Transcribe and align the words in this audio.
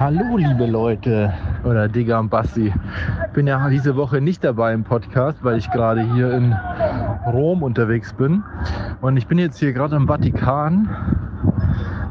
Hallo, 0.00 0.36
liebe 0.36 0.66
Leute 0.66 1.34
oder 1.64 1.88
Digga 1.88 2.20
und 2.20 2.28
Basti. 2.28 2.72
Bin 3.32 3.48
ja 3.48 3.68
diese 3.68 3.96
Woche 3.96 4.20
nicht 4.20 4.44
dabei 4.44 4.72
im 4.72 4.84
Podcast, 4.84 5.42
weil 5.42 5.58
ich 5.58 5.68
gerade 5.72 6.02
hier 6.14 6.32
in 6.34 6.54
Rom 7.32 7.64
unterwegs 7.64 8.12
bin. 8.12 8.44
Und 9.00 9.16
ich 9.16 9.26
bin 9.26 9.38
jetzt 9.38 9.58
hier 9.58 9.72
gerade 9.72 9.96
im 9.96 10.06
Vatikan. 10.06 10.88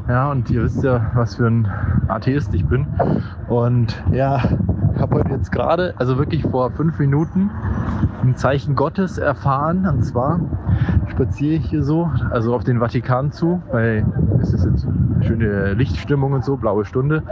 Ja, 0.06 0.30
und 0.30 0.50
ihr 0.50 0.64
wisst 0.64 0.84
ja, 0.84 1.10
was 1.14 1.36
für 1.36 1.46
ein 1.46 1.66
Atheist 2.08 2.52
ich 2.52 2.66
bin. 2.66 2.86
Und 3.48 4.02
ja, 4.12 4.42
habe 4.98 5.14
heute 5.14 5.30
jetzt 5.30 5.50
gerade, 5.50 5.94
also 5.96 6.18
wirklich 6.18 6.42
vor 6.42 6.70
fünf 6.72 6.98
Minuten, 6.98 7.50
ein 8.22 8.36
Zeichen 8.36 8.74
Gottes 8.74 9.16
erfahren. 9.16 9.86
Und 9.86 10.02
zwar 10.02 10.40
spaziere 11.06 11.54
ich 11.54 11.70
hier 11.70 11.82
so, 11.82 12.10
also 12.30 12.54
auf 12.54 12.64
den 12.64 12.80
Vatikan 12.80 13.32
zu, 13.32 13.62
weil 13.72 14.04
es 14.42 14.52
ist 14.52 14.66
jetzt 14.66 14.86
schöne 15.22 15.74
Lichtstimmung 15.74 16.32
und 16.32 16.44
so, 16.44 16.56
blaue 16.56 16.84
Stunde. 16.84 17.22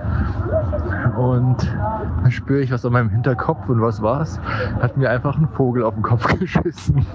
Und 1.16 1.76
dann 2.22 2.30
spüre 2.30 2.60
ich 2.60 2.72
was 2.72 2.84
an 2.84 2.92
meinem 2.92 3.10
Hinterkopf 3.10 3.68
und 3.68 3.80
was 3.80 4.02
war's? 4.02 4.40
Hat 4.80 4.96
mir 4.96 5.10
einfach 5.10 5.38
ein 5.38 5.48
Vogel 5.48 5.82
auf 5.82 5.94
den 5.94 6.02
Kopf 6.02 6.27
geschissen. 6.38 7.06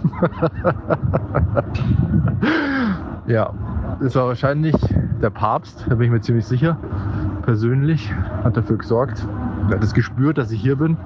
ja, 3.27 3.53
das 3.99 4.15
war 4.15 4.27
wahrscheinlich 4.27 4.75
der 5.21 5.29
Papst, 5.29 5.85
da 5.87 5.95
bin 5.95 6.05
ich 6.05 6.11
mir 6.11 6.21
ziemlich 6.21 6.45
sicher. 6.45 6.77
Persönlich 7.43 8.13
hat 8.43 8.57
dafür 8.57 8.77
gesorgt. 8.77 9.25
Er 9.69 9.75
hat 9.75 9.83
es 9.83 9.93
gespürt, 9.93 10.37
dass 10.37 10.51
ich 10.51 10.61
hier 10.61 10.75
bin. 10.75 10.97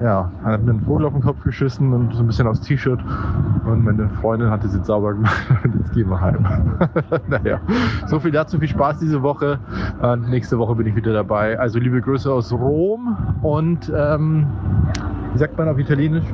Ja, 0.00 0.30
hat 0.44 0.62
mir 0.62 0.70
einen 0.70 0.80
Vogel 0.82 1.06
auf 1.06 1.12
den 1.12 1.22
Kopf 1.22 1.42
geschissen 1.42 1.92
und 1.92 2.14
so 2.14 2.20
ein 2.20 2.26
bisschen 2.28 2.46
aufs 2.46 2.60
T-Shirt. 2.60 3.00
Und 3.64 3.84
meine 3.84 4.08
Freundin 4.20 4.48
hat 4.48 4.64
es 4.64 4.74
jetzt 4.74 4.86
sauber 4.86 5.14
gemacht 5.14 5.46
und 5.64 5.74
jetzt 5.74 5.92
gehen 5.92 6.08
wir 6.08 6.20
heim. 6.20 6.46
naja, 7.28 7.60
so 8.06 8.20
viel 8.20 8.30
dazu. 8.30 8.58
Viel 8.58 8.68
Spaß 8.68 9.00
diese 9.00 9.22
Woche. 9.22 9.58
Und 10.00 10.30
nächste 10.30 10.58
Woche 10.58 10.76
bin 10.76 10.86
ich 10.86 10.94
wieder 10.94 11.12
dabei. 11.12 11.58
Also 11.58 11.80
liebe 11.80 12.00
Grüße 12.00 12.32
aus 12.32 12.52
Rom 12.52 13.16
und 13.42 13.92
ähm, 13.96 14.46
wie 15.32 15.38
sagt 15.38 15.58
man 15.58 15.68
auf 15.68 15.78
Italienisch? 15.78 16.24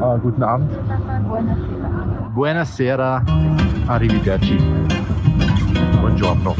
Ah, 0.00 0.16
guten 0.16 0.42
Abend. 0.42 0.70
Buonasera. 2.34 3.22
Arrivederci. 3.88 4.58
Buongiorno. 6.00 6.54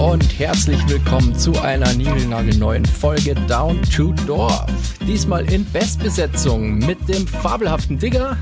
und 0.02 0.39
herzlich 0.39 0.80
willkommen 0.89 1.35
zu 1.35 1.61
einer 1.61 1.94
niegelnagelneuen 1.94 2.83
Folge 2.85 3.35
Down 3.47 3.80
to 3.83 4.11
Dorf. 4.25 4.66
Diesmal 5.05 5.47
in 5.53 5.63
Bestbesetzung 5.66 6.80
mit 6.80 6.97
dem 7.07 7.27
fabelhaften 7.27 7.99
Digger 7.99 8.35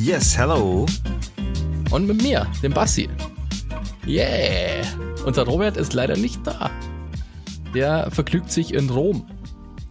Yes, 0.00 0.36
hello. 0.38 0.86
und 1.90 2.06
mit 2.06 2.22
mir, 2.22 2.46
dem 2.62 2.72
Bassi. 2.72 3.10
Yeah! 4.06 4.86
Unser 5.26 5.44
Robert 5.44 5.76
ist 5.76 5.92
leider 5.92 6.16
nicht 6.16 6.40
da. 6.46 6.70
Der 7.74 8.10
vergnügt 8.10 8.50
sich 8.50 8.72
in 8.72 8.88
Rom. 8.88 9.26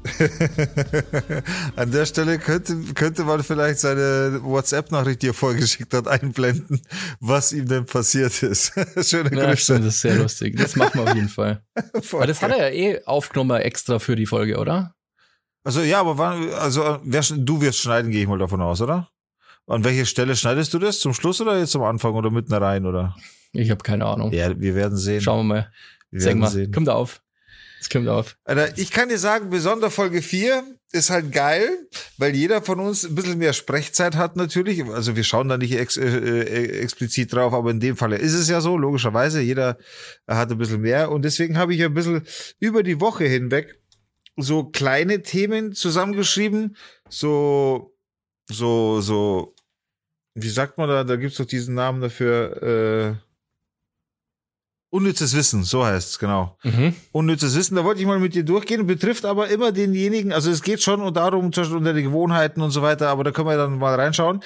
An 1.75 1.91
der 1.91 2.05
Stelle 2.05 2.39
könnte, 2.39 2.75
könnte 2.95 3.23
man 3.23 3.43
vielleicht 3.43 3.79
seine 3.79 4.39
WhatsApp-Nachricht, 4.43 5.21
die 5.21 5.27
er 5.27 5.33
vorgeschickt 5.33 5.93
hat, 5.93 6.07
einblenden, 6.07 6.81
was 7.19 7.53
ihm 7.53 7.67
denn 7.67 7.85
passiert 7.85 8.41
ist. 8.43 8.73
Schöne 9.07 9.35
Ja, 9.35 9.45
Grüße. 9.45 9.57
stimmt, 9.57 9.79
das 9.85 9.95
ist 9.95 10.01
sehr 10.01 10.15
lustig. 10.15 10.57
Das 10.57 10.75
machen 10.75 10.99
wir 11.03 11.09
auf 11.09 11.15
jeden 11.15 11.29
Fall. 11.29 11.63
Voll 12.01 12.19
Aber 12.21 12.27
das 12.27 12.41
hat 12.41 12.51
er 12.51 12.69
ja 12.71 12.93
eh 12.93 13.05
aufgenommen 13.05 13.59
extra 13.61 13.99
für 13.99 14.15
die 14.15 14.25
Folge, 14.25 14.57
oder? 14.57 14.95
Also 15.63 15.81
ja, 15.81 15.99
aber 15.99 16.17
wann, 16.17 16.49
also 16.53 16.99
wer, 17.03 17.21
du 17.21 17.61
wirst 17.61 17.79
schneiden, 17.79 18.11
gehe 18.11 18.23
ich 18.23 18.27
mal 18.27 18.39
davon 18.39 18.61
aus, 18.61 18.81
oder? 18.81 19.09
An 19.67 19.83
welcher 19.83 20.05
Stelle 20.05 20.35
schneidest 20.35 20.73
du 20.73 20.79
das? 20.79 20.99
Zum 20.99 21.13
Schluss 21.13 21.39
oder 21.39 21.57
jetzt 21.59 21.75
am 21.75 21.83
Anfang 21.83 22.13
oder 22.15 22.31
mitten 22.31 22.53
rein, 22.53 22.85
oder? 22.85 23.15
Ich 23.53 23.69
habe 23.69 23.83
keine 23.83 24.05
Ahnung. 24.05 24.31
Ja, 24.31 24.59
wir 24.59 24.75
werden 24.75 24.97
sehen. 24.97 25.21
Schauen 25.21 25.47
wir 25.47 25.53
mal. 25.53 25.71
wir 26.09 26.19
Sag 26.21 26.27
werden 26.29 26.39
mal, 26.39 26.49
sehen. 26.49 26.71
kommt 26.71 26.89
auf. 26.89 27.21
Es 27.81 27.89
kommt 27.89 28.07
auf. 28.07 28.37
Alter, 28.43 28.77
ich 28.77 28.91
kann 28.91 29.09
dir 29.09 29.17
sagen, 29.17 29.49
besonders 29.49 29.95
Folge 29.95 30.21
4 30.21 30.63
ist 30.91 31.09
halt 31.09 31.31
geil, 31.31 31.87
weil 32.19 32.35
jeder 32.35 32.61
von 32.61 32.79
uns 32.79 33.03
ein 33.03 33.15
bisschen 33.15 33.39
mehr 33.39 33.53
Sprechzeit 33.53 34.15
hat 34.15 34.35
natürlich. 34.35 34.85
Also 34.85 35.15
wir 35.15 35.23
schauen 35.23 35.49
da 35.49 35.57
nicht 35.57 35.73
ex, 35.73 35.97
äh, 35.97 36.05
äh, 36.05 36.79
explizit 36.79 37.33
drauf, 37.33 37.53
aber 37.53 37.71
in 37.71 37.79
dem 37.79 37.97
Fall 37.97 38.13
ist 38.13 38.35
es 38.35 38.47
ja 38.49 38.61
so, 38.61 38.77
logischerweise. 38.77 39.41
Jeder 39.41 39.79
hat 40.27 40.51
ein 40.51 40.59
bisschen 40.59 40.81
mehr. 40.81 41.09
Und 41.09 41.23
deswegen 41.23 41.57
habe 41.57 41.73
ich 41.73 41.83
ein 41.83 41.95
bisschen 41.95 42.21
über 42.59 42.83
die 42.83 43.01
Woche 43.01 43.25
hinweg 43.25 43.81
so 44.37 44.65
kleine 44.65 45.23
Themen 45.23 45.73
zusammengeschrieben. 45.73 46.77
So, 47.09 47.95
so, 48.47 49.01
so, 49.01 49.55
wie 50.35 50.49
sagt 50.49 50.77
man 50.77 50.87
da? 50.87 51.03
Da 51.03 51.15
gibt's 51.15 51.37
doch 51.37 51.45
diesen 51.45 51.73
Namen 51.73 51.99
dafür. 51.99 53.17
Äh, 53.17 53.30
Unnützes 54.93 55.33
Wissen, 55.33 55.63
so 55.63 55.85
heißt's 55.85 56.19
genau 56.19 56.57
Mhm. 56.63 56.93
unnützes 57.13 57.55
Wissen. 57.55 57.75
Da 57.75 57.85
wollte 57.85 58.01
ich 58.01 58.05
mal 58.07 58.19
mit 58.19 58.35
dir 58.35 58.43
durchgehen, 58.43 58.85
betrifft 58.85 59.23
aber 59.23 59.47
immer 59.47 59.71
denjenigen, 59.71 60.33
also 60.33 60.51
es 60.51 60.61
geht 60.61 60.83
schon 60.83 61.13
darum, 61.13 61.53
zum 61.53 61.63
Beispiel 61.63 61.77
unter 61.77 61.93
die 61.93 62.03
Gewohnheiten 62.03 62.61
und 62.61 62.71
so 62.71 62.81
weiter, 62.81 63.07
aber 63.07 63.23
da 63.23 63.31
können 63.31 63.47
wir 63.47 63.55
dann 63.57 63.77
mal 63.77 63.95
reinschauen. 63.95 64.41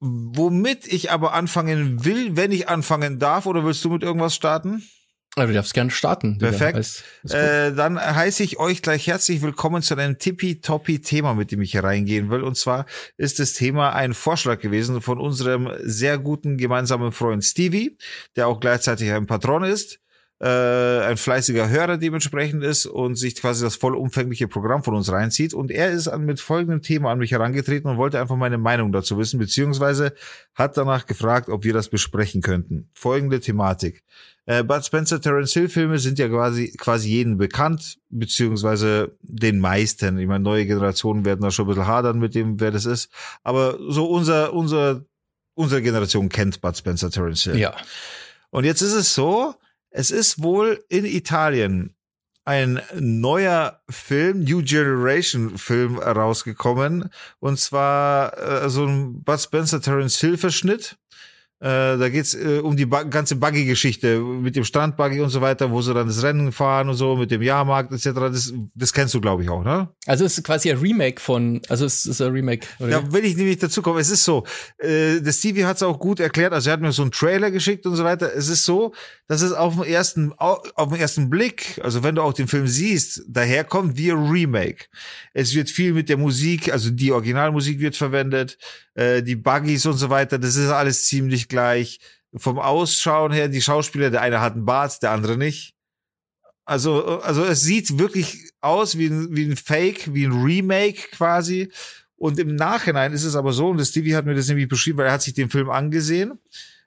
Womit 0.00 0.86
ich 0.86 1.12
aber 1.12 1.34
anfangen 1.34 2.04
will, 2.04 2.36
wenn 2.36 2.50
ich 2.52 2.68
anfangen 2.68 3.18
darf, 3.20 3.46
oder 3.46 3.64
willst 3.64 3.84
du 3.84 3.90
mit 3.90 4.02
irgendwas 4.02 4.34
starten? 4.34 4.82
Aber 5.36 5.46
du 5.46 5.52
darfst 5.52 5.74
gerne 5.74 5.90
starten. 5.90 6.34
Digga. 6.34 6.48
Perfekt. 6.50 6.74
Alles- 6.74 7.04
alles. 7.22 7.34
Äh, 7.34 7.74
dann 7.74 8.00
heiße 8.00 8.42
ich 8.42 8.58
euch 8.58 8.82
gleich 8.82 9.06
herzlich 9.06 9.42
willkommen 9.42 9.80
zu 9.80 9.94
einem 9.96 10.18
tippitoppi-Thema, 10.18 11.34
mit 11.34 11.52
dem 11.52 11.62
ich 11.62 11.70
hier 11.72 11.84
reingehen 11.84 12.30
will. 12.30 12.42
Und 12.42 12.56
zwar 12.56 12.84
ist 13.16 13.38
das 13.38 13.52
Thema 13.52 13.94
ein 13.94 14.12
Vorschlag 14.12 14.58
gewesen 14.60 15.00
von 15.00 15.18
unserem 15.20 15.70
sehr 15.82 16.18
guten 16.18 16.56
gemeinsamen 16.58 17.12
Freund 17.12 17.44
Stevie, 17.44 17.96
der 18.36 18.48
auch 18.48 18.58
gleichzeitig 18.60 19.10
ein 19.12 19.26
Patron 19.26 19.62
ist, 19.62 20.00
äh, 20.40 21.00
ein 21.00 21.18
fleißiger 21.18 21.68
Hörer 21.68 21.98
dementsprechend 21.98 22.64
ist 22.64 22.86
und 22.86 23.16
sich 23.16 23.36
quasi 23.36 23.62
das 23.62 23.76
vollumfängliche 23.76 24.48
Programm 24.48 24.82
von 24.82 24.94
uns 24.94 25.12
reinzieht. 25.12 25.52
Und 25.52 25.70
er 25.70 25.90
ist 25.90 26.08
an, 26.08 26.24
mit 26.24 26.40
folgendem 26.40 26.80
Thema 26.80 27.12
an 27.12 27.18
mich 27.18 27.32
herangetreten 27.32 27.90
und 27.90 27.98
wollte 27.98 28.18
einfach 28.18 28.36
meine 28.36 28.56
Meinung 28.56 28.90
dazu 28.90 29.18
wissen, 29.18 29.38
beziehungsweise 29.38 30.14
hat 30.54 30.78
danach 30.78 31.06
gefragt, 31.06 31.50
ob 31.50 31.64
wir 31.64 31.74
das 31.74 31.88
besprechen 31.88 32.40
könnten. 32.40 32.88
Folgende 32.94 33.40
Thematik. 33.40 34.02
Äh, 34.46 34.64
Bud 34.64 34.82
Spencer, 34.84 35.20
Terence 35.20 35.52
Hill 35.52 35.68
Filme 35.68 35.98
sind 35.98 36.18
ja 36.18 36.28
quasi, 36.28 36.72
quasi 36.78 37.10
jedem 37.10 37.36
bekannt, 37.36 37.98
beziehungsweise 38.08 39.14
den 39.20 39.60
meisten. 39.60 40.18
Ich 40.18 40.26
meine, 40.26 40.42
neue 40.42 40.64
Generationen 40.64 41.26
werden 41.26 41.42
da 41.42 41.50
schon 41.50 41.66
ein 41.66 41.68
bisschen 41.68 41.86
hadern 41.86 42.18
mit 42.18 42.34
dem, 42.34 42.58
wer 42.60 42.70
das 42.70 42.86
ist. 42.86 43.10
Aber 43.42 43.78
so 43.88 44.06
unser, 44.06 44.54
unser, 44.54 45.04
unsere 45.52 45.82
Generation 45.82 46.30
kennt 46.30 46.62
Bud 46.62 46.78
Spencer, 46.78 47.10
Terence 47.10 47.42
Hill. 47.42 47.58
ja. 47.58 47.76
Und 48.48 48.64
jetzt 48.64 48.80
ist 48.80 48.94
es 48.94 49.14
so, 49.14 49.54
es 49.90 50.10
ist 50.10 50.42
wohl 50.42 50.84
in 50.88 51.04
Italien 51.04 51.94
ein 52.44 52.80
neuer 52.94 53.80
Film, 53.88 54.40
New 54.40 54.62
Generation 54.62 55.58
Film 55.58 55.98
rausgekommen. 55.98 57.10
Und 57.38 57.58
zwar 57.58 58.36
äh, 58.38 58.70
so 58.70 58.86
ein 58.86 59.22
Bud 59.22 59.40
Spencer 59.40 59.80
Terence 59.80 60.18
Hill 60.18 60.38
Verschnitt. 60.38 60.96
Äh, 61.62 61.98
da 61.98 62.08
geht's 62.08 62.32
äh, 62.34 62.60
um 62.62 62.74
die 62.74 62.86
ba 62.86 63.02
ganze 63.02 63.36
Buggy-Geschichte 63.36 64.18
mit 64.18 64.56
dem 64.56 64.64
Strandbuggy 64.64 65.20
und 65.20 65.28
so 65.28 65.42
weiter, 65.42 65.70
wo 65.70 65.82
sie 65.82 65.92
dann 65.92 66.06
das 66.06 66.22
Rennen 66.22 66.52
fahren 66.52 66.88
und 66.88 66.94
so, 66.94 67.16
mit 67.16 67.30
dem 67.30 67.42
Jahrmarkt 67.42 67.92
etc. 67.92 68.18
Das, 68.32 68.54
das 68.74 68.92
kennst 68.94 69.12
du, 69.12 69.20
glaube 69.20 69.42
ich, 69.42 69.50
auch, 69.50 69.62
ne? 69.62 69.88
Also 70.06 70.24
es 70.24 70.38
ist 70.38 70.44
quasi 70.44 70.70
ein 70.70 70.78
Remake 70.78 71.20
von, 71.20 71.60
also 71.68 71.84
es 71.84 72.06
ist 72.06 72.22
ein 72.22 72.32
Remake. 72.32 72.66
Oder? 72.78 72.90
Ja, 72.90 73.02
wenn 73.12 73.24
ich 73.26 73.36
nämlich 73.36 73.58
dazu 73.58 73.82
komme, 73.82 74.00
es 74.00 74.08
ist 74.10 74.24
so, 74.24 74.44
äh, 74.78 75.20
der 75.20 75.32
Stevie 75.32 75.66
hat 75.66 75.76
es 75.76 75.82
auch 75.82 75.98
gut 75.98 76.18
erklärt, 76.18 76.54
also 76.54 76.70
er 76.70 76.72
hat 76.74 76.80
mir 76.80 76.92
so 76.92 77.02
einen 77.02 77.10
Trailer 77.10 77.50
geschickt 77.50 77.84
und 77.84 77.94
so 77.94 78.04
weiter. 78.04 78.30
Es 78.34 78.48
ist 78.48 78.64
so, 78.64 78.94
dass 79.28 79.42
es 79.42 79.52
auf 79.52 79.74
den 79.74 79.84
ersten, 79.84 80.32
au- 80.38 80.62
auf 80.76 80.88
den 80.88 80.98
ersten 80.98 81.28
Blick, 81.28 81.78
also 81.84 82.02
wenn 82.02 82.14
du 82.14 82.22
auch 82.22 82.32
den 82.32 82.48
Film 82.48 82.68
siehst, 82.68 83.22
daherkommt 83.28 83.98
wie 83.98 84.10
ein 84.10 84.30
Remake. 84.30 84.86
Es 85.34 85.54
wird 85.54 85.68
viel 85.68 85.92
mit 85.92 86.08
der 86.08 86.16
Musik, 86.16 86.72
also 86.72 86.88
die 86.90 87.12
Originalmusik 87.12 87.80
wird 87.80 87.96
verwendet, 87.96 88.56
äh, 88.94 89.22
die 89.22 89.36
Buggies 89.36 89.84
und 89.84 89.98
so 89.98 90.08
weiter, 90.08 90.38
das 90.38 90.56
ist 90.56 90.70
alles 90.70 91.04
ziemlich 91.06 91.48
gleich. 91.50 92.00
Vom 92.34 92.58
Ausschauen 92.58 93.32
her, 93.32 93.48
die 93.48 93.60
Schauspieler, 93.60 94.10
der 94.10 94.22
eine 94.22 94.40
hat 94.40 94.54
einen 94.54 94.64
Bart, 94.64 95.02
der 95.02 95.10
andere 95.10 95.36
nicht. 95.36 95.74
Also, 96.64 97.20
also 97.20 97.44
es 97.44 97.62
sieht 97.62 97.98
wirklich 97.98 98.50
aus 98.60 98.96
wie 98.96 99.06
ein, 99.06 99.34
wie 99.34 99.44
ein 99.44 99.56
Fake, 99.56 100.14
wie 100.14 100.24
ein 100.24 100.42
Remake 100.42 101.08
quasi. 101.10 101.70
Und 102.16 102.38
im 102.38 102.54
Nachhinein 102.54 103.12
ist 103.12 103.24
es 103.24 103.34
aber 103.34 103.52
so, 103.52 103.68
und 103.68 103.78
das 103.78 103.88
Stevie 103.88 104.14
hat 104.14 104.26
mir 104.26 104.34
das 104.34 104.48
nämlich 104.48 104.68
beschrieben, 104.68 104.98
weil 104.98 105.06
er 105.06 105.12
hat 105.12 105.22
sich 105.22 105.34
den 105.34 105.50
Film 105.50 105.70
angesehen. 105.70 106.38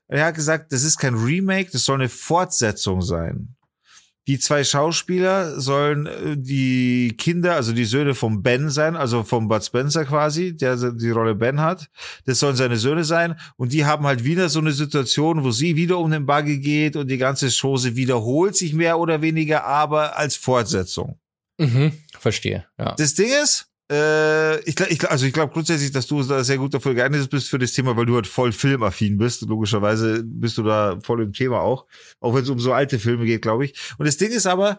Er 0.07 0.25
hat 0.25 0.35
gesagt, 0.35 0.71
das 0.71 0.83
ist 0.83 0.97
kein 0.97 1.15
Remake, 1.15 1.71
das 1.71 1.85
soll 1.85 1.95
eine 1.95 2.09
Fortsetzung 2.09 3.01
sein. 3.01 3.55
Die 4.27 4.39
zwei 4.39 4.63
Schauspieler 4.63 5.59
sollen 5.59 6.05
äh, 6.05 6.37
die 6.37 7.15
Kinder, 7.17 7.55
also 7.55 7.73
die 7.73 7.85
Söhne 7.85 8.15
vom 8.15 8.41
Ben 8.41 8.69
sein, 8.69 8.95
also 8.95 9.23
vom 9.23 9.47
Bud 9.47 9.63
Spencer 9.63 10.05
quasi, 10.05 10.55
der 10.55 10.77
die 10.93 11.09
Rolle 11.09 11.35
Ben 11.35 11.59
hat. 11.59 11.89
Das 12.25 12.39
sollen 12.39 12.55
seine 12.55 12.77
Söhne 12.77 13.03
sein. 13.03 13.35
Und 13.57 13.73
die 13.73 13.85
haben 13.85 14.05
halt 14.05 14.23
wieder 14.23 14.47
so 14.47 14.59
eine 14.59 14.71
Situation, 14.71 15.43
wo 15.43 15.51
sie 15.51 15.75
wieder 15.75 15.97
um 15.97 16.11
den 16.11 16.25
Buggy 16.25 16.59
geht 16.59 16.95
und 16.95 17.09
die 17.09 17.17
ganze 17.17 17.49
Chose 17.49 17.95
wiederholt 17.95 18.55
sich 18.55 18.73
mehr 18.73 18.97
oder 18.97 19.21
weniger, 19.21 19.65
aber 19.65 20.17
als 20.17 20.37
Fortsetzung. 20.37 21.19
Mhm, 21.57 21.91
verstehe. 22.17 22.65
Ja. 22.79 22.95
Das 22.95 23.13
Ding 23.15 23.29
ist, 23.43 23.72
Äh, 23.91 24.59
ich, 24.61 24.79
ich, 24.79 25.09
also 25.09 25.25
ich 25.25 25.33
glaube 25.33 25.53
grundsätzlich, 25.53 25.91
dass 25.91 26.07
du 26.07 26.23
da 26.23 26.43
sehr 26.43 26.57
gut 26.57 26.73
dafür 26.73 26.93
geeignet 26.93 27.29
bist 27.29 27.49
für 27.49 27.59
das 27.59 27.73
Thema, 27.73 27.95
weil 27.97 28.05
du 28.05 28.15
halt 28.15 28.27
voll 28.27 28.51
filmaffin 28.51 29.17
bist. 29.17 29.41
Logischerweise 29.41 30.23
bist 30.23 30.57
du 30.57 30.63
da 30.63 30.99
voll 31.01 31.21
im 31.21 31.33
Thema 31.33 31.59
auch. 31.59 31.85
Auch 32.19 32.33
wenn 32.33 32.43
es 32.43 32.49
um 32.49 32.59
so 32.59 32.73
alte 32.73 32.99
Filme 32.99 33.25
geht, 33.25 33.41
glaube 33.41 33.65
ich. 33.65 33.73
Und 33.97 34.07
das 34.07 34.17
Ding 34.17 34.31
ist 34.31 34.47
aber, 34.47 34.77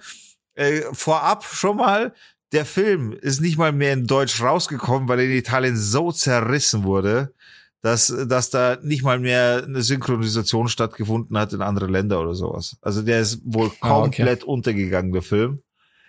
äh, 0.55 0.83
vorab 0.93 1.45
schon 1.45 1.77
mal, 1.77 2.15
der 2.53 2.65
Film 2.65 3.13
ist 3.13 3.41
nicht 3.41 3.59
mal 3.59 3.73
mehr 3.73 3.93
in 3.93 4.07
Deutsch 4.07 4.41
rausgekommen, 4.41 5.09
weil 5.09 5.19
er 5.19 5.27
in 5.27 5.33
Italien 5.33 5.77
so 5.77 6.13
zerrissen 6.13 6.85
wurde, 6.85 7.35
dass, 7.83 8.15
dass 8.29 8.49
da 8.49 8.79
nicht 8.83 9.03
mal 9.03 9.19
mehr 9.19 9.65
eine 9.67 9.83
Synchronisation 9.83 10.69
stattgefunden 10.69 11.37
hat 11.37 11.53
in 11.53 11.61
andere 11.61 11.87
Länder 11.87 12.21
oder 12.21 12.35
sowas. 12.35 12.79
Also 12.81 13.03
der 13.03 13.21
ist 13.21 13.41
wohl 13.45 13.71
komplett 13.81 14.41
ah, 14.41 14.45
okay. 14.45 14.51
untergegangen, 14.51 15.13
der 15.13 15.23
Film. 15.23 15.61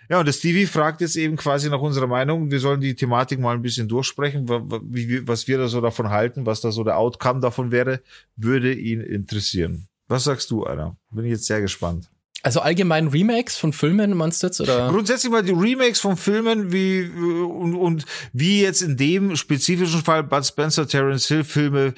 Ja, 0.08 0.20
und 0.20 0.26
der 0.26 0.32
Stevie 0.32 0.66
fragt 0.66 1.00
jetzt 1.00 1.16
eben 1.16 1.36
quasi 1.36 1.68
nach 1.68 1.80
unserer 1.80 2.06
Meinung. 2.06 2.50
Wir 2.50 2.60
sollen 2.60 2.80
die 2.80 2.94
Thematik 2.94 3.38
mal 3.40 3.54
ein 3.54 3.62
bisschen 3.62 3.88
durchsprechen, 3.88 4.48
was 4.48 5.48
wir 5.48 5.58
da 5.58 5.68
so 5.68 5.80
davon 5.80 6.10
halten, 6.10 6.46
was 6.46 6.60
da 6.60 6.70
so 6.70 6.84
der 6.84 6.98
Outcome 6.98 7.40
davon 7.40 7.70
wäre, 7.70 8.00
würde 8.36 8.72
ihn 8.72 9.00
interessieren. 9.00 9.88
Was 10.08 10.24
sagst 10.24 10.50
du, 10.50 10.64
Anna? 10.64 10.96
Bin 11.10 11.24
ich 11.24 11.32
jetzt 11.32 11.46
sehr 11.46 11.60
gespannt. 11.60 12.08
Also 12.42 12.60
allgemein 12.60 13.08
Remakes 13.08 13.56
von 13.56 13.72
Filmen, 13.72 14.16
meinst 14.16 14.42
du 14.42 14.46
jetzt? 14.46 14.60
Oder? 14.60 14.88
Grundsätzlich 14.88 15.32
mal 15.32 15.42
die 15.42 15.52
Remakes 15.52 15.98
von 15.98 16.16
Filmen, 16.16 16.70
wie 16.70 17.08
und, 17.08 17.74
und 17.74 18.04
wie 18.32 18.62
jetzt 18.62 18.82
in 18.82 18.96
dem 18.96 19.34
spezifischen 19.34 20.02
Fall 20.02 20.22
Bud 20.22 20.46
Spencer, 20.46 20.86
Terence 20.86 21.26
Hill 21.26 21.42
Filme, 21.42 21.94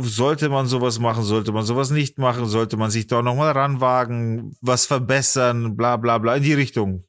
sollte 0.00 0.48
man 0.48 0.66
sowas 0.66 1.00
machen, 1.00 1.24
sollte 1.24 1.50
man 1.50 1.64
sowas 1.64 1.90
nicht 1.90 2.18
machen, 2.18 2.46
sollte 2.46 2.76
man 2.76 2.90
sich 2.90 3.08
da 3.08 3.22
nochmal 3.22 3.50
ranwagen, 3.52 4.56
was 4.60 4.86
verbessern, 4.86 5.76
bla 5.76 5.96
bla 5.96 6.18
bla, 6.18 6.36
in 6.36 6.44
die 6.44 6.54
Richtung. 6.54 7.02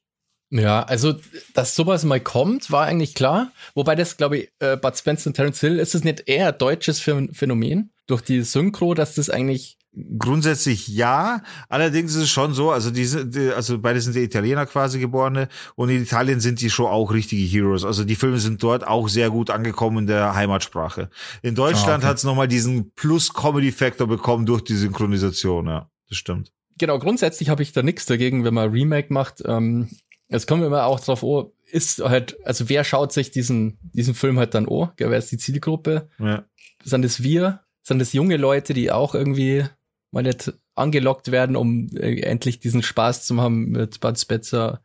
Ja, 0.55 0.83
also, 0.83 1.15
dass 1.53 1.75
sowas 1.75 2.05
mal 2.05 2.21
kommt, 2.21 2.71
war 2.71 2.85
eigentlich 2.85 3.13
klar. 3.13 3.51
Wobei 3.73 3.95
das, 3.95 4.15
glaube 4.15 4.37
ich, 4.37 4.51
äh, 4.59 4.77
Bud 4.77 4.97
Spencer 4.97 5.27
und 5.27 5.33
Terence 5.33 5.59
Hill, 5.59 5.79
ist 5.79 5.95
es 5.95 6.03
nicht 6.03 6.23
eher 6.27 6.51
deutsches 6.53 6.99
Phänomen? 6.99 7.91
Durch 8.07 8.21
die 8.21 8.41
Synchro, 8.41 8.93
dass 8.93 9.15
das 9.15 9.29
eigentlich 9.29 9.77
Grundsätzlich 10.19 10.89
ja, 10.89 11.41
allerdings 11.69 12.15
ist 12.15 12.23
es 12.23 12.29
schon 12.29 12.53
so, 12.53 12.69
also 12.71 12.91
diese, 12.91 13.25
die, 13.25 13.51
also 13.51 13.79
beide 13.79 14.01
sind 14.01 14.13
ja 14.13 14.21
Italiener 14.21 14.65
quasi 14.65 14.99
geborene 14.99 15.47
und 15.75 15.87
in 15.87 16.03
Italien 16.03 16.41
sind 16.41 16.59
die 16.59 16.69
schon 16.69 16.87
auch 16.87 17.13
richtige 17.13 17.43
Heroes. 17.43 17.85
Also 17.85 18.03
die 18.03 18.15
Filme 18.15 18.39
sind 18.39 18.61
dort 18.61 18.85
auch 18.85 19.07
sehr 19.07 19.29
gut 19.29 19.49
angekommen 19.49 19.99
in 19.99 20.07
der 20.07 20.35
Heimatsprache. 20.35 21.09
In 21.43 21.55
Deutschland 21.55 21.89
ah, 21.89 21.97
okay. 21.97 22.07
hat 22.07 22.17
es 22.17 22.25
nochmal 22.25 22.49
diesen 22.49 22.91
Plus-Comedy-Factor 22.91 24.05
bekommen 24.05 24.45
durch 24.45 24.65
die 24.65 24.75
Synchronisation, 24.75 25.67
ja, 25.67 25.89
das 26.09 26.17
stimmt. 26.17 26.51
Genau, 26.77 26.99
grundsätzlich 26.99 27.47
habe 27.47 27.63
ich 27.63 27.71
da 27.71 27.81
nichts 27.81 28.05
dagegen, 28.05 28.43
wenn 28.43 28.53
man 28.53 28.71
Remake 28.71 29.13
macht. 29.13 29.41
Ähm, 29.45 29.87
es 30.27 30.47
kommt 30.47 30.63
immer 30.63 30.85
auch 30.85 30.99
drauf, 30.99 31.23
oh, 31.23 31.53
ist 31.71 31.99
halt, 31.99 32.37
also 32.45 32.69
wer 32.69 32.83
schaut 32.83 33.11
sich 33.11 33.31
diesen, 33.31 33.79
diesen 33.81 34.13
Film 34.13 34.39
halt 34.39 34.53
dann 34.53 34.67
oh? 34.67 34.89
Wer 34.97 35.11
ist 35.17 35.31
die 35.31 35.37
Zielgruppe? 35.37 36.09
Ja. 36.19 36.45
Sind 36.83 37.05
es 37.05 37.23
wir? 37.23 37.61
Sind 37.83 38.01
es 38.01 38.13
junge 38.13 38.37
Leute, 38.37 38.73
die 38.73 38.91
auch 38.91 39.15
irgendwie 39.15 39.65
mal 40.11 40.23
nicht 40.23 40.53
angelockt 40.75 41.31
werden, 41.31 41.55
um 41.55 41.89
äh, 41.95 42.21
endlich 42.21 42.59
diesen 42.59 42.83
Spaß 42.83 43.25
zu 43.25 43.39
haben 43.41 43.69
mit 43.69 43.99
Bud 43.99 44.19
Spencer 44.19 44.81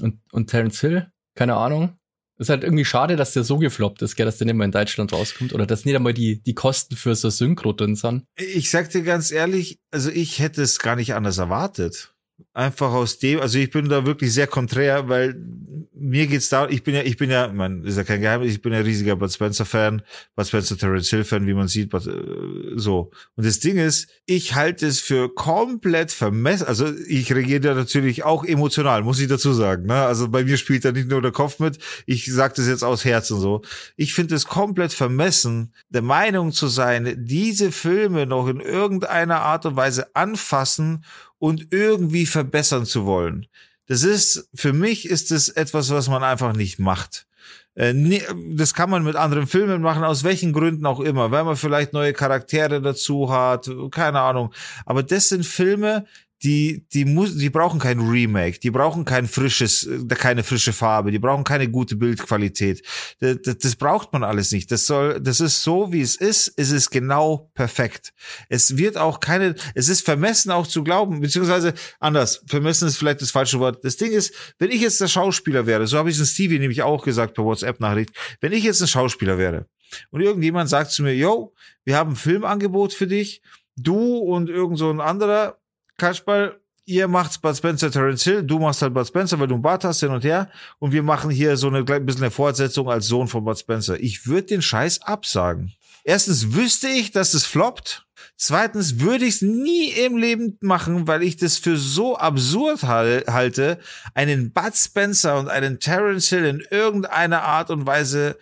und, 0.00 0.20
und 0.32 0.50
Terence 0.50 0.80
Hill. 0.80 1.10
Keine 1.34 1.56
Ahnung. 1.56 1.98
ist 2.38 2.48
halt 2.48 2.64
irgendwie 2.64 2.84
schade, 2.84 3.16
dass 3.16 3.32
der 3.32 3.44
so 3.44 3.58
gefloppt 3.58 4.02
ist, 4.02 4.16
gell, 4.16 4.26
dass 4.26 4.38
der 4.38 4.46
nicht 4.46 4.56
mal 4.56 4.64
in 4.64 4.72
Deutschland 4.72 5.12
rauskommt 5.12 5.52
oder 5.52 5.66
dass 5.66 5.84
nicht 5.84 5.96
einmal 5.96 6.14
die, 6.14 6.42
die 6.42 6.54
Kosten 6.54 6.96
für 6.96 7.14
so 7.14 7.30
Synchro 7.30 7.72
drin 7.72 7.96
sind. 7.96 8.24
Ich 8.36 8.70
sag 8.70 8.90
dir 8.90 9.02
ganz 9.02 9.30
ehrlich, 9.30 9.78
also 9.90 10.10
ich 10.10 10.38
hätte 10.38 10.62
es 10.62 10.78
gar 10.78 10.96
nicht 10.96 11.14
anders 11.14 11.38
erwartet. 11.38 12.13
Einfach 12.52 12.92
aus 12.92 13.18
dem, 13.18 13.40
also 13.40 13.58
ich 13.58 13.70
bin 13.70 13.88
da 13.88 14.06
wirklich 14.06 14.32
sehr 14.32 14.46
konträr, 14.46 15.08
weil 15.08 15.34
mir 15.92 16.26
geht's 16.26 16.48
da, 16.48 16.68
ich 16.68 16.82
bin 16.82 16.94
ja, 16.94 17.02
ich 17.02 17.16
bin 17.16 17.30
ja, 17.30 17.48
man 17.48 17.84
ist 17.84 17.96
ja 17.96 18.04
kein 18.04 18.20
Geheimnis, 18.20 18.52
ich 18.52 18.62
bin 18.62 18.72
ja 18.72 18.80
riesiger 18.80 19.16
Bud 19.16 19.32
Spencer 19.32 19.64
Fan, 19.64 20.02
Bud 20.36 20.46
Spencer 20.46 20.76
Terence 20.76 21.10
Hill 21.10 21.24
Fan, 21.24 21.46
wie 21.46 21.54
man 21.54 21.68
sieht, 21.68 21.90
but, 21.90 22.06
äh, 22.06 22.12
so. 22.74 23.10
Und 23.36 23.46
das 23.46 23.60
Ding 23.60 23.76
ist, 23.76 24.08
ich 24.26 24.54
halte 24.54 24.86
es 24.86 25.00
für 25.00 25.32
komplett 25.32 26.10
vermessen, 26.10 26.66
also 26.66 26.92
ich 27.08 27.32
reagiere 27.32 27.60
da 27.60 27.74
natürlich 27.74 28.24
auch 28.24 28.44
emotional, 28.44 29.02
muss 29.02 29.20
ich 29.20 29.28
dazu 29.28 29.52
sagen, 29.52 29.86
ne? 29.86 30.02
Also 30.02 30.28
bei 30.28 30.44
mir 30.44 30.56
spielt 30.56 30.84
da 30.84 30.92
nicht 30.92 31.08
nur 31.08 31.22
der 31.22 31.32
Kopf 31.32 31.60
mit, 31.60 31.78
ich 32.06 32.26
sage 32.26 32.54
das 32.56 32.68
jetzt 32.68 32.84
aus 32.84 33.04
Herzen 33.04 33.40
so. 33.40 33.62
Ich 33.96 34.14
finde 34.14 34.34
es 34.34 34.46
komplett 34.46 34.92
vermessen, 34.92 35.72
der 35.88 36.02
Meinung 36.02 36.52
zu 36.52 36.66
sein, 36.66 37.14
diese 37.18 37.72
Filme 37.72 38.26
noch 38.26 38.48
in 38.48 38.60
irgendeiner 38.60 39.40
Art 39.40 39.66
und 39.66 39.76
Weise 39.76 40.14
anfassen 40.14 41.04
und 41.44 41.72
irgendwie 41.72 42.24
verbessern 42.24 42.86
zu 42.86 43.04
wollen. 43.04 43.44
Das 43.86 44.02
ist, 44.02 44.48
für 44.54 44.72
mich 44.72 45.06
ist 45.06 45.30
es 45.30 45.50
etwas, 45.50 45.90
was 45.90 46.08
man 46.08 46.24
einfach 46.24 46.54
nicht 46.56 46.78
macht. 46.78 47.26
Äh, 47.74 47.92
das 48.54 48.72
kann 48.72 48.88
man 48.88 49.04
mit 49.04 49.14
anderen 49.14 49.46
Filmen 49.46 49.82
machen, 49.82 50.04
aus 50.04 50.24
welchen 50.24 50.54
Gründen 50.54 50.86
auch 50.86 51.00
immer, 51.00 51.32
weil 51.32 51.44
man 51.44 51.56
vielleicht 51.56 51.92
neue 51.92 52.14
Charaktere 52.14 52.80
dazu 52.80 53.30
hat, 53.30 53.70
keine 53.90 54.20
Ahnung. 54.20 54.54
Aber 54.86 55.02
das 55.02 55.28
sind 55.28 55.44
Filme, 55.44 56.06
die, 56.44 56.86
die 56.92 57.06
muss, 57.06 57.36
die 57.36 57.48
brauchen 57.48 57.80
kein 57.80 57.98
Remake, 57.98 58.60
die 58.60 58.70
brauchen 58.70 59.06
kein 59.06 59.26
frisches, 59.26 59.86
äh, 59.86 60.06
keine 60.14 60.44
frische 60.44 60.74
Farbe, 60.74 61.10
die 61.10 61.18
brauchen 61.18 61.42
keine 61.42 61.68
gute 61.70 61.96
Bildqualität. 61.96 62.82
Das, 63.20 63.38
das, 63.42 63.58
das, 63.58 63.76
braucht 63.76 64.12
man 64.12 64.22
alles 64.22 64.52
nicht. 64.52 64.70
Das 64.70 64.86
soll, 64.86 65.20
das 65.20 65.40
ist 65.40 65.62
so, 65.62 65.90
wie 65.92 66.02
es 66.02 66.16
ist, 66.16 66.52
es 66.56 66.70
ist 66.70 66.90
genau 66.90 67.50
perfekt. 67.54 68.12
Es 68.50 68.76
wird 68.76 68.98
auch 68.98 69.20
keine, 69.20 69.54
es 69.74 69.88
ist 69.88 70.04
vermessen 70.04 70.50
auch 70.50 70.66
zu 70.66 70.84
glauben, 70.84 71.20
beziehungsweise 71.20 71.72
anders, 71.98 72.42
vermessen 72.46 72.88
ist 72.88 72.98
vielleicht 72.98 73.22
das 73.22 73.30
falsche 73.30 73.58
Wort. 73.58 73.82
Das 73.82 73.96
Ding 73.96 74.12
ist, 74.12 74.34
wenn 74.58 74.70
ich 74.70 74.82
jetzt 74.82 75.00
der 75.00 75.08
Schauspieler 75.08 75.66
wäre, 75.66 75.86
so 75.86 75.96
habe 75.96 76.10
ich 76.10 76.18
es 76.18 76.32
Stevie 76.32 76.58
nämlich 76.58 76.82
auch 76.82 77.02
gesagt 77.02 77.34
per 77.34 77.44
WhatsApp-Nachricht, 77.44 78.10
wenn 78.40 78.52
ich 78.52 78.64
jetzt 78.64 78.82
ein 78.82 78.88
Schauspieler 78.88 79.38
wäre 79.38 79.66
und 80.10 80.20
irgendjemand 80.20 80.68
sagt 80.68 80.90
zu 80.90 81.02
mir, 81.02 81.14
yo, 81.14 81.54
wir 81.84 81.96
haben 81.96 82.10
ein 82.10 82.16
Filmangebot 82.16 82.92
für 82.92 83.06
dich, 83.06 83.40
du 83.76 84.18
und 84.18 84.50
irgend 84.50 84.78
so 84.78 84.90
ein 84.90 85.00
anderer, 85.00 85.58
Kasperl, 85.98 86.60
ihr 86.86 87.08
macht 87.08 87.40
Bud 87.40 87.56
Spencer 87.56 87.90
Terence 87.90 88.24
Hill, 88.24 88.42
du 88.42 88.58
machst 88.58 88.82
halt 88.82 88.94
Bud 88.94 89.06
Spencer, 89.06 89.38
weil 89.38 89.46
du 89.46 89.54
einen 89.54 89.62
Bart 89.62 89.84
hast 89.84 90.00
hin 90.00 90.10
und 90.10 90.24
her 90.24 90.50
und 90.78 90.92
wir 90.92 91.02
machen 91.02 91.30
hier 91.30 91.56
so 91.56 91.68
eine 91.68 91.78
ein 91.78 92.06
bisschen 92.06 92.22
eine 92.22 92.30
Fortsetzung 92.30 92.90
als 92.90 93.06
Sohn 93.06 93.28
von 93.28 93.44
Bud 93.44 93.58
Spencer. 93.58 93.98
Ich 94.00 94.26
würde 94.26 94.48
den 94.48 94.62
Scheiß 94.62 95.02
absagen. 95.02 95.72
Erstens 96.04 96.54
wüsste 96.54 96.88
ich, 96.88 97.12
dass 97.12 97.34
es 97.34 97.46
floppt. 97.46 98.06
Zweitens 98.36 99.00
würde 99.00 99.24
ich 99.24 99.36
es 99.36 99.42
nie 99.42 99.90
im 99.90 100.16
Leben 100.16 100.58
machen, 100.60 101.06
weil 101.06 101.22
ich 101.22 101.36
das 101.36 101.56
für 101.56 101.76
so 101.76 102.16
absurd 102.16 102.82
halte, 102.82 103.78
einen 104.12 104.52
Bud 104.52 104.74
Spencer 104.76 105.38
und 105.38 105.48
einen 105.48 105.78
Terence 105.78 106.28
Hill 106.28 106.44
in 106.44 106.62
irgendeiner 106.70 107.42
Art 107.42 107.70
und 107.70 107.86
Weise, 107.86 108.36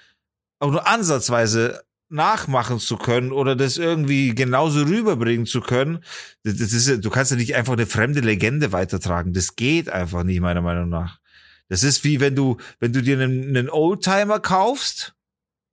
auch 0.59 0.71
nur 0.71 0.87
ansatzweise 0.89 1.83
nachmachen 2.13 2.79
zu 2.79 2.97
können 2.97 3.33
oder 3.33 3.57
das 3.57 3.77
irgendwie 3.77 4.35
genauso 4.35 4.83
rüberbringen 4.83 5.47
zu 5.47 5.61
können. 5.61 6.05
Das 6.45 6.61
ist, 6.61 7.05
du 7.05 7.11
kannst 7.11 7.31
ja 7.31 7.37
nicht 7.37 7.55
einfach 7.55 7.73
eine 7.73 7.87
fremde 7.87 8.21
Legende 8.21 8.73
weitertragen. 8.73 9.33
Das 9.33 9.57
geht 9.57 9.89
einfach 9.89 10.23
nicht, 10.23 10.41
meiner 10.41 10.63
Meinung 10.63 10.89
nach. 10.89 11.19
Das 11.69 11.83
ist 11.83 12.05
wie 12.05 12.21
wenn 12.21 12.37
du, 12.37 12.59
wenn 12.81 12.93
du 12.93 13.03
dir 13.03 13.19
einen, 13.19 13.49
einen 13.49 13.71
Oldtimer 13.71 14.41
kaufst, 14.41 15.15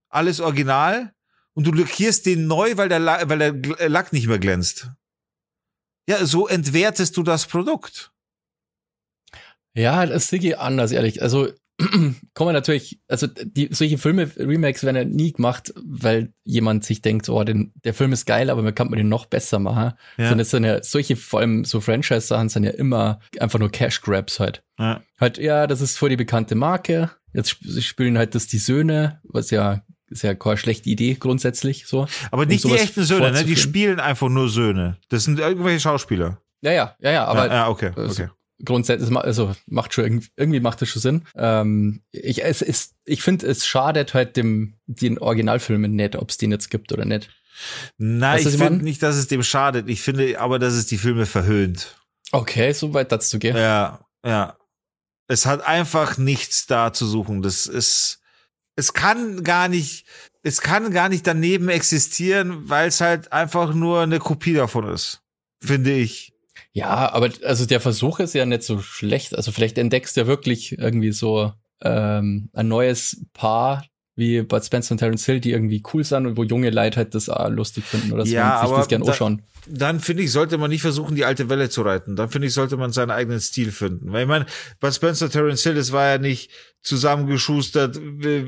alles 0.10 0.39
original, 0.39 1.13
und 1.53 1.67
du 1.67 1.74
lackierst 1.74 2.25
den 2.25 2.48
neu, 2.48 2.77
weil 2.77 2.88
der, 2.88 3.03
weil 3.27 3.51
der 3.51 3.89
Lack 3.89 4.13
nicht 4.13 4.27
mehr 4.27 4.39
glänzt. 4.39 4.91
Ja, 6.08 6.25
so 6.25 6.48
entwertest 6.48 7.17
du 7.17 7.24
das 7.24 7.48
Produkt. 7.48 8.13
Ja, 9.74 10.05
das 10.05 10.29
sehe 10.29 10.39
ich 10.39 10.58
anders, 10.58 10.91
ehrlich. 10.91 11.22
Also 11.22 11.50
kommen 12.33 12.53
natürlich, 12.53 13.00
also 13.07 13.27
die, 13.27 13.69
solche 13.71 13.98
Filme, 13.98 14.29
Remakes 14.38 14.83
werden 14.83 14.95
ja 14.95 15.05
nie 15.05 15.31
gemacht, 15.31 15.74
weil 15.81 16.33
jemand 16.43 16.83
sich 16.83 17.01
denkt, 17.01 17.29
oh, 17.29 17.43
den, 17.43 17.74
der 17.83 17.93
Film 17.93 18.12
ist 18.12 18.25
geil, 18.25 18.50
aber 18.50 18.62
man 18.62 18.75
kann 18.75 18.89
man 18.89 18.98
den 18.98 19.09
noch 19.09 19.25
besser 19.25 19.59
machen. 19.59 19.93
Ja. 20.17 20.25
Sondern 20.29 20.39
es 20.39 20.50
sind 20.50 20.63
ja 20.65 20.83
solche, 20.83 21.15
vor 21.15 21.39
allem 21.39 21.63
so 21.63 21.79
Franchise-Sachen 21.79 22.50
sind 22.50 22.63
ja 22.63 22.71
immer 22.71 23.19
einfach 23.39 23.59
nur 23.59 23.71
Cash-Grabs 23.71 24.39
halt. 24.39 24.63
Ja. 24.77 25.01
Halt, 25.19 25.38
ja, 25.38 25.67
das 25.67 25.81
ist 25.81 25.98
voll 25.98 26.09
die 26.09 26.17
bekannte 26.17 26.55
Marke. 26.55 27.12
Jetzt 27.33 27.57
spielen 27.81 28.17
halt 28.17 28.36
das 28.36 28.48
die 28.48 28.57
Söhne, 28.57 29.19
was 29.24 29.51
ja 29.51 29.83
ist 30.12 30.24
ja 30.24 30.33
keine 30.33 30.57
schlechte 30.57 30.89
Idee 30.89 31.13
grundsätzlich 31.19 31.86
so. 31.86 32.07
Aber 32.31 32.48
nicht 32.48 32.65
um 32.65 32.71
die 32.71 32.77
echten 32.77 33.03
Söhne, 33.03 33.31
ne? 33.31 33.43
Die 33.43 33.55
spielen 33.55 34.00
einfach 34.00 34.27
nur 34.27 34.50
Söhne. 34.50 34.98
Das 35.09 35.24
sind 35.24 35.39
irgendwelche 35.39 35.79
Schauspieler. 35.79 36.41
Ja, 36.62 36.71
ja, 36.71 36.95
ja, 37.00 37.12
ja, 37.12 37.25
aber 37.25 37.45
ja, 37.45 37.53
ja 37.53 37.69
okay, 37.69 37.91
okay 37.95 38.29
grundsätzlich, 38.63 39.16
also 39.16 39.56
macht 39.66 39.94
schon 39.94 40.24
irgendwie 40.36 40.60
macht 40.60 40.82
das 40.82 40.89
schon 40.89 41.01
Sinn. 41.01 41.25
Ähm, 41.36 42.01
ich 42.12 42.44
es 42.44 42.62
ist, 42.62 42.96
ich 43.06 43.22
finde, 43.22 43.48
es 43.48 43.66
schadet 43.66 44.13
halt 44.13 44.38
dem 44.38 44.75
den 44.86 45.18
Originalfilmen 45.18 45.96
nicht, 45.96 46.16
ob 46.16 46.30
es 46.30 46.38
den 46.38 46.51
jetzt 46.51 46.70
gibt 46.70 46.92
oder 46.92 47.06
nicht. 47.06 47.30
Nein, 47.98 48.38
weißt, 48.38 48.56
ich 48.56 48.62
finde 48.62 48.84
nicht, 48.84 49.04
dass 49.04 49.16
es 49.16 49.28
dem 49.28 49.44
schadet. 49.44 49.89
Ich 49.89 50.01
finde 50.01 50.39
aber, 50.39 50.60
dass 50.60 50.74
es 50.74 50.86
die 50.86 50.98
Filme 50.98 51.25
verhöhnt. 51.25 51.98
Okay, 52.32 52.72
so 52.74 52.94
weit 52.94 53.12
dazu 53.12 53.39
gehen. 53.39 53.56
Ja, 53.56 54.06
ja. 54.25 54.56
Es 55.28 55.46
hat 55.46 55.66
einfach 55.66 56.18
nichts 56.18 56.68
da 56.68 56.94
zu 56.94 57.06
suchen. 57.06 57.42
Das 57.42 57.68
ist, 57.68 58.20
es 58.75 58.94
kann 58.94 59.44
gar 59.44 59.68
nicht, 59.68 60.06
es 60.42 60.62
kann 60.62 60.92
gar 60.92 61.10
nicht 61.10 61.28
daneben 61.28 61.70
existieren, 61.70 62.70
weil 62.70 62.88
es 62.88 63.01
halt 63.01 63.32
einfach 63.32 63.74
nur 63.74 64.01
eine 64.01 64.20
Kopie 64.20 64.54
davon 64.54 64.88
ist. 64.88 65.22
Finde 65.60 65.94
ich. 65.94 66.34
Ja, 66.71 67.11
aber 67.11 67.29
also 67.43 67.65
der 67.65 67.79
Versuch 67.79 68.19
ist 68.19 68.33
ja 68.33 68.45
nicht 68.45 68.63
so 68.63 68.79
schlecht. 68.81 69.35
Also 69.35 69.51
vielleicht 69.51 69.77
entdeckst 69.77 70.15
du 70.15 70.21
ja 70.21 70.27
wirklich 70.27 70.77
irgendwie 70.77 71.11
so 71.11 71.51
ähm, 71.81 72.49
ein 72.53 72.67
neues 72.67 73.25
Paar 73.33 73.85
wie 74.19 74.41
Bud 74.41 74.63
Spencer 74.63 74.91
und 74.91 74.97
Terence 74.97 75.25
Hill, 75.25 75.39
die 75.39 75.51
irgendwie 75.51 75.81
cool 75.93 76.03
sind 76.03 76.27
und 76.27 76.38
wo 76.38 76.43
junge 76.43 76.69
Leute 76.69 76.97
halt 76.97 77.15
das 77.15 77.29
auch 77.29 77.49
lustig 77.49 77.85
finden 77.85 78.11
oder 78.11 78.25
so 78.25 78.33
ja, 78.33 78.61
und 78.61 78.67
sich 78.67 78.77
das 78.77 78.88
gerne 78.89 79.05
da, 79.05 79.11
anschauen. 79.11 79.41
Dann 79.65 80.01
finde 80.01 80.23
ich, 80.23 80.31
sollte 80.31 80.57
man 80.57 80.69
nicht 80.69 80.81
versuchen, 80.81 81.15
die 81.15 81.23
alte 81.23 81.47
Welle 81.47 81.69
zu 81.69 81.83
reiten. 81.83 82.17
Dann 82.17 82.29
finde 82.29 82.47
ich, 82.47 82.53
sollte 82.53 82.75
man 82.75 82.91
seinen 82.91 83.11
eigenen 83.11 83.39
Stil 83.39 83.71
finden. 83.71 84.11
Weil 84.11 84.23
ich 84.23 84.27
meine, 84.27 84.45
Bud 84.81 84.93
Spencer, 84.93 85.29
Terence 85.29 85.63
Hill, 85.63 85.75
das 85.75 85.93
war 85.93 86.05
ja 86.05 86.17
nicht 86.17 86.51
zusammengeschustert, 86.81 87.97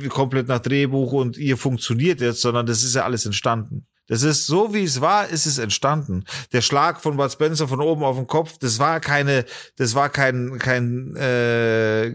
komplett 0.09 0.49
nach 0.49 0.59
Drehbuch 0.59 1.13
und 1.13 1.37
ihr 1.37 1.55
funktioniert 1.55 2.19
jetzt, 2.19 2.41
sondern 2.41 2.65
das 2.65 2.83
ist 2.83 2.95
ja 2.95 3.05
alles 3.05 3.25
entstanden. 3.25 3.87
Das 4.11 4.23
ist 4.23 4.45
so, 4.45 4.73
wie 4.73 4.83
es 4.83 4.99
war, 4.99 5.29
ist 5.29 5.45
es 5.45 5.57
entstanden. 5.57 6.25
Der 6.51 6.59
Schlag 6.59 6.99
von 6.99 7.15
Bud 7.15 7.31
Spencer 7.31 7.69
von 7.69 7.79
oben 7.79 8.03
auf 8.03 8.17
den 8.17 8.27
Kopf, 8.27 8.57
das 8.57 8.77
war 8.77 8.99
keine, 8.99 9.45
das 9.77 9.95
war 9.95 10.09
kein, 10.09 10.59
kein, 10.59 11.15
äh, 11.15 12.13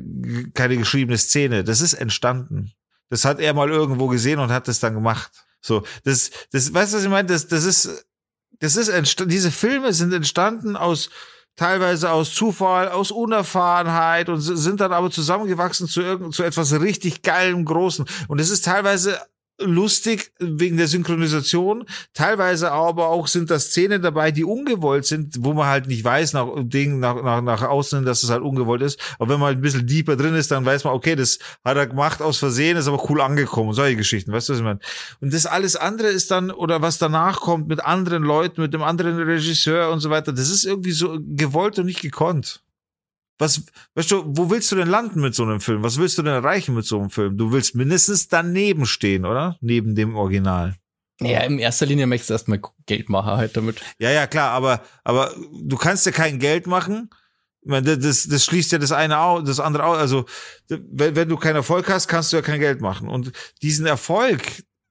keine 0.52 0.76
geschriebene 0.76 1.16
Szene. 1.16 1.64
Das 1.64 1.80
ist 1.80 1.94
entstanden. 1.94 2.72
Das 3.08 3.24
hat 3.24 3.40
er 3.40 3.54
mal 3.54 3.70
irgendwo 3.70 4.08
gesehen 4.08 4.40
und 4.40 4.50
hat 4.50 4.68
das 4.68 4.78
dann 4.78 4.92
gemacht. 4.92 5.46
So, 5.62 5.84
das, 6.04 6.30
das, 6.52 6.74
weißt 6.74 6.92
du, 6.92 6.98
was 6.98 7.04
ich 7.04 7.08
meine? 7.08 7.28
Das, 7.28 7.48
das 7.48 7.64
ist, 7.64 8.06
das 8.58 8.76
ist 8.76 8.88
entstanden, 8.88 9.30
diese 9.30 9.50
Filme 9.50 9.94
sind 9.94 10.12
entstanden 10.12 10.76
aus, 10.76 11.08
teilweise 11.56 12.10
aus 12.10 12.34
Zufall, 12.34 12.90
aus 12.90 13.10
Unerfahrenheit 13.10 14.28
und 14.28 14.42
sind 14.42 14.82
dann 14.82 14.92
aber 14.92 15.10
zusammengewachsen 15.10 15.88
zu 15.88 16.02
irgend, 16.02 16.34
zu 16.34 16.42
etwas 16.42 16.78
richtig 16.78 17.22
geilem, 17.22 17.64
großen. 17.64 18.04
Und 18.28 18.38
es 18.38 18.50
ist 18.50 18.66
teilweise 18.66 19.18
lustig 19.58 20.32
wegen 20.38 20.76
der 20.76 20.86
Synchronisation. 20.86 21.86
Teilweise 22.12 22.72
aber 22.72 23.08
auch 23.08 23.26
sind 23.26 23.50
da 23.50 23.58
Szenen 23.58 24.02
dabei, 24.02 24.30
die 24.30 24.44
ungewollt 24.44 25.06
sind, 25.06 25.36
wo 25.40 25.52
man 25.54 25.66
halt 25.66 25.86
nicht 25.86 26.04
weiß 26.04 26.34
nach 26.34 26.48
Ding 26.56 26.98
nach, 26.98 27.22
nach, 27.22 27.40
nach 27.40 27.62
außen, 27.62 28.04
dass 28.04 28.22
es 28.22 28.30
halt 28.30 28.42
ungewollt 28.42 28.82
ist. 28.82 29.00
Aber 29.18 29.32
wenn 29.32 29.40
man 29.40 29.48
halt 29.48 29.58
ein 29.58 29.62
bisschen 29.62 29.86
deeper 29.86 30.16
drin 30.16 30.34
ist, 30.34 30.50
dann 30.50 30.64
weiß 30.64 30.84
man, 30.84 30.94
okay, 30.94 31.16
das 31.16 31.38
hat 31.64 31.76
er 31.76 31.86
gemacht 31.86 32.20
aus 32.20 32.38
Versehen, 32.38 32.76
ist 32.76 32.88
aber 32.88 33.08
cool 33.08 33.20
angekommen. 33.20 33.72
Solche 33.72 33.96
Geschichten, 33.96 34.32
weißt 34.32 34.48
du, 34.48 34.52
was 34.52 34.58
ich 34.58 34.64
meine? 34.64 34.80
Und 35.20 35.32
das 35.32 35.46
alles 35.46 35.76
andere 35.76 36.08
ist 36.08 36.30
dann, 36.30 36.50
oder 36.50 36.82
was 36.82 36.98
danach 36.98 37.40
kommt 37.40 37.68
mit 37.68 37.84
anderen 37.84 38.22
Leuten, 38.22 38.60
mit 38.60 38.74
dem 38.74 38.82
anderen 38.82 39.18
Regisseur 39.20 39.90
und 39.90 40.00
so 40.00 40.10
weiter, 40.10 40.32
das 40.32 40.50
ist 40.50 40.64
irgendwie 40.64 40.92
so 40.92 41.18
gewollt 41.20 41.78
und 41.78 41.86
nicht 41.86 42.02
gekonnt. 42.02 42.62
Was, 43.38 43.62
weißt 43.94 44.10
du, 44.10 44.24
wo 44.26 44.50
willst 44.50 44.72
du 44.72 44.76
denn 44.76 44.88
landen 44.88 45.20
mit 45.20 45.34
so 45.34 45.42
einem 45.42 45.60
Film? 45.60 45.82
Was 45.82 45.98
willst 45.98 46.16
du 46.16 46.22
denn 46.22 46.32
erreichen 46.32 46.74
mit 46.74 46.86
so 46.86 46.98
einem 46.98 47.10
Film? 47.10 47.36
Du 47.36 47.52
willst 47.52 47.74
mindestens 47.74 48.28
daneben 48.28 48.86
stehen, 48.86 49.26
oder? 49.26 49.58
Neben 49.60 49.94
dem 49.94 50.16
Original. 50.16 50.76
Ja, 51.20 51.40
in 51.40 51.58
erster 51.58 51.86
Linie 51.86 52.06
möchtest 52.06 52.30
du 52.30 52.34
erstmal 52.34 52.60
Geld 52.84 53.08
machen 53.08 53.32
halt 53.32 53.56
damit. 53.56 53.80
Ja, 53.98 54.10
ja, 54.10 54.26
klar, 54.26 54.50
aber, 54.50 54.82
aber 55.02 55.34
du 55.62 55.76
kannst 55.76 56.04
ja 56.06 56.12
kein 56.12 56.38
Geld 56.38 56.66
machen. 56.66 57.10
Ich 57.62 57.70
meine, 57.70 57.98
das, 57.98 58.28
das 58.28 58.44
schließt 58.44 58.72
ja 58.72 58.78
das 58.78 58.92
eine 58.92 59.18
aus, 59.18 59.44
das 59.44 59.60
andere 59.60 59.84
aus. 59.84 59.98
Also, 59.98 60.26
wenn, 60.68 61.16
wenn 61.16 61.28
du 61.28 61.36
keinen 61.36 61.56
Erfolg 61.56 61.88
hast, 61.88 62.06
kannst 62.06 62.32
du 62.32 62.36
ja 62.36 62.42
kein 62.42 62.60
Geld 62.60 62.80
machen. 62.80 63.08
Und 63.08 63.32
diesen 63.62 63.86
Erfolg, 63.86 64.42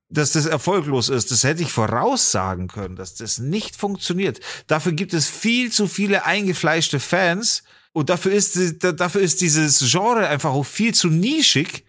dass 0.10 0.34
das 0.34 0.46
erfolglos 0.46 1.10
ist, 1.10 1.32
das 1.32 1.44
hätte 1.44 1.62
ich 1.62 1.72
voraussagen 1.72 2.68
können, 2.68 2.96
dass 2.96 3.16
das 3.16 3.38
nicht 3.38 3.76
funktioniert. 3.76 4.40
Dafür 4.68 4.92
gibt 4.94 5.14
es 5.14 5.30
viel 5.30 5.72
zu 5.72 5.88
viele 5.88 6.26
eingefleischte 6.26 7.00
Fans, 7.00 7.64
und 7.96 8.10
dafür 8.10 8.34
ist, 8.34 8.58
dafür 8.84 9.22
ist 9.22 9.40
dieses 9.40 9.80
Genre 9.90 10.28
einfach 10.28 10.52
auch 10.52 10.66
viel 10.66 10.94
zu 10.94 11.08
nischig, 11.08 11.86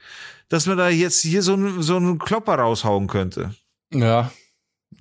dass 0.49 0.67
man 0.67 0.79
da 0.79 0.89
jetzt 0.89 1.23
hier 1.23 1.43
so 1.43 1.55
einen, 1.55 1.83
so 1.83 1.97
einen 1.97 2.21
Klopper 2.21 2.55
raushauen 2.55 3.09
könnte. 3.09 3.57
Ja. 3.93 4.31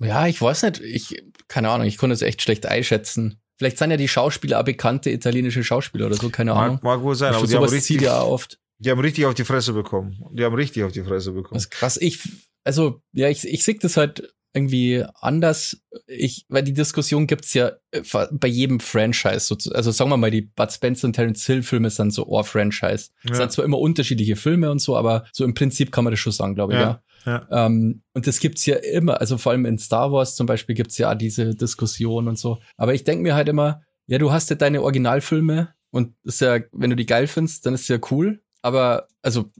Ja, 0.00 0.26
ich 0.26 0.42
weiß 0.42 0.64
nicht. 0.64 0.80
Ich, 0.80 1.22
keine 1.46 1.70
Ahnung, 1.70 1.86
ich 1.86 1.96
konnte 1.96 2.12
es 2.12 2.22
echt 2.22 2.42
schlecht 2.42 2.66
einschätzen. 2.66 3.40
Vielleicht 3.56 3.78
sind 3.78 3.92
ja 3.92 3.96
die 3.96 4.08
Schauspieler 4.08 4.58
auch 4.58 4.64
bekannte 4.64 5.10
italienische 5.10 5.62
Schauspieler 5.62 6.06
oder 6.06 6.16
so, 6.16 6.28
keine 6.28 6.54
mag, 6.54 6.62
Ahnung. 6.64 6.80
Mag 6.82 7.00
wohl 7.02 7.14
sein, 7.14 7.34
aber 7.34 7.46
die 7.46 7.54
haben 7.54 7.64
richtig, 7.64 8.00
ja 8.00 8.22
oft. 8.22 8.58
Die 8.78 8.90
haben 8.90 9.00
richtig 9.00 9.26
auf 9.26 9.34
die 9.34 9.44
Fresse 9.44 9.74
bekommen. 9.74 10.20
Die 10.32 10.44
haben 10.44 10.56
richtig 10.56 10.82
auf 10.82 10.90
die 10.90 11.04
Fresse 11.04 11.30
bekommen. 11.30 11.54
Das 11.54 11.64
ist 11.66 11.70
krass. 11.70 11.96
Ich, 11.98 12.18
also, 12.64 13.00
ja, 13.12 13.28
ich, 13.28 13.46
ich 13.46 13.62
sehe 13.62 13.78
das 13.80 13.96
halt 13.96 14.34
irgendwie 14.56 15.04
anders. 15.20 15.82
Ich, 16.06 16.46
weil 16.48 16.62
die 16.62 16.72
Diskussion 16.72 17.26
gibt's 17.26 17.54
ja 17.54 17.72
äh, 17.90 18.02
bei 18.32 18.48
jedem 18.48 18.80
Franchise. 18.80 19.56
Also 19.72 19.90
sagen 19.90 20.10
wir 20.10 20.16
mal, 20.16 20.30
die 20.30 20.42
Bud 20.42 20.72
Spencer 20.72 21.06
und 21.06 21.12
Terence 21.12 21.46
Hill 21.46 21.62
Filme 21.62 21.90
sind 21.90 22.12
so 22.12 22.26
Ohr-Franchise. 22.26 23.10
Ja. 23.24 23.32
Es 23.32 23.36
sind 23.38 23.52
zwar 23.52 23.64
immer 23.64 23.78
unterschiedliche 23.78 24.36
Filme 24.36 24.70
und 24.70 24.80
so, 24.80 24.96
aber 24.96 25.26
so 25.32 25.44
im 25.44 25.54
Prinzip 25.54 25.92
kann 25.92 26.04
man 26.04 26.12
das 26.12 26.20
schon 26.20 26.32
sagen, 26.32 26.54
glaube 26.54 26.72
ich, 26.72 26.80
ja. 26.80 27.02
ja. 27.26 27.46
ja. 27.50 27.66
Ähm, 27.66 28.02
und 28.14 28.26
das 28.26 28.40
gibt's 28.40 28.66
ja 28.66 28.76
immer, 28.76 29.20
also 29.20 29.38
vor 29.38 29.52
allem 29.52 29.66
in 29.66 29.78
Star 29.78 30.10
Wars 30.10 30.34
zum 30.36 30.46
Beispiel 30.46 30.74
gibt's 30.74 30.98
ja 30.98 31.14
diese 31.14 31.54
Diskussion 31.54 32.26
und 32.26 32.38
so. 32.38 32.58
Aber 32.76 32.94
ich 32.94 33.04
denke 33.04 33.22
mir 33.22 33.34
halt 33.34 33.48
immer, 33.48 33.82
ja, 34.06 34.18
du 34.18 34.32
hast 34.32 34.50
ja 34.50 34.56
deine 34.56 34.82
Originalfilme 34.82 35.74
und 35.90 36.14
ist 36.24 36.40
ja, 36.40 36.60
wenn 36.72 36.90
du 36.90 36.96
die 36.96 37.06
geil 37.06 37.26
findest, 37.26 37.66
dann 37.66 37.74
ist 37.74 37.88
ja 37.88 37.98
cool. 38.10 38.42
Aber 38.62 39.06
also 39.22 39.50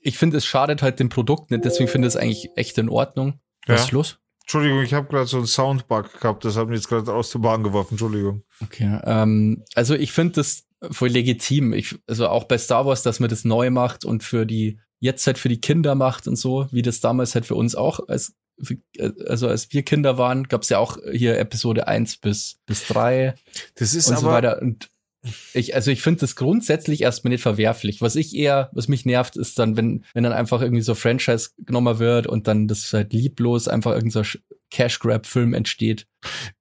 ich 0.00 0.16
finde, 0.16 0.36
es 0.36 0.46
schadet 0.46 0.80
halt 0.80 1.00
dem 1.00 1.08
Produkt 1.08 1.50
nicht, 1.50 1.64
deswegen 1.64 1.88
finde 1.88 2.08
ich 2.08 2.14
es 2.14 2.20
eigentlich 2.20 2.50
echt 2.56 2.78
in 2.78 2.88
Ordnung. 2.88 3.40
Was 3.66 3.84
ist 3.84 3.92
los? 3.92 4.18
Entschuldigung, 4.48 4.80
ich 4.80 4.94
habe 4.94 5.08
gerade 5.08 5.26
so 5.26 5.36
einen 5.36 5.46
Soundbug 5.46 6.20
gehabt, 6.20 6.42
das 6.42 6.56
hat 6.56 6.68
mich 6.68 6.78
jetzt 6.78 6.88
gerade 6.88 7.12
aus 7.12 7.28
der 7.28 7.38
Bahn 7.38 7.62
geworfen, 7.62 7.92
Entschuldigung. 7.92 8.44
Okay, 8.62 8.98
ähm, 9.04 9.62
also 9.74 9.94
ich 9.94 10.10
finde 10.10 10.36
das 10.36 10.64
voll 10.90 11.10
legitim. 11.10 11.74
Ich, 11.74 11.98
also 12.06 12.28
auch 12.28 12.44
bei 12.44 12.56
Star 12.56 12.86
Wars, 12.86 13.02
dass 13.02 13.20
man 13.20 13.28
das 13.28 13.44
neu 13.44 13.68
macht 13.68 14.06
und 14.06 14.24
für 14.24 14.46
die, 14.46 14.80
jetzt 15.00 15.26
halt 15.26 15.36
für 15.36 15.50
die 15.50 15.60
Kinder 15.60 15.94
macht 15.94 16.26
und 16.26 16.36
so, 16.36 16.66
wie 16.70 16.80
das 16.80 17.00
damals 17.00 17.34
halt 17.34 17.44
für 17.44 17.56
uns 17.56 17.74
auch 17.74 18.08
als 18.08 18.36
also 19.26 19.46
als 19.48 19.72
wir 19.72 19.82
Kinder 19.82 20.18
waren, 20.18 20.44
gab's 20.44 20.70
ja 20.70 20.78
auch 20.78 20.96
hier 21.12 21.38
Episode 21.38 21.86
eins 21.86 22.16
bis 22.16 22.58
bis 22.66 22.86
drei 22.88 23.34
Das 23.76 23.94
ist 23.94 24.08
und 24.08 24.14
aber 24.14 24.20
so 24.20 24.26
weiter. 24.28 24.62
Und 24.62 24.88
ich, 25.54 25.74
also 25.74 25.90
ich 25.90 26.02
finde 26.02 26.20
das 26.20 26.36
grundsätzlich 26.36 27.02
erstmal 27.02 27.30
nicht 27.30 27.42
verwerflich. 27.42 28.00
Was 28.00 28.16
ich 28.16 28.34
eher, 28.34 28.70
was 28.72 28.88
mich 28.88 29.04
nervt, 29.04 29.36
ist 29.36 29.58
dann, 29.58 29.76
wenn, 29.76 30.04
wenn 30.14 30.24
dann 30.24 30.32
einfach 30.32 30.60
irgendwie 30.60 30.82
so 30.82 30.94
Franchise 30.94 31.50
genommen 31.58 31.98
wird 31.98 32.26
und 32.26 32.46
dann 32.48 32.68
das 32.68 32.92
halt 32.92 33.12
lieblos 33.12 33.68
einfach 33.68 33.92
irgendein 33.92 34.24
so 34.24 34.38
Cash 34.70 34.98
Grab 34.98 35.26
Film 35.26 35.54
entsteht. 35.54 36.06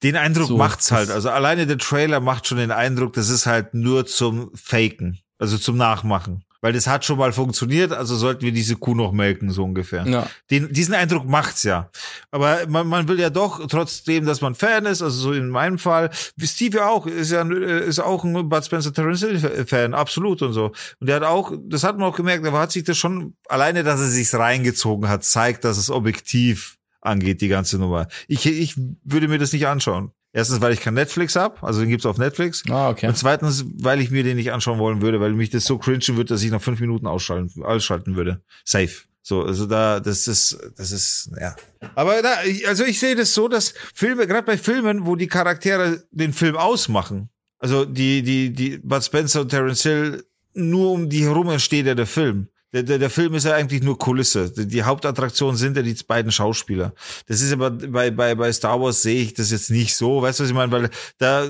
Den 0.04 0.16
Eindruck 0.16 0.48
so, 0.48 0.58
macht's 0.58 0.92
halt. 0.92 1.10
Also 1.10 1.30
alleine 1.30 1.68
der 1.68 1.78
Trailer 1.78 2.20
macht 2.20 2.48
schon 2.48 2.58
den 2.58 2.72
Eindruck, 2.72 3.14
das 3.14 3.30
ist 3.30 3.46
halt 3.46 3.74
nur 3.74 4.06
zum 4.06 4.52
Faken, 4.56 5.20
also 5.40 5.58
zum 5.58 5.78
Nachmachen 5.78 6.44
weil 6.62 6.74
das 6.74 6.88
hat 6.88 7.06
schon 7.06 7.18
mal 7.18 7.32
funktioniert, 7.32 7.92
also 7.92 8.16
sollten 8.16 8.42
wir 8.42 8.52
diese 8.52 8.76
Kuh 8.76 8.96
noch 8.96 9.12
melken, 9.12 9.52
so 9.52 9.64
ungefähr. 9.64 10.06
Ja. 10.08 10.28
Den, 10.50 10.72
diesen 10.72 10.94
Eindruck 10.94 11.26
macht's 11.26 11.64
ja. 11.64 11.90
Aber 12.32 12.60
man, 12.68 12.88
man 12.88 13.08
will 13.08 13.20
ja 13.20 13.30
doch, 13.30 13.66
trotzdem, 13.68 14.26
dass 14.26 14.42
man 14.42 14.56
Fan 14.56 14.86
ist, 14.86 15.02
also 15.02 15.18
so 15.18 15.34
in 15.34 15.50
meinem 15.50 15.78
Fall, 15.78 16.10
wie 16.36 16.48
Steve 16.48 16.78
ja 16.78 16.90
auch, 16.90 17.06
ist 17.06 17.32
ja 17.32 17.42
ist 17.48 18.00
auch 18.00 18.24
ein 18.24 18.50
Bud 18.50 18.66
Spencer 18.66 18.94
Terence 18.94 19.26
Fan, 19.68 19.94
absolut 19.94 20.42
und 20.42 20.54
so. 20.54 20.72
Und 21.00 21.08
der 21.08 21.18
hat 21.18 21.24
auch, 21.24 21.54
das 21.64 21.84
hat 21.84 21.98
man 21.98 22.10
auch 22.10 22.16
gemerkt, 22.16 22.46
aber 22.46 22.60
hat 22.60 22.72
sich 22.72 22.84
das 22.84 22.98
schon, 22.98 23.36
alleine, 23.48 23.84
dass 23.84 24.00
er 24.00 24.08
sich's 24.08 24.34
reingezogen 24.34 25.10
hat, 25.10 25.24
zeigt, 25.24 25.64
dass 25.64 25.78
es 25.78 25.90
objektiv 25.90 26.78
angeht, 27.02 27.42
die 27.42 27.48
ganze 27.48 27.78
Nummer. 27.78 28.08
Ich, 28.28 28.46
ich 28.46 28.76
würde 29.04 29.28
mir 29.28 29.38
das 29.38 29.54
nicht 29.54 29.68
anschauen. 29.68 30.12
Erstens, 30.38 30.62
weil 30.62 30.72
ich 30.72 30.82
kein 30.82 30.94
Netflix 30.94 31.36
habe, 31.36 31.56
also 31.66 31.80
den 31.80 31.90
gibt's 31.90 32.06
auf 32.06 32.20
Netflix. 32.20 32.64
Ah, 32.70 32.90
okay. 32.90 33.08
Und 33.08 33.18
zweitens, 33.18 33.66
weil 33.82 34.00
ich 34.00 34.12
mir 34.12 34.22
den 34.22 34.38
nicht 34.38 34.52
anschauen 34.52 34.78
wollen 34.78 35.02
würde, 35.02 35.20
weil 35.20 35.34
mich 35.34 35.50
das 35.50 35.64
so 35.64 35.80
cringen 35.80 36.00
würde, 36.10 36.26
dass 36.26 36.44
ich 36.44 36.52
nach 36.52 36.62
fünf 36.62 36.80
Minuten 36.80 37.08
ausschalten, 37.08 37.64
ausschalten 37.64 38.16
würde. 38.16 38.44
Safe. 38.64 38.92
So, 39.24 39.42
also 39.42 39.66
da, 39.66 40.00
das 40.00 40.28
ist, 40.28 40.56
das 40.78 40.92
ist, 40.92 41.32
ja. 41.42 41.56
Aber 41.96 42.22
da, 42.22 42.36
also 42.68 42.86
ich 42.86 43.00
sehe 43.00 43.16
das 43.16 43.34
so, 43.34 43.48
dass 43.48 43.74
Filme, 43.96 44.28
gerade 44.28 44.46
bei 44.46 44.60
Filmen, 44.60 45.08
wo 45.08 45.16
die 45.16 45.26
Charaktere 45.26 46.04
den 46.12 46.34
Film 46.34 46.56
ausmachen, 46.56 47.32
also 47.58 47.84
die, 47.84 48.22
die, 48.22 48.54
die 48.54 48.78
Bud 48.78 49.04
Spencer 49.04 49.42
und 49.42 49.50
Terence 49.50 49.82
Hill, 49.82 50.24
nur 50.54 50.92
um 50.92 51.10
die 51.10 51.24
herum 51.24 51.50
entsteht 51.50 51.88
ja 51.88 51.96
der 51.96 52.06
Film. 52.06 52.50
Der, 52.78 52.84
der, 52.84 53.00
der 53.00 53.10
Film 53.10 53.34
ist 53.34 53.46
ja 53.46 53.56
eigentlich 53.56 53.82
nur 53.82 53.98
Kulisse. 53.98 54.52
Die, 54.52 54.68
die 54.68 54.84
Hauptattraktion 54.84 55.56
sind 55.56 55.76
ja 55.78 55.82
die 55.82 55.96
beiden 56.08 56.32
Schauspieler. 56.32 56.94
Das 57.26 57.42
ist 57.42 57.52
aber 57.52 57.72
bei, 57.72 58.12
bei, 58.12 58.36
bei 58.36 58.54
Star 58.54 58.80
Wars 58.80 59.02
sehe 59.02 59.24
ich 59.24 59.34
das 59.34 59.50
jetzt 59.50 59.72
nicht 59.72 59.96
so. 59.96 60.22
Weißt 60.22 60.40
du, 60.40 60.44
was 60.44 60.50
ich 60.52 60.56
meine? 60.56 60.72
Weil 60.72 60.90
da, 61.18 61.50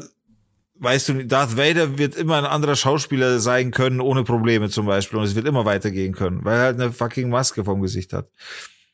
weißt 0.76 1.10
du, 1.10 1.26
Darth 1.26 1.58
Vader 1.58 1.98
wird 1.98 2.16
immer 2.16 2.38
ein 2.38 2.46
anderer 2.46 2.78
Schauspieler 2.78 3.40
sein 3.40 3.72
können, 3.72 4.00
ohne 4.00 4.24
Probleme 4.24 4.70
zum 4.70 4.86
Beispiel. 4.86 5.20
Und 5.20 5.26
es 5.26 5.36
wird 5.36 5.48
immer 5.48 5.66
weitergehen 5.66 6.14
können, 6.14 6.46
weil 6.46 6.56
er 6.56 6.62
halt 6.62 6.80
eine 6.80 6.94
fucking 6.94 7.30
Maske 7.30 7.66
vom 7.66 7.82
Gesicht 7.82 8.14
hat. 8.14 8.30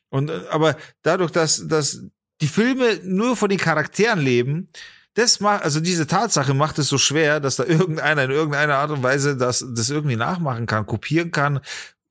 Und, 0.10 0.32
aber 0.50 0.76
dadurch, 1.04 1.30
dass, 1.30 1.68
dass 1.68 2.02
die 2.42 2.48
Filme 2.48 3.00
nur 3.04 3.36
von 3.36 3.50
den 3.50 3.60
Charakteren 3.60 4.20
leben, 4.20 4.70
das 5.14 5.40
macht, 5.40 5.64
also 5.64 5.80
diese 5.80 6.08
Tatsache 6.08 6.56
macht 6.56 6.80
es 6.80 6.88
so 6.88 6.98
schwer, 6.98 7.40
dass 7.40 7.58
da 7.58 7.64
irgendeiner 7.68 8.24
in 8.24 8.32
irgendeiner 8.32 8.78
Art 8.78 8.90
und 8.90 9.04
Weise 9.04 9.38
das, 9.38 9.64
das 9.76 9.92
irgendwie 9.92 10.16
nachmachen 10.16 10.66
kann, 10.66 10.88
kopieren 10.88 11.30
kann 11.30 11.60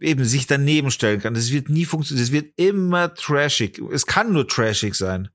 eben 0.02 0.24
sich 0.24 0.46
daneben 0.46 0.90
stellen 0.90 1.20
kann. 1.20 1.34
Das 1.34 1.52
wird 1.52 1.68
nie 1.68 1.84
funktionieren. 1.84 2.26
Das 2.26 2.32
wird 2.32 2.52
immer 2.56 3.14
trashig. 3.14 3.80
Es 3.92 4.06
kann 4.06 4.32
nur 4.32 4.46
trashig 4.46 4.94
sein. 4.94 5.28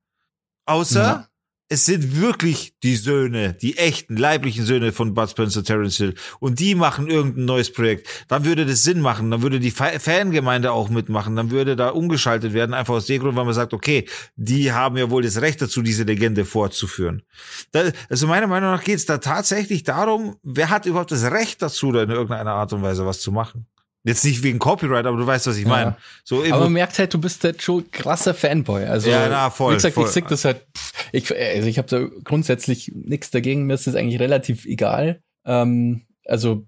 Außer 0.66 1.02
ja. 1.02 1.28
es 1.70 1.86
sind 1.86 2.20
wirklich 2.20 2.74
die 2.84 2.98
Söhne, 2.98 3.54
die 3.54 3.78
echten, 3.78 4.18
leiblichen 4.18 4.66
Söhne 4.66 4.92
von 4.92 5.14
Bud 5.14 5.30
Spencer 5.30 5.64
Terence 5.64 5.98
Hill. 5.98 6.14
Und 6.40 6.60
die 6.60 6.76
machen 6.76 7.08
irgendein 7.08 7.46
neues 7.46 7.72
Projekt. 7.72 8.26
Dann 8.28 8.44
würde 8.44 8.66
das 8.66 8.84
Sinn 8.84 9.00
machen. 9.00 9.32
Dann 9.32 9.42
würde 9.42 9.60
die 9.60 9.72
Fangemeinde 9.72 10.74
auch 10.74 10.90
mitmachen. 10.90 11.36
Dann 11.38 11.52
würde 11.52 11.76
da 11.76 11.90
umgeschaltet 11.90 12.54
werden. 12.54 12.74
Einfach 12.74 12.96
aus 12.96 13.06
dem 13.06 13.22
Grund, 13.22 13.38
weil 13.38 13.46
man 13.46 13.54
sagt, 13.54 13.74
okay, 13.74 14.06
die 14.36 14.74
haben 14.74 14.98
ja 14.98 15.10
wohl 15.10 15.24
das 15.24 15.40
Recht 15.42 15.62
dazu, 15.62 15.82
diese 15.82 16.04
Legende 16.04 16.44
fortzuführen. 16.44 17.24
Da, 17.72 17.92
also 18.10 18.28
meiner 18.28 18.48
Meinung 18.48 18.72
nach 18.72 18.84
geht 18.84 18.98
es 18.98 19.06
da 19.06 19.20
tatsächlich 19.20 19.84
darum, 19.84 20.36
wer 20.44 20.70
hat 20.70 20.86
überhaupt 20.86 21.12
das 21.12 21.24
Recht 21.32 21.62
dazu, 21.62 21.92
da 21.92 22.04
in 22.04 22.10
irgendeiner 22.10 22.54
Art 22.54 22.74
und 22.74 22.82
Weise 22.82 23.06
was 23.06 23.22
zu 23.22 23.32
machen. 23.32 23.68
Jetzt 24.08 24.24
nicht 24.24 24.42
wegen 24.42 24.58
Copyright, 24.58 25.06
aber 25.06 25.18
du 25.18 25.28
weißt, 25.28 25.48
was 25.48 25.58
ich 25.58 25.64
ja. 25.64 25.70
meine. 25.70 25.98
So 26.24 26.42
aber 26.42 26.62
man 26.62 26.74
merkt 26.74 26.98
halt, 26.98 27.14
du 27.14 27.20
bist 27.20 27.44
halt 27.44 27.62
schon 27.62 27.92
krasser 27.92 28.34
Fanboy. 28.34 28.86
Also, 28.86 29.10
ja, 29.10 29.28
na, 29.28 29.50
voll, 29.50 29.74
wie 29.74 29.76
gesagt, 29.76 29.96
voll. 29.96 30.06
ich 30.06 30.12
sehe 30.12 30.24
das 30.24 30.46
halt, 30.46 30.66
ich, 31.12 31.36
also 31.36 31.68
ich 31.68 31.78
habe 31.78 31.90
da 31.90 32.08
grundsätzlich 32.24 32.92
nichts 32.96 33.32
dagegen, 33.32 33.66
mir 33.66 33.74
ist 33.74 33.86
das 33.86 33.96
eigentlich 33.96 34.20
relativ 34.22 34.66
egal. 34.66 35.22
Ähm, 35.46 36.04
also, 36.26 36.66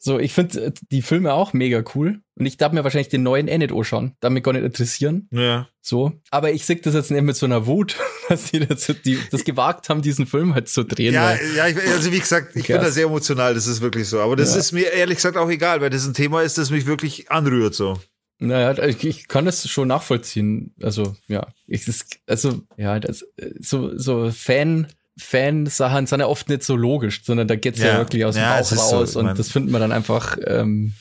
so, 0.00 0.18
ich 0.18 0.32
finde 0.32 0.72
die 0.90 1.02
Filme 1.02 1.32
auch 1.32 1.52
mega 1.52 1.82
cool. 1.94 2.20
Und 2.34 2.46
ich 2.46 2.56
darf 2.56 2.72
mir 2.72 2.84
wahrscheinlich 2.84 3.08
den 3.08 3.24
neuen 3.24 3.46
nicht 3.46 3.72
anschauen. 3.72 4.14
Darf 4.20 4.32
mich 4.32 4.44
gar 4.44 4.52
nicht 4.52 4.64
interessieren. 4.64 5.28
Ja. 5.32 5.68
So. 5.80 6.12
Aber 6.30 6.52
ich 6.52 6.64
sehe 6.64 6.76
das 6.76 6.94
jetzt 6.94 7.10
nicht 7.10 7.22
mit 7.22 7.36
so 7.36 7.46
einer 7.46 7.66
Wut, 7.66 7.96
dass 8.28 8.50
die 8.50 8.60
das, 8.60 8.92
die, 9.04 9.18
das 9.30 9.44
gewagt 9.44 9.88
haben, 9.88 10.02
diesen 10.02 10.26
Film 10.26 10.54
halt 10.54 10.68
zu 10.68 10.84
drehen. 10.84 11.14
Ja, 11.14 11.34
ja, 11.56 11.66
ich, 11.66 11.76
also 11.76 12.12
wie 12.12 12.20
gesagt, 12.20 12.54
ich 12.54 12.68
ja. 12.68 12.76
bin 12.76 12.84
da 12.84 12.92
sehr 12.92 13.06
emotional, 13.06 13.54
das 13.54 13.66
ist 13.66 13.80
wirklich 13.80 14.08
so. 14.08 14.20
Aber 14.20 14.36
das 14.36 14.54
ja. 14.54 14.60
ist 14.60 14.72
mir 14.72 14.92
ehrlich 14.92 15.16
gesagt 15.16 15.36
auch 15.36 15.50
egal, 15.50 15.80
weil 15.80 15.90
das 15.90 16.06
ein 16.06 16.14
Thema 16.14 16.42
ist, 16.42 16.58
das 16.58 16.70
mich 16.70 16.86
wirklich 16.86 17.30
anrührt, 17.30 17.74
so. 17.74 17.98
Naja, 18.40 18.80
ich, 18.84 19.04
ich 19.04 19.26
kann 19.26 19.46
das 19.46 19.68
schon 19.68 19.88
nachvollziehen. 19.88 20.72
Also, 20.80 21.16
ja. 21.26 21.48
Ich, 21.66 21.86
das, 21.86 22.06
also, 22.26 22.62
ja, 22.76 23.00
das, 23.00 23.26
so, 23.58 23.98
so 23.98 24.30
Fan, 24.30 24.86
Fansachen 25.18 26.06
sind 26.06 26.20
ja 26.20 26.26
oft 26.26 26.48
nicht 26.48 26.62
so 26.62 26.76
logisch, 26.76 27.22
sondern 27.24 27.48
da 27.48 27.56
geht's 27.56 27.78
ja, 27.78 27.86
ja 27.86 27.98
wirklich 27.98 28.24
aus 28.24 28.34
dem 28.34 28.42
ja, 28.42 28.60
Bauch 28.60 28.72
raus 28.72 29.12
so, 29.12 29.20
und 29.20 29.38
das 29.38 29.50
findet 29.50 29.72
man 29.72 29.80
dann 29.80 29.92
einfach 29.92 30.36
ähm, 30.46 30.94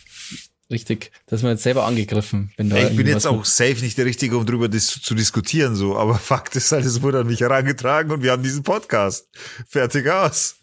richtig, 0.69 1.11
dass 1.27 1.43
man 1.43 1.51
jetzt 1.51 1.63
selber 1.63 1.85
angegriffen. 1.85 2.51
Wenn 2.57 2.69
da 2.69 2.77
ich 2.77 2.95
bin 2.95 3.07
jetzt 3.07 3.27
auch 3.27 3.45
safe 3.45 3.81
nicht 3.81 3.97
der 3.97 4.05
Richtige, 4.05 4.37
um 4.37 4.45
darüber 4.45 4.67
dis 4.67 4.87
zu 5.01 5.15
diskutieren, 5.15 5.75
so, 5.75 5.97
aber 5.97 6.15
Fakt 6.19 6.55
ist 6.55 6.71
halt, 6.71 6.85
es 6.85 7.01
wurde 7.01 7.19
an 7.19 7.27
mich 7.27 7.41
herangetragen 7.41 8.11
und 8.11 8.23
wir 8.23 8.31
haben 8.31 8.43
diesen 8.43 8.63
Podcast. 8.63 9.27
Fertig 9.67 10.09
aus. 10.09 10.55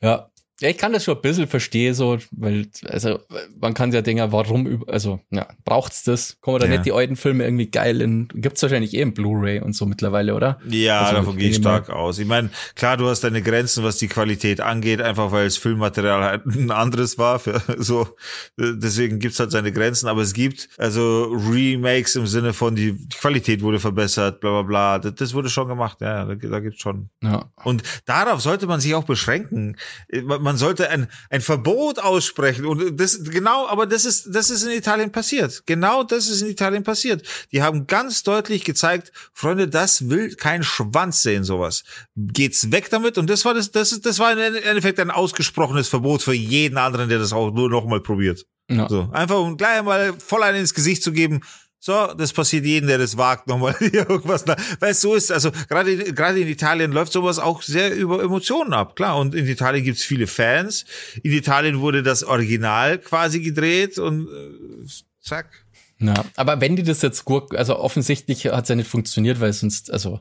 Ja, 0.00 0.30
ja, 0.60 0.70
ich 0.70 0.78
kann 0.78 0.94
das 0.94 1.04
schon 1.04 1.16
ein 1.16 1.20
bisschen 1.20 1.46
verstehen, 1.46 1.92
so, 1.92 2.16
weil, 2.30 2.66
also, 2.88 3.20
man 3.60 3.74
kann 3.74 3.92
ja 3.92 4.00
denken, 4.00 4.32
warum, 4.32 4.84
also, 4.88 5.20
ja, 5.30 5.46
braucht's 5.66 6.02
das? 6.04 6.40
Kommen 6.40 6.60
da 6.60 6.66
ja. 6.66 6.72
nicht 6.72 6.86
die 6.86 6.92
alten 6.92 7.16
Filme 7.16 7.44
irgendwie 7.44 7.70
geil 7.70 8.00
in, 8.00 8.28
gibt's 8.28 8.62
wahrscheinlich 8.62 8.94
eh 8.94 9.02
in 9.02 9.12
Blu-ray 9.12 9.60
und 9.60 9.74
so 9.74 9.84
mittlerweile, 9.84 10.34
oder? 10.34 10.58
Ja, 10.66 11.02
also, 11.02 11.16
davon 11.16 11.36
gehe 11.36 11.50
ich 11.50 11.56
stark 11.56 11.90
aus. 11.90 12.18
Ich 12.18 12.26
meine, 12.26 12.48
klar, 12.74 12.96
du 12.96 13.06
hast 13.06 13.22
deine 13.22 13.42
Grenzen, 13.42 13.84
was 13.84 13.98
die 13.98 14.08
Qualität 14.08 14.62
angeht, 14.62 15.02
einfach 15.02 15.30
weil 15.30 15.44
das 15.44 15.58
Filmmaterial 15.58 16.22
halt 16.22 16.46
ein 16.46 16.70
anderes 16.70 17.18
war, 17.18 17.38
für, 17.38 17.60
so, 17.76 18.08
deswegen 18.56 19.18
gibt's 19.18 19.38
halt 19.38 19.50
seine 19.50 19.72
Grenzen, 19.72 20.08
aber 20.08 20.22
es 20.22 20.32
gibt, 20.32 20.70
also, 20.78 21.24
Remakes 21.50 22.16
im 22.16 22.26
Sinne 22.26 22.54
von, 22.54 22.74
die, 22.74 22.92
die 22.92 23.16
Qualität 23.16 23.60
wurde 23.60 23.78
verbessert, 23.78 24.40
bla, 24.40 24.62
bla, 24.62 24.62
bla, 24.62 24.98
das, 25.00 25.16
das 25.16 25.34
wurde 25.34 25.50
schon 25.50 25.68
gemacht, 25.68 26.00
ja, 26.00 26.24
da, 26.24 26.34
da 26.34 26.60
gibt's 26.60 26.80
schon. 26.80 27.10
Ja. 27.22 27.50
Und 27.62 27.82
darauf 28.06 28.40
sollte 28.40 28.66
man 28.66 28.80
sich 28.80 28.94
auch 28.94 29.04
beschränken. 29.04 29.76
Man, 30.24 30.45
man 30.46 30.56
sollte 30.56 30.88
ein, 30.90 31.08
ein 31.28 31.40
Verbot 31.40 31.98
aussprechen. 31.98 32.66
Und 32.66 33.00
das, 33.00 33.24
genau, 33.24 33.66
aber 33.66 33.84
das 33.84 34.04
ist, 34.04 34.32
das 34.32 34.48
ist 34.48 34.62
in 34.62 34.70
Italien 34.70 35.10
passiert. 35.10 35.64
Genau 35.66 36.04
das 36.04 36.28
ist 36.28 36.40
in 36.40 36.48
Italien 36.48 36.84
passiert. 36.84 37.26
Die 37.50 37.62
haben 37.62 37.88
ganz 37.88 38.22
deutlich 38.22 38.64
gezeigt, 38.64 39.10
Freunde, 39.34 39.66
das 39.66 40.08
will 40.08 40.36
kein 40.36 40.62
Schwanz 40.62 41.22
sehen, 41.22 41.42
sowas. 41.42 41.82
Geht's 42.14 42.70
weg 42.70 42.88
damit? 42.90 43.18
Und 43.18 43.28
das 43.28 43.44
war 43.44 43.54
das, 43.54 43.72
das, 43.72 44.00
das 44.00 44.20
war 44.20 44.32
im 44.32 44.38
Endeffekt 44.38 45.00
ein 45.00 45.10
ausgesprochenes 45.10 45.88
Verbot 45.88 46.22
für 46.22 46.32
jeden 46.32 46.78
anderen, 46.78 47.08
der 47.08 47.18
das 47.18 47.32
auch 47.32 47.52
nur 47.52 47.68
noch 47.68 47.84
mal 47.84 48.00
probiert. 48.00 48.46
Ja. 48.70 48.88
So. 48.88 49.08
Einfach 49.12 49.40
um 49.40 49.56
gleich 49.56 49.82
mal 49.82 50.14
voll 50.14 50.44
einen 50.44 50.60
ins 50.60 50.74
Gesicht 50.74 51.02
zu 51.02 51.10
geben. 51.10 51.40
So, 51.86 52.12
das 52.14 52.32
passiert 52.32 52.64
jedem, 52.64 52.88
der 52.88 52.98
das 52.98 53.16
wagt, 53.16 53.46
nochmal 53.46 53.76
irgendwas. 53.80 54.44
Weil 54.80 54.90
es 54.90 55.00
so 55.00 55.14
ist, 55.14 55.30
also 55.30 55.52
gerade 55.68 55.96
gerade 56.12 56.40
in 56.40 56.48
Italien 56.48 56.90
läuft 56.90 57.12
sowas 57.12 57.38
auch 57.38 57.62
sehr 57.62 57.94
über 57.94 58.20
Emotionen 58.24 58.72
ab, 58.72 58.96
klar. 58.96 59.16
Und 59.16 59.36
in 59.36 59.46
Italien 59.46 59.84
gibt's 59.84 60.02
viele 60.02 60.26
Fans. 60.26 60.84
In 61.22 61.30
Italien 61.30 61.78
wurde 61.78 62.02
das 62.02 62.24
Original 62.24 62.98
quasi 62.98 63.38
gedreht 63.38 64.00
und 64.00 64.26
äh, 64.26 64.88
zack. 65.20 65.64
Ja, 66.00 66.24
aber 66.34 66.60
wenn 66.60 66.74
die 66.74 66.82
das 66.82 67.02
jetzt 67.02 67.24
gut, 67.24 67.54
also 67.54 67.78
offensichtlich 67.78 68.46
hat 68.46 68.64
es 68.64 68.68
ja 68.68 68.74
nicht 68.74 68.90
funktioniert, 68.90 69.38
weil 69.38 69.52
sonst, 69.52 69.92
also 69.92 70.18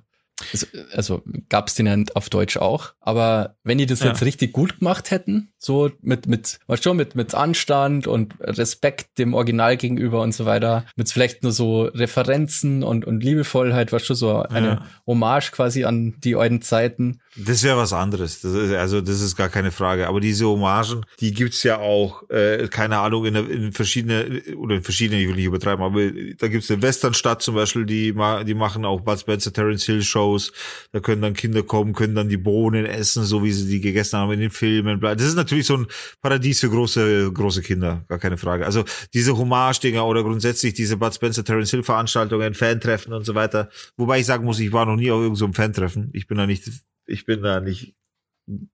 also 0.94 1.24
gab 1.50 1.68
es 1.68 1.76
den 1.76 1.88
ja 1.88 2.16
auf 2.16 2.30
Deutsch 2.30 2.58
auch. 2.58 2.94
Aber 3.00 3.56
wenn 3.64 3.78
die 3.78 3.86
das 3.86 4.02
ja. 4.02 4.08
jetzt 4.08 4.22
richtig 4.22 4.52
gut 4.52 4.80
gemacht 4.80 5.12
hätten, 5.12 5.54
so 5.58 5.92
mit, 6.02 6.28
mit, 6.28 6.60
was 6.68 6.84
schon, 6.84 6.98
mit, 6.98 7.16
mit 7.16 7.34
Anstand 7.34 8.08
und 8.08 8.36
Respekt 8.40 9.18
dem 9.18 9.34
Original 9.34 9.78
gegenüber 9.78 10.22
und 10.22 10.34
so 10.34 10.46
weiter, 10.46 10.86
mit 10.96 11.10
vielleicht 11.10 11.44
nur 11.44 11.52
so 11.52 11.84
Referenzen 11.84 12.84
und, 12.84 13.06
und 13.06 13.24
Liebevollheit, 13.24 13.92
was 13.94 14.06
schon 14.06 14.16
so 14.16 14.42
eine 14.44 14.68
ja. 14.68 14.86
Hommage 15.08 15.52
quasi 15.52 15.86
an 15.86 16.16
die 16.24 16.36
alten 16.36 16.62
Zeiten. 16.62 17.22
Das 17.38 17.64
wäre 17.64 17.76
was 17.76 17.92
anderes. 17.92 18.40
Das 18.40 18.54
ist, 18.54 18.72
also, 18.74 19.02
das 19.02 19.20
ist 19.20 19.36
gar 19.36 19.50
keine 19.50 19.72
Frage. 19.72 20.08
Aber 20.08 20.22
diese 20.22 20.48
Hommagen, 20.48 21.06
die 21.20 21.34
gibt's 21.34 21.64
ja 21.64 21.80
auch, 21.80 22.30
äh, 22.30 22.70
keine 22.70 23.00
Ahnung, 23.00 23.26
in, 23.26 23.36
in 23.36 23.74
verschiedene, 23.74 24.42
oder 24.56 24.78
in 24.78 24.84
verschiedene, 24.84 25.22
ich 25.22 25.28
will 25.28 25.36
nicht 25.36 25.46
übertreiben, 25.46 25.84
aber 25.84 26.00
da 26.38 26.48
gibt's 26.48 26.72
eine 26.72 26.82
Westernstadt 26.82 27.42
zum 27.42 27.56
Beispiel, 27.56 27.86
die, 27.86 28.16
die 28.46 28.54
machen 28.54 28.86
auch 28.86 29.02
Bud 29.02 29.20
Spencer, 29.20 29.52
Terence 29.52 29.86
Hill 29.86 30.02
Shows. 30.02 30.54
Da 30.94 31.02
können 31.02 31.22
dann 31.22 31.34
Kinder 31.34 31.64
kommen, 31.64 31.92
können 31.92 32.16
dann 32.16 32.30
die 32.30 32.38
Bohnen 32.38 32.86
essen, 32.86 33.26
so 33.26 33.44
wie 33.44 33.52
sie 33.52 33.68
die 33.68 33.82
gegessen 33.82 34.18
haben 34.18 34.32
in 34.32 34.40
den 34.40 34.52
Filmen. 34.52 35.02
Das 35.02 35.22
ist 35.22 35.36
natürlich 35.36 35.66
so 35.66 35.76
ein 35.76 35.88
Paradies 36.22 36.62
für 36.62 36.70
große, 36.70 37.34
große 37.34 37.62
Kinder, 37.64 38.06
gar 38.08 38.20
keine 38.20 38.38
Frage. 38.38 38.66
Also 38.66 38.86
diese 39.14 39.38
Hommage-Dinger 39.38 40.06
oder 40.06 40.24
grundsätzlich 40.24 40.74
diese 40.74 40.96
Bud 40.96 41.14
Spencer, 41.14 41.44
Terence 41.44 41.72
Hill 41.72 41.84
Veranstaltungen, 41.84 42.54
Fantreffen 42.54 43.12
und 43.12 43.26
so 43.26 43.36
weiter. 43.36 43.70
Wobei 43.98 44.20
ich 44.20 44.26
sagen 44.26 44.46
muss, 44.46 44.60
ich 44.60 44.72
war 44.72 44.86
noch 44.86 44.96
nie 44.96 45.12
auf 45.12 45.22
irgendeinem 45.22 45.54
so 45.54 45.54
Fantreffen. 45.54 46.12
Ich 46.14 46.28
bin 46.28 46.38
da 46.38 46.48
nicht 46.48 46.64
ich 47.06 47.26
bin 47.26 47.42
da 47.42 47.60
nicht 47.60 47.96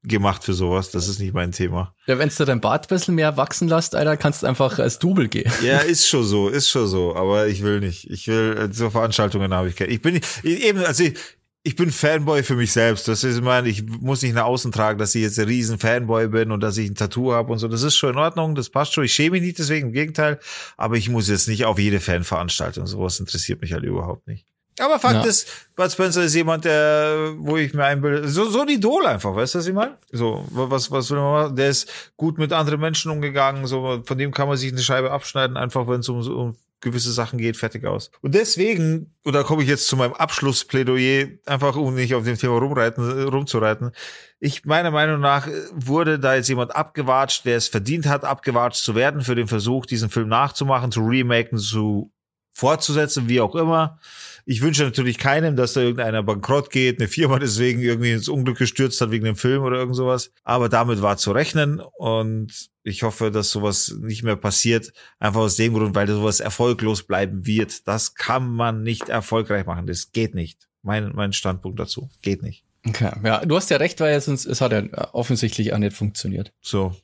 gemacht 0.03 0.43
für 0.43 0.53
sowas. 0.53 0.91
Das 0.91 1.07
ist 1.07 1.19
nicht 1.19 1.33
mein 1.33 1.51
Thema. 1.51 1.95
Ja, 2.05 2.19
wenn 2.19 2.29
du 2.29 2.45
dein 2.45 2.61
Bart 2.61 2.85
ein 2.85 2.95
bisschen 2.95 3.15
mehr 3.15 3.37
wachsen 3.37 3.67
lässt, 3.67 3.95
Alter, 3.95 4.17
kannst 4.17 4.43
du 4.43 4.47
einfach 4.47 4.79
als 4.79 4.99
Double 4.99 5.27
gehen. 5.27 5.51
Ja, 5.63 5.79
ist 5.79 6.07
schon 6.07 6.23
so, 6.23 6.49
ist 6.49 6.69
schon 6.69 6.87
so. 6.87 7.15
Aber 7.15 7.47
ich 7.47 7.63
will 7.63 7.79
nicht. 7.79 8.09
Ich 8.09 8.27
will, 8.27 8.69
so 8.73 8.89
Veranstaltungen 8.89 9.53
habe 9.53 9.69
ich 9.69 9.75
keine. 9.75 9.91
Ich 9.91 10.01
bin 10.01 10.19
eben, 10.43 10.79
also 10.79 11.03
ich, 11.03 11.17
ich 11.63 11.75
bin 11.75 11.91
Fanboy 11.91 12.43
für 12.43 12.55
mich 12.55 12.71
selbst. 12.73 13.07
Das 13.07 13.23
ist, 13.23 13.37
ich 13.37 13.43
meine, 13.43 13.69
ich 13.69 13.83
muss 13.85 14.23
nicht 14.23 14.33
nach 14.33 14.45
außen 14.45 14.71
tragen, 14.71 14.99
dass 14.99 15.15
ich 15.15 15.21
jetzt 15.21 15.39
ein 15.39 15.45
riesen 15.45 15.79
Fanboy 15.79 16.27
bin 16.27 16.51
und 16.51 16.61
dass 16.61 16.77
ich 16.77 16.89
ein 16.89 16.95
Tattoo 16.95 17.31
habe 17.31 17.51
und 17.51 17.59
so. 17.59 17.67
Das 17.67 17.83
ist 17.83 17.95
schon 17.95 18.11
in 18.11 18.17
Ordnung, 18.17 18.55
das 18.55 18.69
passt 18.69 18.93
schon. 18.93 19.05
Ich 19.05 19.13
schäme 19.13 19.31
mich 19.31 19.43
nicht 19.43 19.59
deswegen, 19.59 19.87
im 19.87 19.93
Gegenteil. 19.93 20.39
Aber 20.75 20.97
ich 20.97 21.07
muss 21.07 21.29
jetzt 21.29 21.47
nicht 21.47 21.65
auf 21.65 21.79
jede 21.79 21.99
Fanveranstaltung. 21.99 22.87
Sowas 22.87 23.19
interessiert 23.19 23.61
mich 23.61 23.73
halt 23.73 23.83
überhaupt 23.83 24.27
nicht. 24.27 24.45
Aber 24.79 24.99
Fakt 24.99 25.15
ja. 25.15 25.23
ist, 25.23 25.47
Bud 25.75 25.91
Spencer 25.91 26.23
ist 26.23 26.33
jemand, 26.33 26.65
der, 26.65 27.33
wo 27.37 27.57
ich 27.57 27.73
mir 27.73 27.83
einbilde, 27.83 28.27
so, 28.27 28.49
so 28.49 28.61
ein 28.61 28.69
Idol 28.69 29.05
einfach, 29.05 29.35
weißt 29.35 29.55
du, 29.55 29.59
was 29.59 29.67
ich 29.67 29.73
meine? 29.73 29.97
So, 30.11 30.45
was, 30.49 30.89
was 30.91 31.09
will 31.11 31.19
man 31.19 31.43
machen? 31.43 31.55
Der 31.55 31.69
ist 31.69 31.89
gut 32.15 32.37
mit 32.37 32.53
anderen 32.53 32.79
Menschen 32.79 33.11
umgegangen, 33.11 33.67
so, 33.67 34.01
von 34.05 34.17
dem 34.17 34.31
kann 34.31 34.47
man 34.47 34.57
sich 34.57 34.71
eine 34.71 34.81
Scheibe 34.81 35.11
abschneiden, 35.11 35.57
einfach 35.57 35.87
wenn 35.87 35.99
es 35.99 36.09
um, 36.09 36.19
um 36.19 36.55
gewisse 36.81 37.11
Sachen 37.11 37.37
geht, 37.37 37.57
fertig 37.57 37.85
aus. 37.85 38.11
Und 38.21 38.33
deswegen, 38.33 39.13
und 39.23 39.33
da 39.33 39.43
komme 39.43 39.61
ich 39.61 39.69
jetzt 39.69 39.87
zu 39.87 39.95
meinem 39.95 40.13
Abschlussplädoyer, 40.13 41.27
einfach 41.45 41.75
um 41.75 41.93
nicht 41.93 42.15
auf 42.15 42.23
dem 42.23 42.37
Thema 42.37 42.57
rumreiten, 42.57 43.27
rumzureiten. 43.27 43.91
Ich, 44.39 44.65
meiner 44.65 44.89
Meinung 44.89 45.21
nach, 45.21 45.47
wurde 45.73 46.17
da 46.17 46.35
jetzt 46.35 46.49
jemand 46.49 46.75
abgewatscht, 46.75 47.45
der 47.45 47.57
es 47.57 47.67
verdient 47.67 48.07
hat, 48.07 48.25
abgewatscht 48.25 48.83
zu 48.83 48.95
werden 48.95 49.21
für 49.21 49.35
den 49.35 49.47
Versuch, 49.47 49.85
diesen 49.85 50.09
Film 50.09 50.27
nachzumachen, 50.27 50.91
zu 50.91 51.01
remaken, 51.01 51.59
zu 51.59 52.11
fortzusetzen, 52.51 53.29
wie 53.29 53.41
auch 53.41 53.55
immer. 53.55 53.99
Ich 54.45 54.61
wünsche 54.61 54.83
natürlich 54.83 55.17
keinem, 55.17 55.55
dass 55.55 55.73
da 55.73 55.81
irgendeiner 55.81 56.23
bankrott 56.23 56.69
geht, 56.69 56.99
eine 56.99 57.07
Firma 57.07 57.39
deswegen 57.39 57.81
irgendwie 57.81 58.11
ins 58.11 58.27
Unglück 58.27 58.57
gestürzt 58.57 58.99
hat 59.01 59.11
wegen 59.11 59.25
dem 59.25 59.35
Film 59.35 59.63
oder 59.63 59.77
irgend 59.77 59.95
sowas. 59.95 60.31
Aber 60.43 60.69
damit 60.69 61.01
war 61.01 61.17
zu 61.17 61.31
rechnen 61.31 61.81
und 61.97 62.69
ich 62.83 63.03
hoffe, 63.03 63.31
dass 63.31 63.51
sowas 63.51 63.95
nicht 63.99 64.23
mehr 64.23 64.35
passiert. 64.35 64.91
Einfach 65.19 65.41
aus 65.41 65.55
dem 65.55 65.73
Grund, 65.73 65.95
weil 65.95 66.07
sowas 66.07 66.39
erfolglos 66.39 67.03
bleiben 67.03 67.45
wird. 67.45 67.87
Das 67.87 68.15
kann 68.15 68.49
man 68.49 68.83
nicht 68.83 69.09
erfolgreich 69.09 69.65
machen. 69.65 69.85
Das 69.85 70.11
geht 70.11 70.35
nicht. 70.35 70.67
Mein, 70.81 71.11
mein 71.13 71.33
Standpunkt 71.33 71.79
dazu. 71.79 72.09
Geht 72.21 72.41
nicht. 72.41 72.63
Okay, 72.87 73.11
ja, 73.23 73.45
du 73.45 73.55
hast 73.55 73.69
ja 73.69 73.77
recht, 73.77 73.99
weil 73.99 74.15
es, 74.15 74.27
es 74.27 74.61
hat 74.61 74.71
ja 74.71 74.83
offensichtlich 75.13 75.73
auch 75.73 75.77
nicht 75.77 75.95
funktioniert. 75.95 76.51
So. 76.61 76.95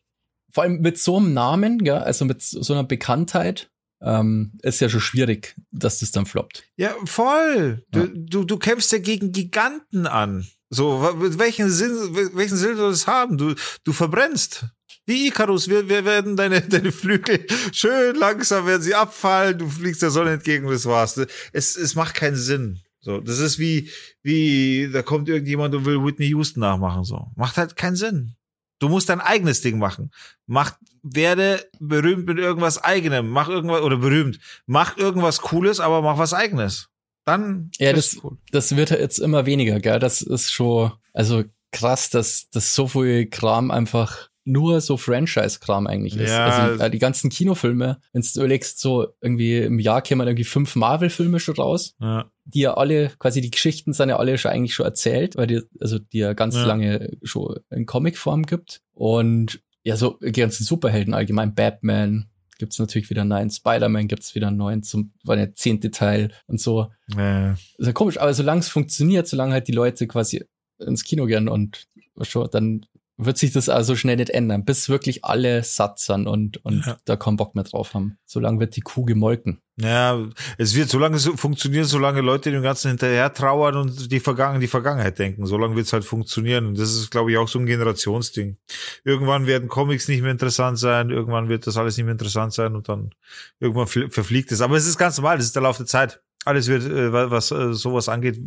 Vor 0.49 0.63
allem 0.63 0.81
mit 0.81 0.97
so 0.97 1.17
einem 1.17 1.33
Namen, 1.33 1.85
ja, 1.85 1.99
also 1.99 2.25
mit 2.25 2.41
so 2.41 2.73
einer 2.73 2.83
Bekanntheit, 2.83 3.69
ähm, 4.01 4.53
ist 4.61 4.81
ja 4.81 4.89
schon 4.89 5.01
schwierig, 5.01 5.55
dass 5.71 5.99
das 5.99 6.11
dann 6.11 6.25
floppt. 6.25 6.63
Ja, 6.75 6.95
voll. 7.05 7.83
Du, 7.91 7.99
ja. 7.99 8.07
du, 8.13 8.43
du 8.43 8.57
kämpfst 8.57 8.91
ja 8.91 8.99
gegen 8.99 9.31
Giganten 9.31 10.07
an. 10.07 10.47
So, 10.69 11.01
welchen 11.19 11.69
Sinn, 11.69 11.93
welchen 12.33 12.57
Sinn 12.57 12.75
soll 12.75 12.91
das 12.91 13.07
haben? 13.07 13.37
Du, 13.37 13.55
du 13.83 13.93
verbrennst. 13.93 14.65
Wie 15.05 15.27
Icarus, 15.27 15.69
wir, 15.69 15.87
wir 15.87 16.03
werden 16.03 16.35
deine, 16.35 16.61
deine 16.69 16.91
Flügel 16.91 17.45
schön 17.71 18.15
langsam 18.15 18.65
werden 18.65 18.81
sie 18.81 18.93
abfallen, 18.93 19.57
du 19.57 19.69
fliegst 19.69 20.01
der 20.01 20.11
Sonne 20.11 20.31
entgegen, 20.31 20.67
das 20.67 20.85
war's. 20.85 21.17
Es, 21.53 21.77
es 21.77 21.95
macht 21.95 22.15
keinen 22.15 22.35
Sinn. 22.35 22.81
So, 22.99 23.21
das 23.21 23.39
ist 23.39 23.57
wie, 23.57 23.89
wie, 24.21 24.89
da 24.91 25.01
kommt 25.01 25.29
irgendjemand 25.29 25.73
und 25.73 25.85
will 25.85 26.03
Whitney 26.03 26.27
Houston 26.27 26.59
nachmachen, 26.59 27.05
so. 27.05 27.27
Macht 27.35 27.55
halt 27.55 27.77
keinen 27.77 27.95
Sinn. 27.95 28.35
Du 28.79 28.89
musst 28.89 29.07
dein 29.07 29.21
eigenes 29.21 29.61
Ding 29.61 29.79
machen. 29.79 30.11
Mach, 30.45 30.73
werde 31.13 31.65
berühmt 31.79 32.25
mit 32.27 32.37
irgendwas 32.37 32.83
eigenem. 32.83 33.29
Mach 33.29 33.49
irgendwas, 33.49 33.81
oder 33.81 33.97
berühmt. 33.97 34.39
Mach 34.65 34.97
irgendwas 34.97 35.41
Cooles, 35.41 35.79
aber 35.79 36.01
mach 36.01 36.17
was 36.17 36.33
eigenes. 36.33 36.89
Dann. 37.25 37.71
Ja, 37.77 37.91
das, 37.93 38.17
cool. 38.23 38.37
das 38.51 38.75
wird 38.77 38.91
jetzt 38.91 39.19
immer 39.19 39.45
weniger, 39.45 39.79
gell? 39.79 39.99
Das 39.99 40.21
ist 40.21 40.51
schon, 40.51 40.91
also 41.13 41.43
krass, 41.71 42.09
dass, 42.09 42.49
dass 42.49 42.73
so 42.73 42.87
viel 42.87 43.27
Kram 43.29 43.69
einfach 43.71 44.29
nur 44.49 44.79
so 44.79 44.95
Franchise-Kram 44.95 45.87
eigentlich 45.87 46.15
ist. 46.15 46.29
Ja. 46.31 46.45
Also 46.45 46.81
äh, 46.81 46.89
die 46.89 46.99
ganzen 46.99 47.29
Kinofilme, 47.29 47.99
wenn 48.13 48.21
du 48.21 48.39
überlegst, 48.39 48.79
so 48.79 49.07
irgendwie 49.19 49.57
im 49.57 49.77
Jahr 49.77 50.01
kämen 50.01 50.25
irgendwie 50.25 50.45
fünf 50.45 50.77
Marvel-Filme 50.77 51.41
schon 51.41 51.55
raus, 51.55 51.95
Ja. 51.99 52.31
die 52.45 52.61
ja 52.61 52.75
alle, 52.75 53.11
quasi 53.19 53.41
die 53.41 53.51
Geschichten 53.51 53.91
sind 53.91 54.07
ja 54.07 54.15
alle 54.15 54.37
schon 54.37 54.51
eigentlich 54.51 54.73
schon 54.73 54.85
erzählt, 54.85 55.35
weil 55.35 55.47
die, 55.47 55.61
also 55.81 55.99
die 55.99 56.19
ja 56.19 56.31
ganz 56.31 56.55
Ja. 56.55 56.63
lange 56.63 57.17
schon 57.23 57.57
in 57.71 57.85
Comicform 57.85 58.43
gibt. 58.43 58.79
Und 58.93 59.59
ja, 59.87 59.95
so 59.95 60.19
die 60.21 60.33
ganzen 60.33 60.63
Superhelden 60.65 61.13
allgemein, 61.13 61.55
Batman 61.55 62.27
gibt's 62.59 62.77
natürlich 62.77 63.09
wieder 63.09 63.21
einen 63.21 63.29
neuen, 63.29 63.49
Spider-Man 63.49 64.07
gibt's 64.07 64.35
wieder 64.35 64.47
einen 64.47 64.57
neuen, 64.57 64.83
zum, 64.83 65.13
war 65.23 65.35
der 65.37 65.53
zehnte 65.55 65.91
Teil 65.91 66.33
und 66.47 66.59
so. 66.59 66.91
Ja. 67.15 67.51
ist 67.53 67.85
ja 67.87 67.93
komisch, 67.93 68.19
aber 68.19 68.33
solange 68.33 68.59
es 68.59 68.67
funktioniert, 68.69 69.27
solange 69.27 69.53
halt 69.53 69.67
die 69.67 69.73
Leute 69.73 70.07
quasi 70.07 70.43
ins 70.79 71.03
Kino 71.03 71.25
gehen 71.25 71.47
und 71.47 71.87
schon, 72.21 72.49
dann 72.51 72.85
wird 73.15 73.37
sich 73.37 73.51
das 73.53 73.69
also 73.69 73.95
schnell 73.95 74.17
nicht 74.17 74.29
ändern, 74.31 74.65
bis 74.65 74.89
wirklich 74.89 75.23
alle 75.23 75.63
satt 75.63 75.99
sind 75.99 76.27
und, 76.27 76.63
und 76.65 76.85
Ja. 76.85 76.97
da 77.05 77.15
keinen 77.15 77.37
Bock 77.37 77.55
mehr 77.55 77.63
drauf 77.63 77.93
haben. 77.93 78.17
Solange 78.25 78.59
wird 78.59 78.75
die 78.75 78.81
Kuh 78.81 79.05
gemolken. 79.05 79.61
Ja, 79.79 80.19
es 80.57 80.73
wird, 80.73 80.89
solange 80.89 81.17
es 81.17 81.27
funktioniert, 81.35 81.85
solange 81.85 82.21
Leute 82.21 82.49
dem 82.49 82.63
Ganzen 82.63 82.87
hinterher 82.87 83.31
trauern 83.31 83.75
und 83.75 84.11
die, 84.11 84.19
Vergangen, 84.19 84.59
die 84.59 84.67
Vergangenheit 84.67 85.19
denken, 85.19 85.45
solange 85.45 85.75
wird 85.75 85.85
es 85.85 85.93
halt 85.93 86.03
funktionieren. 86.03 86.65
Und 86.65 86.79
das 86.79 86.95
ist, 86.95 87.11
glaube 87.11 87.31
ich, 87.31 87.37
auch 87.37 87.47
so 87.47 87.59
ein 87.59 87.67
Generationsding. 87.67 88.57
Irgendwann 89.03 89.45
werden 89.45 89.67
Comics 89.67 90.07
nicht 90.07 90.23
mehr 90.23 90.31
interessant 90.31 90.79
sein, 90.79 91.11
irgendwann 91.11 91.47
wird 91.47 91.67
das 91.67 91.77
alles 91.77 91.95
nicht 91.95 92.05
mehr 92.05 92.13
interessant 92.13 92.53
sein 92.53 92.75
und 92.75 92.89
dann 92.89 93.11
irgendwann 93.59 93.85
fl- 93.85 94.11
verfliegt 94.11 94.51
es. 94.51 94.61
Aber 94.61 94.75
es 94.77 94.87
ist 94.87 94.97
ganz 94.97 95.17
normal, 95.17 95.37
das 95.37 95.45
ist 95.45 95.55
der 95.55 95.61
Lauf 95.61 95.77
der 95.77 95.85
Zeit. 95.85 96.21
Alles 96.43 96.67
wird, 96.67 96.83
äh, 96.83 97.13
wa- 97.13 97.29
was 97.29 97.51
äh, 97.51 97.73
sowas 97.73 98.09
angeht, 98.09 98.39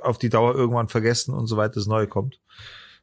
auf 0.00 0.16
die 0.16 0.30
Dauer 0.30 0.54
irgendwann 0.54 0.88
vergessen 0.88 1.34
und 1.34 1.48
so 1.48 1.58
weiter, 1.58 1.74
das 1.74 1.86
Neue 1.86 2.06
kommt. 2.06 2.40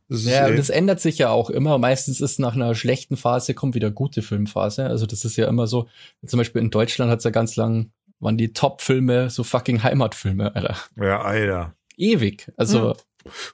Ja, 0.07 0.47
und 0.47 0.57
das 0.57 0.69
ändert 0.69 0.99
sich 0.99 1.17
ja 1.17 1.29
auch 1.29 1.49
immer. 1.49 1.77
Meistens 1.77 2.21
ist 2.21 2.39
nach 2.39 2.55
einer 2.55 2.75
schlechten 2.75 3.17
Phase 3.17 3.53
kommt 3.53 3.75
wieder 3.75 3.89
gute 3.89 4.21
Filmphase. 4.21 4.85
Also 4.85 5.05
das 5.05 5.25
ist 5.25 5.35
ja 5.35 5.47
immer 5.47 5.67
so, 5.67 5.87
zum 6.25 6.37
Beispiel 6.37 6.61
in 6.61 6.69
Deutschland 6.69 7.11
hat's 7.11 7.23
ja 7.23 7.31
ganz 7.31 7.55
lang, 7.55 7.91
waren 8.19 8.37
die 8.37 8.53
Top-Filme 8.53 9.29
so 9.29 9.43
fucking 9.43 9.83
Heimatfilme, 9.83 10.55
Alter. 10.55 10.75
ja, 10.97 11.21
Alter. 11.21 11.73
Ewig. 11.97 12.51
Also, 12.57 12.95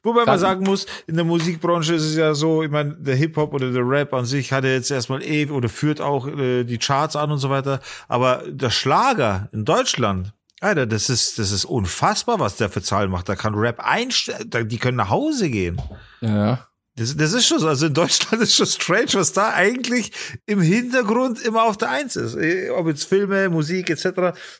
Wobei 0.03 0.25
man 0.25 0.37
sagen 0.37 0.65
muss, 0.65 0.85
in 1.07 1.15
der 1.15 1.23
Musikbranche 1.23 1.93
ist 1.95 2.03
es 2.03 2.17
ja 2.17 2.33
so, 2.33 2.61
ich 2.61 2.69
meine, 2.69 2.95
der 2.95 3.15
Hip-Hop 3.15 3.53
oder 3.53 3.71
der 3.71 3.87
Rap 3.87 4.13
an 4.13 4.25
sich 4.25 4.51
hat 4.51 4.65
ja 4.65 4.71
jetzt 4.71 4.91
erstmal 4.91 5.23
eh 5.23 5.49
oder 5.49 5.69
führt 5.69 6.01
auch 6.01 6.27
äh, 6.27 6.65
die 6.65 6.77
Charts 6.77 7.15
an 7.15 7.31
und 7.31 7.37
so 7.37 7.49
weiter. 7.49 7.79
Aber 8.09 8.43
der 8.47 8.69
Schlager 8.69 9.47
in 9.53 9.63
Deutschland, 9.63 10.33
Alter, 10.61 10.85
das 10.85 11.09
ist, 11.09 11.39
das 11.39 11.51
ist 11.51 11.65
unfassbar, 11.65 12.39
was 12.39 12.55
der 12.55 12.69
für 12.69 12.81
Zahlen 12.81 13.09
macht. 13.09 13.27
Da 13.27 13.35
kann 13.35 13.55
Rap 13.55 13.79
einstellen, 13.79 14.69
die 14.69 14.77
können 14.77 14.97
nach 14.97 15.09
Hause 15.09 15.49
gehen. 15.49 15.81
ja. 16.21 16.67
Das, 16.95 17.15
das 17.15 17.31
ist 17.31 17.47
schon 17.47 17.59
so. 17.59 17.69
Also 17.69 17.85
in 17.87 17.93
Deutschland 17.93 18.43
ist 18.43 18.55
schon 18.55 18.65
strange, 18.65 19.13
was 19.13 19.31
da 19.31 19.53
eigentlich 19.53 20.11
im 20.45 20.59
Hintergrund 20.59 21.41
immer 21.41 21.63
auf 21.63 21.77
der 21.77 21.89
Eins 21.89 22.17
ist. 22.17 22.35
Eh, 22.35 22.69
Ob 22.69 22.85
jetzt 22.87 23.05
Filme, 23.05 23.49
Musik 23.49 23.89
etc. 23.89 24.03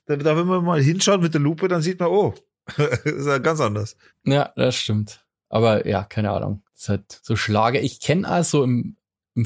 Da, 0.06 0.16
da 0.16 0.38
wenn 0.38 0.48
man 0.48 0.64
mal 0.64 0.82
hinschaut 0.82 1.22
mit 1.22 1.34
der 1.34 1.42
Lupe, 1.42 1.68
dann 1.68 1.82
sieht 1.82 2.00
man, 2.00 2.10
oh, 2.10 2.34
das 2.78 3.00
ist 3.04 3.28
ja 3.28 3.38
ganz 3.40 3.60
anders. 3.60 3.98
Ja, 4.24 4.54
das 4.56 4.76
stimmt. 4.76 5.26
Aber 5.50 5.86
ja, 5.86 6.04
keine 6.04 6.32
Ahnung. 6.32 6.64
Das 6.74 6.84
ist 6.84 6.90
halt 6.90 7.20
so 7.22 7.36
Schlager. 7.36 7.82
Ich 7.82 8.00
kenne 8.00 8.28
also 8.28 8.64
im, 8.64 8.96
im 9.36 9.46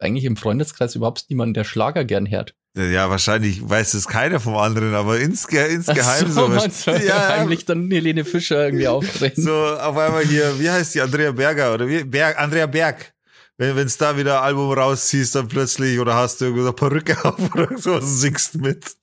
eigentlich 0.00 0.24
im 0.24 0.36
Freundeskreis 0.36 0.96
überhaupt 0.96 1.26
niemanden, 1.28 1.54
der 1.54 1.64
Schlager 1.64 2.04
gern 2.04 2.28
hört. 2.28 2.56
Ja, 2.76 3.08
wahrscheinlich 3.08 3.68
weiß 3.68 3.94
es 3.94 4.08
keiner 4.08 4.40
vom 4.40 4.56
anderen, 4.56 4.94
aber 4.94 5.20
insge 5.20 5.64
insgeheim 5.66 6.28
so. 6.30 6.48
du, 6.48 7.06
ja, 7.06 7.28
heimlich 7.28 7.64
dann 7.64 7.88
Helene 7.88 8.24
Fischer 8.24 8.64
irgendwie 8.64 8.88
auftreten. 8.88 9.42
so 9.42 9.52
auf 9.52 9.96
einmal 9.96 10.24
hier, 10.24 10.58
wie 10.58 10.68
heißt 10.68 10.96
die, 10.96 11.00
Andrea 11.00 11.30
Berger 11.30 11.74
oder 11.74 11.86
wie? 11.86 12.02
Berg, 12.02 12.36
Andrea 12.40 12.66
Berg. 12.66 13.14
Wenn 13.56 13.76
wenn's 13.76 13.96
da 13.96 14.16
wieder 14.18 14.40
ein 14.40 14.46
Album 14.46 14.72
rausziehst, 14.72 15.36
dann 15.36 15.46
plötzlich, 15.46 16.00
oder 16.00 16.16
hast 16.16 16.40
du 16.40 16.46
irgendwo 16.46 16.64
eine 16.64 16.72
Perücke 16.72 17.16
auf 17.24 17.54
oder 17.54 17.78
so, 17.78 17.94
und 17.94 18.02
singst 18.02 18.56
mit. 18.56 18.96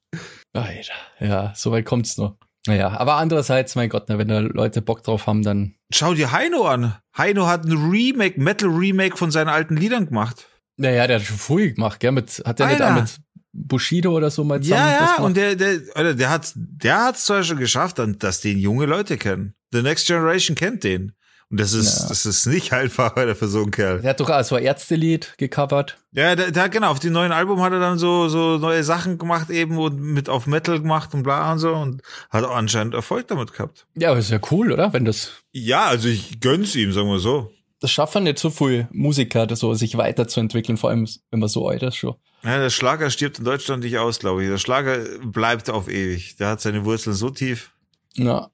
Alter, 0.52 0.94
ja, 1.22 1.54
so 1.56 1.72
weit 1.72 1.86
kommt's 1.86 2.18
noch. 2.18 2.36
Naja, 2.68 2.90
aber 2.90 3.16
andererseits, 3.16 3.76
mein 3.76 3.88
Gott, 3.88 4.04
wenn 4.08 4.28
da 4.28 4.40
Leute 4.40 4.82
Bock 4.82 5.02
drauf 5.04 5.28
haben, 5.28 5.44
dann. 5.44 5.76
Schau 5.94 6.14
dir 6.14 6.34
Heino 6.34 6.66
an. 6.66 6.98
Heino 7.18 7.48
hat 7.48 7.64
ein 7.64 7.90
Remake, 7.90 8.40
Metal-Remake 8.40 9.16
von 9.16 9.32
seinen 9.32 9.48
alten 9.48 9.78
Liedern 9.78 10.08
gemacht. 10.08 10.46
Naja, 10.76 11.08
der 11.08 11.20
hat 11.20 11.26
schon 11.26 11.38
früh 11.38 11.74
gemacht, 11.74 12.02
gell? 12.02 12.12
Mit, 12.12 12.44
hat 12.46 12.60
der 12.60 12.68
nicht 12.68 12.82
auch 12.82 12.94
mit 12.94 13.22
Bushido 13.54 14.12
oder 14.16 14.30
so 14.32 14.44
mal 14.44 14.62
zusammen 14.62 14.82
Ja, 14.82 15.16
ja, 15.18 15.24
und 15.24 15.36
der, 15.38 15.56
der, 15.56 15.82
Alter, 15.96 16.14
der 16.16 16.30
hat, 16.30 16.52
der 16.56 17.04
hat's 17.04 17.26
zwar 17.26 17.44
schon 17.44 17.58
geschafft, 17.58 18.00
dann, 18.00 18.18
dass 18.20 18.42
den 18.42 18.58
junge 18.60 18.86
Leute 18.86 19.18
kennen. 19.18 19.54
The 19.72 19.82
Next 19.82 20.08
Generation 20.08 20.56
kennt 20.56 20.84
den. 20.84 21.14
Und 21.50 21.60
das 21.60 21.74
ist, 21.74 22.04
Ja. 22.04 22.08
das 22.08 22.26
ist 22.26 22.46
nicht 22.46 22.72
einfach, 22.74 23.18
Alter, 23.18 23.36
für 23.36 23.50
so 23.50 23.62
einen 23.62 23.72
Kerl. 23.72 24.00
Der 24.02 24.12
hat 24.12 24.22
doch 24.22 24.30
auch 24.30 24.42
so 24.44 24.56
ein 24.56 24.64
Ärztelied 24.64 25.34
gecovert. 25.38 25.98
Ja, 26.14 26.34
der, 26.34 26.52
der, 26.52 26.70
genau, 26.70 26.92
auf 26.92 27.00
dem 27.00 27.12
neuen 27.12 27.34
Album 27.34 27.62
hat 27.62 27.74
er 27.74 27.82
dann 27.82 27.98
so, 27.98 28.30
so 28.30 28.58
neue 28.58 28.86
Sachen 28.86 29.18
gemacht 29.18 29.50
eben 29.50 29.78
und 29.78 30.00
mit 30.00 30.30
auf 30.30 30.48
Metal 30.48 30.80
gemacht 30.80 31.14
und 31.14 31.24
bla 31.24 31.52
und 31.52 31.60
so 31.60 31.74
und 31.74 32.02
hat 32.30 32.46
auch 32.46 32.56
anscheinend 32.56 32.94
Erfolg 32.94 33.28
damit 33.28 33.52
gehabt. 33.52 33.86
Ja, 33.96 34.12
aber 34.12 34.20
ist 34.20 34.30
ja 34.32 34.40
cool, 34.52 34.72
oder? 34.72 34.94
Wenn 34.94 35.04
das, 35.04 35.32
Ja, 35.52 35.88
also 35.88 36.08
ich 36.08 36.40
gönn's 36.40 36.74
ihm, 36.76 36.94
sagen 36.94 37.10
wir 37.10 37.20
so. 37.20 37.52
das 37.82 37.92
schaffen 37.92 38.24
nicht 38.24 38.40
so 38.40 38.50
viel 38.50 38.88
Musiker, 38.94 39.54
so 39.54 39.74
sich 39.74 39.98
weiterzuentwickeln, 39.98 40.78
vor 40.78 40.90
allem, 40.90 41.06
wenn 41.32 41.40
man 41.42 41.50
so 41.50 41.68
alt 41.68 41.84
ist 41.84 41.98
schon. 41.98 42.16
Ja, 42.44 42.58
der 42.58 42.70
Schlager 42.70 43.10
stirbt 43.10 43.40
in 43.40 43.46
Deutschland 43.46 43.84
nicht 43.84 43.98
aus, 43.98 44.20
glaube 44.20 44.44
ich. 44.44 44.50
Der 44.50 44.58
Schlager 44.58 44.98
bleibt 45.24 45.70
auf 45.70 45.88
ewig. 45.88 46.36
Der 46.38 46.50
hat 46.50 46.62
seine 46.62 46.86
Wurzeln 46.86 47.16
so 47.16 47.30
tief. 47.30 47.72
Ja. 48.16 48.50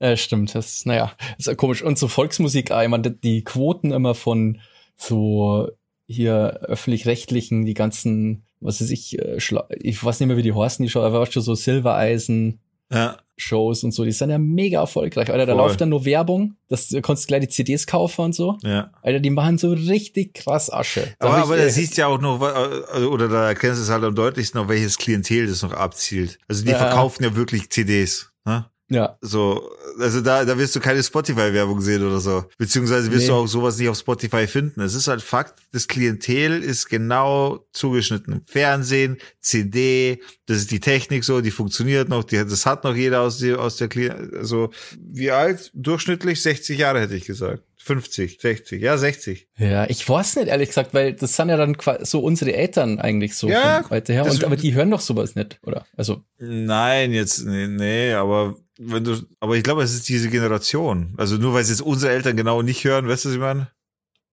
Ja, 0.00 0.16
stimmt. 0.16 0.54
Das 0.54 0.74
ist, 0.74 0.86
naja, 0.86 1.12
ist 1.38 1.46
ja 1.46 1.54
komisch. 1.54 1.82
Und 1.82 1.98
so 1.98 2.08
Volksmusik, 2.08 2.70
ah, 2.70 2.82
ich 2.82 2.88
meine, 2.88 3.10
die 3.10 3.44
Quoten 3.44 3.92
immer 3.92 4.14
von 4.14 4.60
so 4.96 5.68
hier 6.06 6.60
öffentlich-rechtlichen, 6.62 7.64
die 7.64 7.74
ganzen, 7.74 8.44
was 8.60 8.80
weiß 8.80 8.90
ich, 8.90 9.18
äh, 9.18 9.40
Schla 9.40 9.66
ich 9.70 10.02
weiß 10.02 10.20
nicht 10.20 10.28
mehr, 10.28 10.36
wie 10.36 10.42
die 10.42 10.54
heißen, 10.54 10.84
die 10.84 10.90
Show, 10.90 11.00
aber 11.00 11.20
weißt 11.20 11.36
du, 11.36 11.40
so 11.40 11.54
Silbereisen, 11.54 12.60
Ja, 12.92 13.16
Shows 13.38 13.84
und 13.84 13.92
so, 13.92 14.04
die 14.04 14.12
sind 14.12 14.30
ja 14.30 14.38
mega 14.38 14.80
erfolgreich. 14.80 15.30
Alter, 15.30 15.46
da 15.46 15.52
Voll. 15.54 15.62
läuft 15.66 15.80
dann 15.80 15.90
nur 15.90 16.04
Werbung, 16.04 16.54
das 16.68 16.88
du 16.88 17.00
konntest 17.02 17.28
gleich 17.28 17.40
die 17.42 17.48
CDs 17.48 17.86
kaufen 17.86 18.22
und 18.26 18.34
so. 18.34 18.56
ja. 18.62 18.90
Alter, 19.02 19.20
die 19.20 19.30
machen 19.30 19.58
so 19.58 19.72
richtig 19.72 20.34
krass 20.34 20.72
Asche. 20.72 21.14
Da 21.18 21.28
Aber, 21.28 21.36
aber 21.38 21.56
da 21.56 21.68
siehst 21.68 21.96
du 21.96 22.00
ja 22.02 22.06
auch 22.06 22.20
noch, 22.20 22.40
äh, 22.40 23.04
oder 23.04 23.28
da 23.28 23.48
erkennst 23.48 23.78
du 23.78 23.82
es 23.84 23.90
halt 23.90 24.04
am 24.04 24.14
deutlichsten, 24.14 24.60
auf 24.60 24.68
welches 24.68 24.96
Klientel 24.98 25.46
das 25.46 25.62
noch 25.62 25.72
abzielt. 25.72 26.38
Also 26.48 26.64
die 26.64 26.70
Ja. 26.70 26.78
verkaufen 26.78 27.24
ja 27.24 27.36
wirklich 27.36 27.70
CDs. 27.70 28.30
Ne? 28.44 28.66
Ja, 28.88 29.16
So, 29.20 29.70
also 29.98 30.20
da, 30.20 30.44
da 30.44 30.56
wirst 30.58 30.76
du 30.76 30.80
keine 30.80 31.02
Spotify-Werbung 31.02 31.80
sehen 31.80 32.06
oder 32.06 32.20
so. 32.20 32.44
Beziehungsweise 32.58 33.10
wirst 33.10 33.22
Nee. 33.22 33.28
du 33.28 33.34
auch 33.34 33.46
sowas 33.46 33.78
nicht 33.78 33.88
auf 33.88 33.98
Spotify 33.98 34.46
finden. 34.46 34.80
Es 34.80 34.94
ist 34.94 35.08
halt 35.08 35.22
Fakt, 35.22 35.58
das 35.72 35.88
Klientel 35.88 36.62
ist 36.62 36.86
genau 36.88 37.66
zugeschnitten. 37.72 38.42
Fernsehen, 38.46 39.18
CD, 39.40 40.22
das 40.46 40.58
ist 40.58 40.70
die 40.70 40.80
Technik 40.80 41.24
so, 41.24 41.40
die 41.40 41.50
funktioniert 41.50 42.08
noch, 42.08 42.24
die, 42.24 42.36
das 42.36 42.64
hat 42.66 42.84
noch 42.84 42.94
jeder 42.94 43.22
aus, 43.22 43.38
der 43.38 43.58
aus 43.58 43.76
der 43.76 43.88
Klient, 43.88 44.34
also 44.34 44.70
wie 45.00 45.30
alt? 45.30 45.70
Durchschnittlich 45.74 46.40
60 46.42 46.78
Jahre 46.78 47.00
hätte 47.00 47.14
ich 47.16 47.24
gesagt. 47.24 47.62
50, 47.86 48.40
60, 48.40 48.82
ja 48.82 48.98
60. 48.98 49.46
Ja, 49.58 49.88
ich 49.88 50.08
weiß 50.08 50.36
nicht, 50.36 50.48
ehrlich 50.48 50.70
gesagt, 50.70 50.92
weil 50.92 51.12
das 51.12 51.36
sind 51.36 51.48
ja 51.50 51.56
dann 51.56 51.76
so 52.00 52.18
unsere 52.18 52.52
Eltern 52.52 52.98
eigentlich 52.98 53.36
so 53.36 53.48
Ja, 53.48 53.82
von 53.82 53.92
weiter 53.92 54.12
her. 54.12 54.26
Und, 54.26 54.42
aber 54.42 54.56
die 54.56 54.74
hören 54.74 54.90
doch 54.90 55.00
sowas 55.00 55.36
nicht, 55.36 55.60
oder? 55.62 55.86
Also, 55.96 56.22
Nein, 56.38 57.12
jetzt, 57.12 57.44
nee, 57.46 57.68
nee, 57.68 58.12
aber 58.12 58.56
wenn 58.76 59.04
du, 59.04 59.16
aber 59.38 59.56
ich 59.56 59.62
glaube, 59.62 59.84
es 59.84 59.94
ist 59.94 60.08
diese 60.08 60.30
Generation. 60.30 61.14
Also 61.16 61.36
nur 61.36 61.54
weil 61.54 61.62
es 61.62 61.68
jetzt 61.68 61.80
unsere 61.80 62.12
Eltern 62.12 62.36
genau 62.36 62.60
nicht 62.62 62.82
hören, 62.84 63.06
weißt 63.06 63.24
du, 63.24 63.28
was 63.28 63.34
ich 63.36 63.40
meine? 63.40 63.70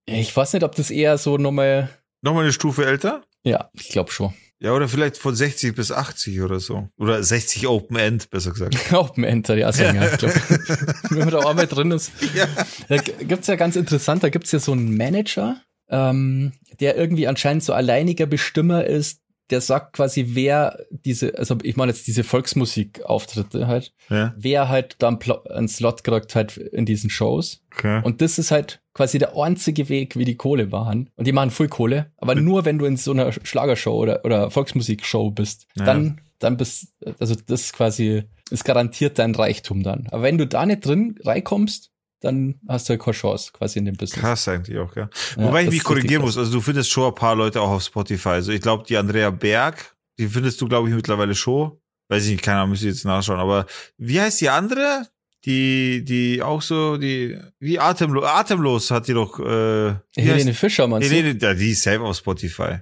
ich 0.06 0.36
weiß 0.36 0.54
nicht, 0.54 0.64
ob 0.64 0.76
das 0.76 0.90
eher 0.90 1.18
so 1.20 1.38
nochmal, 1.38 1.90
Nochmal 2.24 2.44
eine 2.44 2.54
Stufe 2.54 2.86
älter? 2.88 3.24
ja, 3.44 3.70
ich 3.74 3.90
glaube 3.90 4.12
schon. 4.12 4.34
Ja, 4.64 4.72
oder 4.72 4.88
vielleicht 4.88 5.18
von 5.18 5.36
60 5.36 5.76
bis 5.76 5.92
80 5.92 6.40
oder 6.42 6.62
so. 6.62 6.88
Oder 6.98 7.22
60 7.22 7.68
Open 7.68 7.98
End, 7.98 8.30
besser 8.30 8.52
gesagt. 8.52 8.78
Open 8.94 9.26
Enter, 9.26 9.58
ja, 9.58 9.74
sagen 9.74 10.02
ja. 10.02 10.04
Wenn 11.10 11.20
man 11.20 11.32
da 11.32 11.40
auch 11.40 11.54
mal 11.54 11.68
drin 11.68 11.92
ist. 11.92 12.12
ja. 12.34 12.48
Da 12.88 12.96
gibt's 12.98 13.48
ja 13.48 13.56
ganz 13.56 13.76
interessant, 13.76 14.24
da 14.24 14.30
gibt's 14.30 14.54
ja 14.54 14.60
so 14.60 14.72
einen 14.72 14.96
Manager, 14.96 15.58
ähm, 15.90 16.54
der 16.80 16.96
irgendwie 16.96 17.28
anscheinend 17.28 17.64
so 17.64 17.74
alleiniger 17.74 18.26
Bestimmer 18.26 18.86
ist, 18.86 19.20
der 19.50 19.60
sagt 19.60 19.98
quasi, 19.98 20.28
wer 20.30 20.80
diese, 20.90 21.38
also 21.38 21.58
ich 21.64 21.76
meine 21.76 21.92
jetzt 21.92 22.08
diese 22.08 22.24
Volksmusik-Auftritte 22.24 23.68
halt, 23.68 23.94
Ja, 24.10 24.34
wer 24.38 24.70
halt 24.70 24.96
dann 25.00 25.20
einen 25.50 25.68
Slot 25.68 26.06
kriegt 26.06 26.36
halt 26.36 26.56
in 26.56 26.86
diesen 26.86 27.10
Shows. 27.10 27.62
okay. 27.74 28.02
Und 28.04 28.22
das 28.22 28.40
ist 28.40 28.52
halt 28.52 28.82
quasi 28.94 29.18
der 29.18 29.36
einzige 29.36 29.90
Weg, 29.90 30.16
wie 30.18 30.26
die 30.26 30.36
Kohle 30.36 30.68
machen. 30.68 31.10
Und 31.16 31.26
die 31.26 31.32
machen 31.32 31.52
voll 31.52 31.68
Kohle, 31.68 32.12
aber 32.18 32.36
nur 32.36 32.66
wenn 32.66 32.78
du 32.78 32.86
in 32.86 32.98
so 32.98 33.12
einer 33.12 33.32
Schlagershow 33.32 33.96
oder, 33.96 34.24
oder 34.24 34.52
Volksmusikshow 34.52 35.32
bist. 35.32 35.68
Ja. 35.76 35.86
Dann, 35.86 36.22
dann 36.40 36.58
bist, 36.58 36.94
also 37.20 37.36
das 37.36 37.62
ist 37.62 37.74
quasi, 37.74 38.24
ist 38.50 38.66
garantiert 38.66 39.20
dein 39.20 39.34
Reichtum 39.34 39.84
dann. 39.84 40.08
Aber 40.12 40.24
wenn 40.24 40.38
du 40.38 40.46
da 40.46 40.66
nicht 40.66 40.86
drin 40.86 41.16
reinkommst, 41.24 41.90
dann 42.24 42.56
hast 42.68 42.88
du 42.88 42.94
ja 42.94 43.00
keine 43.00 43.14
Chance 43.14 43.52
quasi 43.52 43.80
in 43.80 43.86
dem 43.86 43.98
Business. 43.98 44.22
Krass 44.22 44.48
eigentlich 44.48 44.78
auch, 44.78 44.96
ja. 44.96 45.10
Ja, 45.36 45.44
Wobei 45.44 45.64
ich 45.64 45.70
mich 45.70 45.84
korrigieren 45.84 46.22
muss. 46.22 46.38
Also 46.38 46.54
du 46.54 46.62
findest 46.62 46.90
schon 46.90 47.06
ein 47.06 47.16
paar 47.16 47.36
Leute 47.36 47.62
auch 47.62 47.70
auf 47.70 47.84
Spotify. 47.84 48.30
Also 48.30 48.52
ich 48.52 48.62
glaube, 48.62 48.86
die 48.88 48.96
Andrea 48.96 49.30
Berg, 49.30 49.96
die 50.18 50.28
findest 50.28 50.62
du, 50.62 50.68
glaube 50.68 50.88
ich, 50.88 50.96
mittlerweile 50.96 51.36
schon. 51.36 51.74
Weiß 52.08 52.26
ich 52.26 52.32
nicht, 52.32 52.44
keine 52.44 52.60
Ahnung, 52.60 52.72
müsste 52.72 52.88
ich 52.88 52.94
jetzt 52.94 53.06
nachschauen. 53.06 53.40
Aber 53.40 53.66
wie 53.98 54.22
heißt 54.22 54.40
die 54.40 54.50
andere? 54.50 55.08
Die, 55.46 56.04
die 56.06 56.42
auch 56.42 56.62
so, 56.62 56.98
die, 56.98 57.38
wie 57.60 57.80
atemlos, 57.80 58.24
atemlos 58.24 58.92
hat 58.92 59.08
die 59.08 59.14
doch, 59.14 59.40
äh, 59.40 59.96
Helene 60.16 60.54
Fischer, 60.54 60.88
meinst 60.88 61.10
du? 61.10 61.16
Helene, 61.16 61.38
ja, 61.40 61.54
die 61.54 61.72
ist 61.72 61.84
selber 61.84 62.06
auf 62.06 62.18
Spotify. 62.18 62.80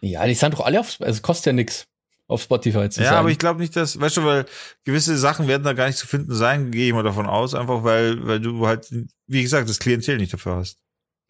Ja, 0.00 0.26
die 0.26 0.34
sind 0.34 0.54
doch 0.54 0.64
alle 0.64 0.80
auf, 0.80 0.96
also 1.00 1.20
kostet 1.22 1.46
ja 1.46 1.52
nix 1.52 1.86
auf 2.26 2.42
Spotify 2.42 2.88
zu 2.88 3.00
ja, 3.00 3.06
sein. 3.06 3.14
Ja, 3.14 3.20
aber 3.20 3.30
ich 3.30 3.38
glaube 3.38 3.60
nicht, 3.60 3.76
dass, 3.76 4.00
weißt 4.00 4.18
du, 4.18 4.24
weil 4.24 4.46
gewisse 4.84 5.16
Sachen 5.18 5.48
werden 5.48 5.62
da 5.62 5.72
gar 5.72 5.86
nicht 5.86 5.98
zu 5.98 6.06
finden 6.06 6.34
sein, 6.34 6.70
gehe 6.70 6.88
ich 6.88 6.94
mal 6.94 7.02
davon 7.02 7.26
aus, 7.26 7.54
einfach 7.54 7.84
weil, 7.84 8.26
weil 8.26 8.40
du 8.40 8.66
halt, 8.66 8.88
wie 9.26 9.42
gesagt, 9.42 9.68
das 9.68 9.78
Klientel 9.78 10.16
nicht 10.16 10.32
dafür 10.32 10.56
hast. 10.56 10.78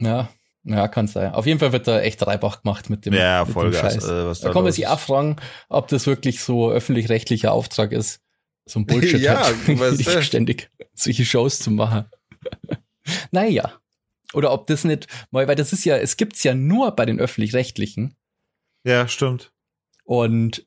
Ja, 0.00 0.28
ja, 0.64 0.88
kann 0.88 1.06
sein. 1.08 1.32
Auf 1.32 1.46
jeden 1.46 1.58
Fall 1.58 1.72
wird 1.72 1.88
da 1.88 2.00
echt 2.00 2.26
Reibach 2.26 2.62
gemacht 2.62 2.90
mit 2.90 3.06
dem, 3.06 3.14
ja, 3.14 3.44
mit 3.44 3.52
Vollgas, 3.52 3.80
dem 3.80 4.00
Scheiß. 4.00 4.04
Äh, 4.04 4.08
da, 4.08 4.48
da 4.48 4.52
kann 4.52 4.62
man 4.62 4.72
sich 4.72 4.86
auch 4.86 5.00
fragen, 5.00 5.36
ob 5.68 5.88
das 5.88 6.06
wirklich 6.06 6.42
so 6.42 6.70
öffentlich-rechtlicher 6.70 7.52
Auftrag 7.52 7.92
ist, 7.92 8.20
so 8.70 8.80
ein 8.80 8.86
Bullshit 8.86 9.20
ja, 9.20 9.42
halt, 9.42 10.24
ständig 10.24 10.70
solche 10.94 11.24
Shows 11.24 11.58
zu 11.58 11.70
machen. 11.70 12.06
naja. 13.30 13.80
Oder 14.32 14.52
ob 14.52 14.68
das 14.68 14.84
nicht, 14.84 15.08
weil 15.32 15.46
das 15.56 15.72
ist 15.72 15.84
ja, 15.84 15.96
es 15.96 16.16
gibt's 16.16 16.44
ja 16.44 16.54
nur 16.54 16.92
bei 16.92 17.04
den 17.04 17.18
öffentlich-rechtlichen. 17.18 18.14
Ja, 18.84 19.08
stimmt. 19.08 19.52
Und 20.04 20.66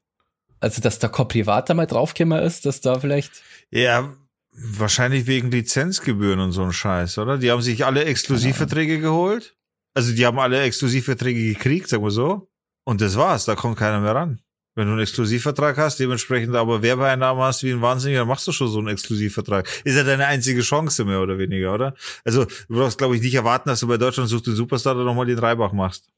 also, 0.59 0.81
dass 0.81 0.99
da 0.99 1.09
kein 1.09 1.27
Privater 1.27 1.73
mal 1.73 1.87
draufgekommen 1.87 2.41
ist, 2.41 2.65
dass 2.65 2.79
da 2.79 2.99
vielleicht. 2.99 3.43
Ja, 3.69 4.15
wahrscheinlich 4.51 5.27
wegen 5.27 5.51
Lizenzgebühren 5.51 6.39
und 6.39 6.53
so 6.53 6.63
ein 6.63 6.71
Scheiß, 6.71 7.17
oder? 7.17 7.37
Die 7.37 7.51
haben 7.51 7.61
sich 7.61 7.85
alle 7.85 8.05
Exklusivverträge 8.05 8.99
geholt. 8.99 9.57
Also, 9.93 10.13
die 10.13 10.25
haben 10.25 10.39
alle 10.39 10.61
Exklusivverträge 10.61 11.53
gekriegt, 11.53 11.89
sagen 11.89 12.03
wir 12.03 12.11
so. 12.11 12.49
Und 12.85 13.01
das 13.01 13.17
war's, 13.17 13.45
da 13.45 13.55
kommt 13.55 13.77
keiner 13.77 13.99
mehr 13.99 14.15
ran. 14.15 14.41
Wenn 14.75 14.87
du 14.87 14.93
einen 14.93 15.01
Exklusivvertrag 15.01 15.77
hast, 15.77 15.99
dementsprechend 15.99 16.55
aber 16.55 16.81
Werbeeinnahmen 16.81 17.43
hast 17.43 17.61
wie 17.61 17.71
ein 17.71 17.81
Wahnsinniger, 17.81 18.21
dann 18.21 18.27
machst 18.27 18.47
du 18.47 18.51
schon 18.51 18.69
so 18.69 18.79
einen 18.79 18.87
Exklusivvertrag. 18.87 19.69
Ist 19.83 19.95
ja 19.95 20.03
deine 20.03 20.25
einzige 20.25 20.61
Chance 20.61 21.05
mehr 21.05 21.21
oder 21.21 21.37
weniger, 21.37 21.73
oder? 21.75 21.93
Also, 22.25 22.45
du 22.45 22.75
brauchst, 22.75 22.97
glaube 22.97 23.15
ich, 23.15 23.21
nicht 23.21 23.35
erwarten, 23.35 23.69
dass 23.69 23.81
du 23.81 23.87
bei 23.87 23.97
Deutschland 23.97 24.29
sucht 24.29 24.47
den 24.47 24.55
Superstar 24.55 24.95
oder 24.95 25.05
nochmal 25.05 25.27
den 25.27 25.37
Reibach 25.37 25.73
machst. 25.73 26.09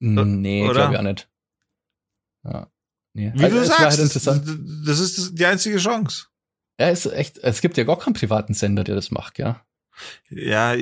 Nee, 0.00 0.68
glaube 0.68 0.92
ich 0.92 0.98
auch 0.98 1.02
nicht. 1.02 1.28
Ja. 2.44 2.70
Nee. 3.14 3.32
Wie 3.34 3.44
also, 3.44 3.56
du 3.56 3.64
sagst, 3.64 4.26
halt 4.26 4.46
das 4.86 4.98
ist 5.00 5.38
die 5.38 5.46
einzige 5.46 5.78
Chance. 5.78 6.26
Ja, 6.78 6.90
ist 6.90 7.06
echt, 7.06 7.38
es 7.38 7.62
gibt 7.62 7.78
ja 7.78 7.84
gar 7.84 7.98
keinen 7.98 8.12
privaten 8.12 8.52
Sender, 8.52 8.84
der 8.84 8.94
das 8.94 9.10
macht, 9.10 9.38
ja. 9.38 9.64
Ja, 10.28 10.76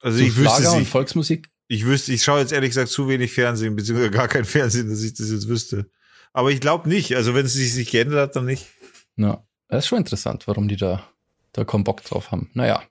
also 0.00 0.18
so 0.18 0.24
ich 0.24 0.36
wüsste 0.36 0.64
es 0.64 0.74
nicht. 0.74 0.90
Volksmusik? 0.90 1.50
Ich 1.68 1.86
wüsste, 1.86 2.12
ich 2.12 2.24
schaue 2.24 2.40
jetzt 2.40 2.52
ehrlich 2.52 2.70
gesagt 2.70 2.88
zu 2.88 3.08
wenig 3.08 3.32
Fernsehen, 3.32 3.76
beziehungsweise 3.76 4.10
gar 4.10 4.26
kein 4.26 4.44
Fernsehen, 4.44 4.88
dass 4.88 5.02
ich 5.02 5.14
das 5.14 5.30
jetzt 5.30 5.46
wüsste. 5.46 5.88
Aber 6.36 6.50
ich 6.50 6.60
glaube 6.60 6.86
nicht. 6.86 7.16
Also 7.16 7.34
wenn 7.34 7.46
es 7.46 7.54
sich 7.54 7.74
nicht 7.76 7.90
geändert 7.90 8.20
hat, 8.20 8.36
dann 8.36 8.44
nicht. 8.44 8.66
Ja, 9.16 9.42
das 9.68 9.84
ist 9.84 9.88
schon 9.88 10.00
interessant, 10.00 10.46
warum 10.46 10.68
die 10.68 10.76
da, 10.76 11.02
da 11.52 11.64
kaum 11.64 11.82
Bock 11.82 12.04
drauf 12.04 12.30
haben. 12.30 12.50
Naja. 12.52 12.82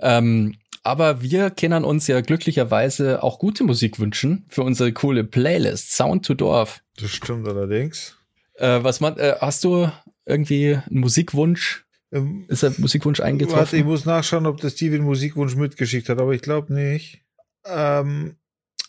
Ähm, 0.00 0.56
aber 0.82 1.22
wir 1.22 1.48
können 1.48 1.82
uns 1.82 2.06
ja 2.08 2.20
glücklicherweise 2.20 3.22
auch 3.22 3.38
gute 3.38 3.64
Musik 3.64 3.98
wünschen 3.98 4.44
für 4.48 4.62
unsere 4.62 4.92
coole 4.92 5.24
Playlist 5.24 5.92
Sound 5.92 6.26
to 6.26 6.34
Dorf. 6.34 6.82
Das 6.98 7.10
stimmt 7.10 7.48
allerdings. 7.48 8.18
Äh, 8.56 8.84
was 8.84 9.00
man, 9.00 9.16
äh, 9.16 9.36
hast 9.40 9.64
du 9.64 9.90
irgendwie 10.26 10.74
einen 10.74 11.00
Musikwunsch? 11.00 11.86
Ähm, 12.12 12.44
ist 12.48 12.64
der 12.64 12.74
Musikwunsch 12.76 13.20
eingetroffen? 13.20 13.60
Warte, 13.60 13.78
ich 13.78 13.84
muss 13.84 14.04
nachschauen, 14.04 14.44
ob 14.44 14.60
der 14.60 14.68
Steven 14.68 15.04
Musikwunsch 15.04 15.56
mitgeschickt 15.56 16.10
hat, 16.10 16.20
aber 16.20 16.32
ich 16.32 16.42
glaube 16.42 16.74
nicht. 16.74 17.22
Ähm, 17.64 18.36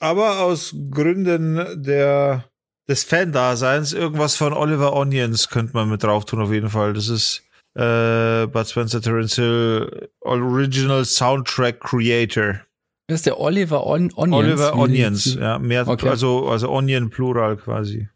aber 0.01 0.41
aus 0.41 0.75
Gründen 0.91 1.81
der 1.81 2.49
des 2.87 3.03
Fan-Daseins 3.03 3.93
irgendwas 3.93 4.35
von 4.35 4.53
Oliver 4.53 4.93
Onions 4.93 5.49
könnte 5.49 5.73
man 5.73 5.89
mit 5.89 6.03
drauf 6.03 6.25
tun 6.25 6.41
auf 6.41 6.51
jeden 6.51 6.69
Fall. 6.69 6.93
Das 6.93 7.07
ist 7.07 7.43
äh, 7.75 8.47
Bud 8.47 8.67
Spencer 8.67 9.01
Terence 9.01 9.35
Hill 9.35 10.09
Original 10.21 11.03
Soundtrack 11.03 11.79
Creator. 11.79 12.61
Das 13.07 13.19
ist 13.19 13.25
der 13.25 13.39
Oliver 13.39 13.85
On 13.85 14.11
Onions. 14.15 14.33
Oliver 14.33 14.75
Onions, 14.75 15.35
ja, 15.35 15.59
mehr, 15.59 15.87
okay. 15.87 16.09
also, 16.09 16.47
also 16.49 16.71
Onion 16.71 17.09
Plural 17.09 17.55
quasi. 17.57 18.07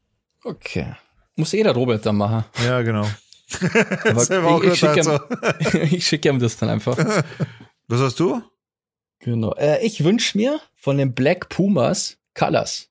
Okay. 0.43 0.95
Muss 1.36 1.53
eh 1.53 1.63
der 1.63 1.73
Robert 1.73 2.05
dann 2.05 2.17
machen. 2.17 2.43
Ja, 2.65 2.82
genau. 2.82 3.08
Aber 4.10 4.63
ich, 4.63 4.71
ich 4.71 4.79
schicke 4.79 4.99
ihm, 4.99 5.99
schick 6.01 6.25
ihm 6.25 6.39
das 6.39 6.58
dann 6.58 6.69
einfach. 6.69 6.97
Was 7.88 8.01
hast 8.01 8.19
du? 8.19 8.41
Genau. 9.19 9.53
Äh, 9.55 9.86
ich 9.86 10.03
wünsche 10.03 10.38
mir 10.38 10.60
von 10.75 10.97
den 10.97 11.13
Black 11.13 11.49
Pumas 11.49 12.17
Colors. 12.34 12.89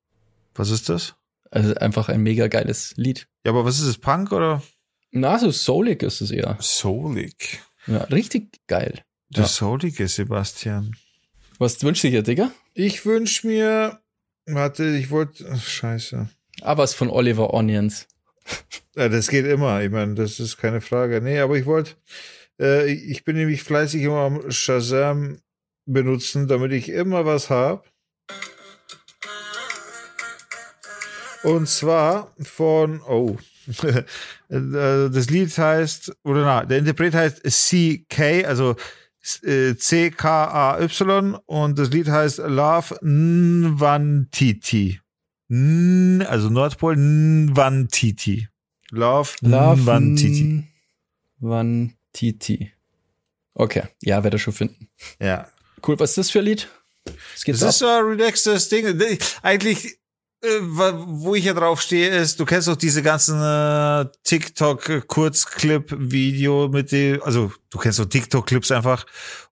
Was 0.54 0.70
ist 0.70 0.88
das? 0.88 1.14
Also 1.50 1.74
einfach 1.74 2.08
ein 2.08 2.22
mega 2.22 2.48
geiles 2.48 2.94
Lied. 2.96 3.28
Ja, 3.44 3.52
aber 3.52 3.64
was 3.64 3.78
ist 3.78 3.86
es? 3.86 3.98
Punk 3.98 4.32
oder? 4.32 4.62
Na, 5.10 5.38
so 5.38 5.50
soulig 5.50 6.02
ist 6.02 6.20
es 6.20 6.30
eher. 6.30 6.56
Soulig. 6.60 7.60
Ja, 7.86 8.04
richtig 8.04 8.60
geil. 8.66 9.02
Der 9.30 9.42
ja. 9.42 9.48
soulige 9.48 10.08
Sebastian. 10.08 10.96
Was 11.58 11.82
wünschst 11.82 12.04
du 12.04 12.10
dir, 12.10 12.22
Digga? 12.22 12.52
Ich 12.74 13.04
wünsch 13.04 13.44
mir, 13.44 14.00
warte, 14.46 14.84
ich 14.96 15.10
wollte, 15.10 15.56
scheiße. 15.56 16.28
Ah, 16.60 16.76
was 16.76 16.94
von 16.94 17.10
Oliver 17.10 17.54
Onions. 17.54 18.06
Ja, 18.96 19.08
das 19.08 19.28
geht 19.28 19.46
immer. 19.46 19.82
Ich 19.82 19.90
meine, 19.90 20.14
das 20.14 20.40
ist 20.40 20.56
keine 20.56 20.80
Frage. 20.80 21.20
Nee, 21.20 21.38
aber 21.40 21.56
ich 21.56 21.66
wollte, 21.66 21.92
äh, 22.60 22.90
ich 22.90 23.24
bin 23.24 23.36
nämlich 23.36 23.62
fleißig 23.62 24.02
immer 24.02 24.20
am 24.20 24.50
Shazam 24.50 25.40
benutzen, 25.86 26.48
damit 26.48 26.72
ich 26.72 26.88
immer 26.88 27.24
was 27.24 27.50
hab. 27.50 27.90
Und 31.42 31.68
zwar 31.68 32.34
von, 32.42 33.00
oh, 33.02 33.36
das 34.48 35.30
Lied 35.30 35.56
heißt, 35.56 36.16
oder 36.24 36.42
na, 36.42 36.64
der 36.64 36.78
Interpret 36.78 37.14
heißt 37.14 37.42
CK, 37.42 38.44
also 38.46 38.76
äh, 39.42 39.74
C-K-A-Y 39.74 41.38
und 41.46 41.78
das 41.78 41.90
Lied 41.90 42.08
heißt 42.08 42.38
Love 42.38 42.98
Nwantiti 43.02 45.00
also 45.50 46.50
Nordpol 46.50 46.96
Nwantiti. 46.96 48.48
Love, 48.90 49.36
Love 49.40 49.82
Nwantiti. 49.82 50.64
Nwantiti. 51.40 52.72
Okay, 53.54 53.84
ja, 54.02 54.22
werde 54.22 54.36
ich 54.36 54.42
schon 54.42 54.52
finden. 54.52 54.88
Ja. 55.20 55.48
Cool, 55.86 55.98
was 55.98 56.10
ist 56.10 56.18
das 56.18 56.30
für 56.30 56.40
ein 56.40 56.44
Lied? 56.44 56.68
Das, 57.04 57.60
das 57.60 57.62
ist 57.62 57.78
so 57.78 57.86
ein 57.86 58.04
relaxtes 58.04 58.68
Ding. 58.68 58.84
Eigentlich, 59.42 59.86
äh, 59.86 59.97
wo 60.40 61.34
ich 61.34 61.46
ja 61.46 61.54
drauf 61.54 61.80
stehe, 61.80 62.10
ist, 62.10 62.38
du 62.38 62.44
kennst 62.44 62.68
doch 62.68 62.76
diese 62.76 63.02
ganzen 63.02 63.42
äh, 63.42 64.06
TikTok-Kurzclip-Video 64.22 66.68
mit 66.68 66.92
dem, 66.92 67.20
also 67.22 67.50
du 67.70 67.78
kennst 67.78 67.98
doch 67.98 68.06
TikTok-Clips 68.06 68.70
einfach. 68.70 69.04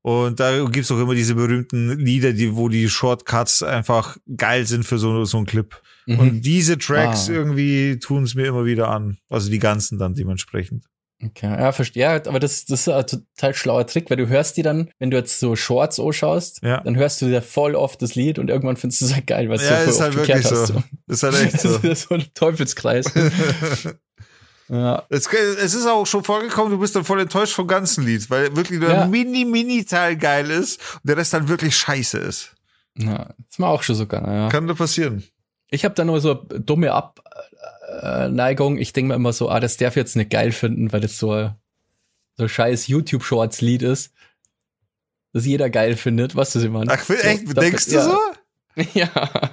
Und 0.03 0.39
da 0.39 0.65
gibt's 0.67 0.87
doch 0.89 1.01
immer 1.01 1.17
diese 1.17 1.35
berühmten 1.35 1.99
Lieder, 1.99 2.33
die, 2.33 2.55
wo 2.55 2.69
die 2.69 2.89
Shortcuts 2.89 3.65
einfach 3.65 4.17
geil 4.37 4.65
sind 4.67 4.85
für 4.85 4.99
so, 4.99 5.25
so 5.25 5.39
einen 5.39 5.47
Clip. 5.47 5.75
Mhm. 6.07 6.19
Und 6.21 6.43
diese 6.43 6.79
Tracks 6.79 7.29
ah. 7.29 7.33
irgendwie 7.33 7.99
tun 7.99 8.23
es 8.23 8.37
mir 8.37 8.47
immer 8.47 8.65
wieder 8.65 8.89
an. 8.89 9.19
Also 9.29 9.51
die 9.51 9.59
ganzen 9.59 9.99
dann 9.99 10.15
dementsprechend. 10.15 10.85
Okay, 11.25 11.47
ja, 11.47 11.73
verstehe. 11.73 12.03
Ja, 12.03 12.15
aber 12.15 12.39
das, 12.39 12.67
das 12.67 12.81
ist 12.81 12.89
ein 12.89 13.07
total 13.07 13.55
schlauer 13.55 13.87
Trick, 13.87 14.11
weil 14.11 14.19
du 14.19 14.29
hörst 14.29 14.57
die 14.59 14.63
dann, 14.63 14.91
wenn 14.99 15.11
du 15.11 15.17
jetzt 15.17 15.41
so 15.41 15.57
Shorts 15.57 15.99
anschaust, 15.99 16.63
ja. 16.63 16.83
dann 16.83 16.95
hörst 16.97 17.23
du 17.23 17.27
dir 17.27 17.41
voll 17.41 17.75
oft 17.75 18.03
das 18.03 18.15
Lied 18.15 18.39
und 18.39 18.51
irgendwann 18.51 18.77
findest 18.77 19.01
du 19.01 19.07
es 19.07 19.15
halt 19.15 19.27
geil, 19.27 19.49
weil 19.49 19.59
ja, 19.59 19.85
du 19.85 19.93
so 19.93 20.03
halt 20.03 20.15
wirklich 20.15 20.45
hast. 20.45 20.67
So. 20.67 20.83
Ist 21.07 21.23
halt 21.23 21.35
echt 21.37 21.61
so. 21.61 21.79
das 21.79 21.85
ist 21.85 22.09
so 22.09 22.15
ein 22.17 22.25
Teufelskreis. 22.35 23.07
ja. 24.69 25.05
Es, 25.09 25.27
es, 25.27 25.75
ist 25.75 25.87
auch 25.87 26.07
schon 26.07 26.23
vorgekommen, 26.23 26.71
du 26.71 26.79
bist 26.79 26.95
dann 26.95 27.05
voll 27.05 27.21
enttäuscht 27.21 27.55
vom 27.55 27.67
ganzen 27.67 28.05
Lied, 28.05 28.29
weil 28.29 28.55
wirklich 28.55 28.79
nur 28.79 28.91
ja. 28.91 29.03
ein 29.05 29.11
mini, 29.11 29.47
mini 29.47 29.87
Teil 29.87 30.17
geil 30.17 30.51
ist 30.51 30.81
und 30.97 31.09
der 31.09 31.17
Rest 31.17 31.33
dann 31.33 31.49
wirklich 31.49 31.75
scheiße 31.79 32.19
ist. 32.19 32.53
Ja, 32.99 33.25
das 33.25 33.47
ist 33.53 33.59
mir 33.59 33.69
auch 33.69 33.83
schon 33.83 33.95
so 33.95 34.07
geil, 34.07 34.23
ja. 34.27 34.49
Kann 34.51 34.67
da 34.67 34.75
passieren. 34.75 35.25
Ich 35.71 35.85
habe 35.85 35.95
da 35.95 36.05
nur 36.05 36.21
so 36.21 36.35
dumme 36.35 36.93
Abneigung. 38.03 38.79
Ich 38.79 38.93
denke 38.93 39.09
mir 39.09 39.15
immer 39.15 39.33
so, 39.33 39.49
ah, 39.49 39.61
das 39.61 39.77
darf 39.77 39.93
ich 39.93 40.01
jetzt 40.01 40.17
nicht 40.17 40.31
geil 40.31 40.53
finden, 40.53 40.93
weil 40.93 41.01
das 41.01 41.19
so 41.19 41.51
so 42.37 42.49
scheiß 42.49 42.89
YouTube-Shorts-Lied 42.89 43.83
ist, 43.83 44.13
das 45.33 45.47
jeder 45.47 45.71
geil 45.71 45.97
findet. 45.97 46.37
Was 46.37 46.53
du 46.53 46.61
sie 46.61 46.71
Ach, 46.89 47.03
so, 47.03 47.15
echt? 47.15 47.57
Denkst 47.57 47.87
du 47.87 47.95
ja. 47.95 48.03
so? 48.03 48.19
Ja. 48.93 49.09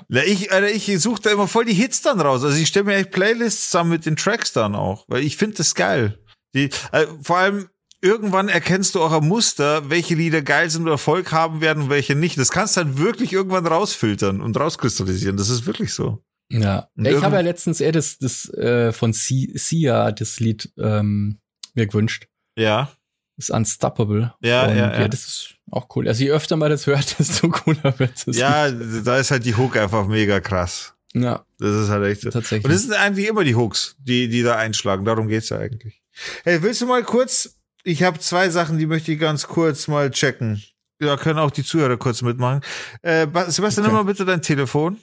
Na, 0.10 0.22
ich, 0.26 0.52
Alter, 0.52 0.70
ich 0.70 0.86
suche 1.00 1.22
da 1.22 1.32
immer 1.32 1.48
voll 1.48 1.64
die 1.64 1.74
Hits 1.74 2.02
dann 2.02 2.20
raus. 2.20 2.44
Also 2.44 2.58
ich 2.58 2.68
stelle 2.68 2.84
mir 2.84 2.96
echt 2.96 3.12
Playlists 3.12 3.70
zusammen 3.70 3.92
mit 3.92 4.06
den 4.06 4.18
Tracks 4.18 4.52
dann 4.52 4.76
auch, 4.76 5.06
weil 5.08 5.24
ich 5.24 5.38
finde 5.38 5.56
das 5.56 5.76
geil. 5.76 6.20
Die, 6.54 6.70
also 6.92 7.18
vor 7.22 7.38
allem 7.38 7.70
irgendwann 8.02 8.50
erkennst 8.50 8.96
du 8.96 9.02
auch 9.02 9.14
ein 9.14 9.26
Muster, 9.26 9.90
welche 9.90 10.16
Lieder 10.16 10.42
geil 10.42 10.70
sind 10.70 10.82
oder 10.82 10.92
Erfolg 10.92 11.32
haben 11.32 11.62
werden 11.62 11.84
und 11.84 11.90
welche 11.90 12.16
nicht. 12.16 12.38
Das 12.38 12.52
kannst 12.52 12.76
du 12.76 12.82
dann 12.82 12.98
wirklich 12.98 13.32
irgendwann 13.32 13.66
rausfiltern 13.66 14.42
und 14.42 14.60
rauskristallisieren. 14.60 15.38
Das 15.38 15.50
ist 15.50 15.66
wirklich 15.66 15.94
so. 15.94 16.22
Ja, 16.62 16.90
und 16.96 17.08
ich 17.08 17.22
habe 17.22 17.36
ja 17.36 17.42
letztens 17.42 17.82
eher 17.82 17.92
das, 17.92 18.20
das 18.20 18.50
äh, 18.54 18.92
von 18.92 19.14
Sia, 19.14 20.12
das 20.12 20.40
Lied 20.40 20.72
ähm, 20.78 21.40
mir 21.74 21.88
gewünscht. 21.88 22.28
Ja. 22.56 22.92
Das 23.38 23.50
ist 23.50 23.56
Unstoppable. 23.56 24.34
Ja, 24.42 24.68
und, 24.68 24.78
ja, 24.78 25.02
ja. 25.02 25.08
Das 25.08 25.26
ist 25.26 25.56
auch 25.72 25.88
cool. 25.96 26.08
Also 26.08 26.24
je 26.24 26.32
öfter 26.32 26.56
man 26.56 26.70
das 26.70 26.86
hört, 26.86 27.18
desto 27.20 27.50
cooler 27.50 27.98
wird 27.98 28.28
es. 28.28 28.38
Ja, 28.38 28.70
da 28.70 29.18
ist 29.18 29.32
halt 29.32 29.46
die 29.46 29.56
Hook 29.56 29.76
einfach 29.78 30.08
mega 30.08 30.40
krass. 30.40 30.94
Ja. 31.14 31.46
Das 31.58 31.76
ist 31.76 31.90
halt 31.90 32.06
echt. 32.06 32.24
Tatsächlich. 32.24 32.66
Und 32.66 32.72
das 32.72 32.84
sind 32.84 32.94
eigentlich 32.94 33.28
immer 33.28 33.44
die 33.44 33.56
Hooks, 33.56 33.96
die, 34.00 34.28
die 34.28 34.44
da 34.44 34.56
einschlagen. 34.58 35.06
Darum 35.06 35.28
geht's 35.28 35.50
ja 35.50 35.58
eigentlich. 35.58 36.02
Hey, 36.44 36.62
willst 36.62 36.82
du 36.82 36.86
mal 36.86 37.04
kurz 37.04 37.58
Ich 37.84 38.04
habe 38.04 38.20
zwei 38.20 38.50
Sachen, 38.50 38.78
die 38.78 38.86
möchte 38.86 39.12
ich 39.12 39.20
ganz 39.20 39.48
kurz 39.48 39.88
mal 39.88 40.12
checken. 40.12 40.64
Ja, 41.02 41.18
können 41.18 41.40
auch 41.40 41.52
die 41.52 41.64
Zuhörer 41.64 41.98
kurz 41.98 42.22
mitmachen. 42.22 42.62
Äh, 43.02 43.26
Sebastian, 43.48 43.68
okay. 43.68 43.82
nimm 43.82 43.94
mal 43.94 44.04
bitte 44.04 44.26
dein 44.26 44.42
Telefon. 44.42 45.00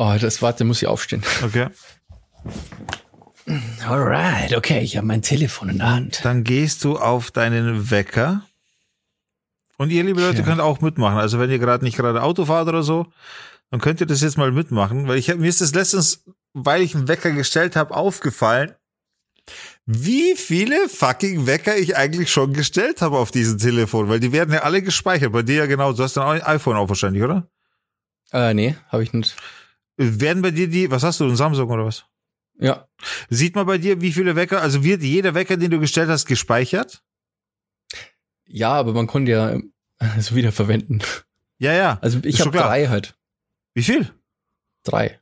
Oh, 0.00 0.14
das 0.20 0.40
warte, 0.42 0.62
muss 0.62 0.80
ich 0.80 0.86
aufstehen. 0.86 1.24
Okay. 1.42 1.66
Alright, 3.84 4.54
okay, 4.54 4.78
ich 4.78 4.96
habe 4.96 5.08
mein 5.08 5.22
Telefon 5.22 5.70
in 5.70 5.78
der 5.78 5.90
Hand. 5.90 6.20
Dann 6.22 6.44
gehst 6.44 6.84
du 6.84 6.98
auf 6.98 7.32
deinen 7.32 7.90
Wecker. 7.90 8.42
Und 9.76 9.90
ihr, 9.90 10.04
liebe 10.04 10.20
Leute, 10.20 10.38
ja. 10.38 10.44
könnt 10.44 10.60
auch 10.60 10.80
mitmachen. 10.80 11.18
Also 11.18 11.40
wenn 11.40 11.50
ihr 11.50 11.58
gerade 11.58 11.84
nicht 11.84 11.96
gerade 11.96 12.22
Auto 12.22 12.44
fahrt 12.44 12.68
oder 12.68 12.84
so, 12.84 13.06
dann 13.72 13.80
könnt 13.80 14.00
ihr 14.00 14.06
das 14.06 14.20
jetzt 14.20 14.38
mal 14.38 14.52
mitmachen. 14.52 15.08
Weil 15.08 15.18
ich 15.18 15.34
mir 15.34 15.48
ist 15.48 15.62
das 15.62 15.74
letztens, 15.74 16.22
weil 16.52 16.82
ich 16.82 16.94
einen 16.94 17.08
Wecker 17.08 17.32
gestellt 17.32 17.74
habe, 17.74 17.96
aufgefallen, 17.96 18.76
wie 19.84 20.36
viele 20.36 20.88
fucking 20.88 21.48
Wecker 21.48 21.76
ich 21.76 21.96
eigentlich 21.96 22.30
schon 22.30 22.52
gestellt 22.52 23.02
habe 23.02 23.18
auf 23.18 23.32
diesem 23.32 23.58
Telefon, 23.58 24.08
weil 24.08 24.20
die 24.20 24.30
werden 24.30 24.54
ja 24.54 24.60
alle 24.60 24.80
gespeichert. 24.80 25.32
Bei 25.32 25.42
dir 25.42 25.56
ja 25.56 25.66
genau. 25.66 25.92
Du 25.92 26.04
hast 26.04 26.16
ein 26.16 26.40
iPhone 26.40 26.76
auch 26.76 26.88
wahrscheinlich, 26.88 27.24
oder? 27.24 27.48
Äh, 28.32 28.54
nee, 28.54 28.76
habe 28.92 29.02
ich 29.02 29.12
nicht. 29.12 29.34
Werden 29.98 30.42
bei 30.42 30.52
dir 30.52 30.68
die, 30.68 30.90
was 30.90 31.02
hast 31.02 31.20
du, 31.20 31.24
ein 31.24 31.36
Samsung 31.36 31.68
oder 31.68 31.84
was? 31.84 32.06
Ja. 32.58 32.88
Sieht 33.28 33.54
man 33.54 33.66
bei 33.66 33.78
dir, 33.78 34.00
wie 34.00 34.12
viele 34.12 34.36
Wecker, 34.36 34.62
also 34.62 34.82
wird 34.82 35.02
jeder 35.02 35.34
Wecker, 35.34 35.56
den 35.56 35.70
du 35.70 35.80
gestellt 35.80 36.08
hast, 36.08 36.26
gespeichert? 36.26 37.02
Ja, 38.46 38.72
aber 38.72 38.92
man 38.92 39.06
konnte 39.06 39.32
ja 39.32 39.58
so 40.20 40.34
wieder 40.34 40.52
verwenden. 40.52 41.00
Ja, 41.58 41.72
ja. 41.72 41.98
Also 42.00 42.20
ich 42.22 42.40
habe 42.40 42.56
drei 42.56 42.86
halt. 42.86 43.16
Wie 43.74 43.82
viel? 43.82 44.10
Drei. 44.84 45.20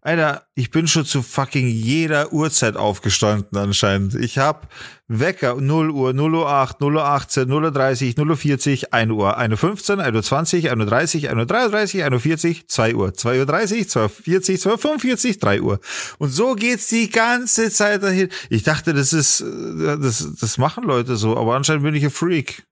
Alter, 0.00 0.46
ich 0.54 0.70
bin 0.70 0.86
schon 0.86 1.04
zu 1.04 1.22
fucking 1.22 1.68
jeder 1.68 2.32
Uhrzeit 2.32 2.76
aufgestanden 2.76 3.58
anscheinend. 3.58 4.14
Ich 4.14 4.38
hab 4.38 4.68
Wecker 5.08 5.56
0 5.60 5.90
Uhr, 5.90 6.12
0 6.12 6.34
Uhr 6.34 6.48
8, 6.48 6.80
0 6.80 6.96
Uhr 6.96 7.04
18, 7.04 7.48
0 7.48 7.64
Uhr 7.64 7.70
30, 7.70 8.16
0 8.16 8.30
Uhr 8.30 8.36
40, 8.36 8.94
1 8.94 9.10
Uhr, 9.12 9.36
1 9.36 9.52
Uhr 9.52 9.58
15, 9.58 10.00
1 10.00 10.16
Uhr 10.16 10.22
20, 10.22 10.70
1 10.70 10.80
Uhr 10.80 10.86
30, 10.86 11.30
1 11.30 11.38
Uhr 11.38 11.46
33, 11.46 12.04
1 12.04 12.12
Uhr 12.12 12.20
40, 12.20 12.68
2 12.68 12.94
Uhr, 12.94 13.14
2 13.14 13.38
Uhr 13.40 13.46
30, 13.46 13.88
2 13.88 14.02
Uhr 14.02 14.08
40, 14.08 14.60
2 14.60 14.70
Uhr 14.70 14.78
45, 14.78 15.38
3 15.38 15.60
Uhr. 15.62 15.80
Und 16.18 16.30
so 16.30 16.54
geht's 16.54 16.88
die 16.88 17.10
ganze 17.10 17.70
Zeit 17.70 18.02
dahin. 18.02 18.28
Ich 18.48 18.62
dachte, 18.62 18.94
das 18.94 19.12
ist, 19.12 19.40
äh, 19.40 19.98
das, 19.98 20.26
das 20.40 20.58
machen 20.58 20.84
Leute 20.84 21.16
so, 21.16 21.36
aber 21.36 21.56
anscheinend 21.56 21.84
bin 21.84 21.94
ich 21.94 22.04
ein 22.04 22.10
Freak. 22.10 22.64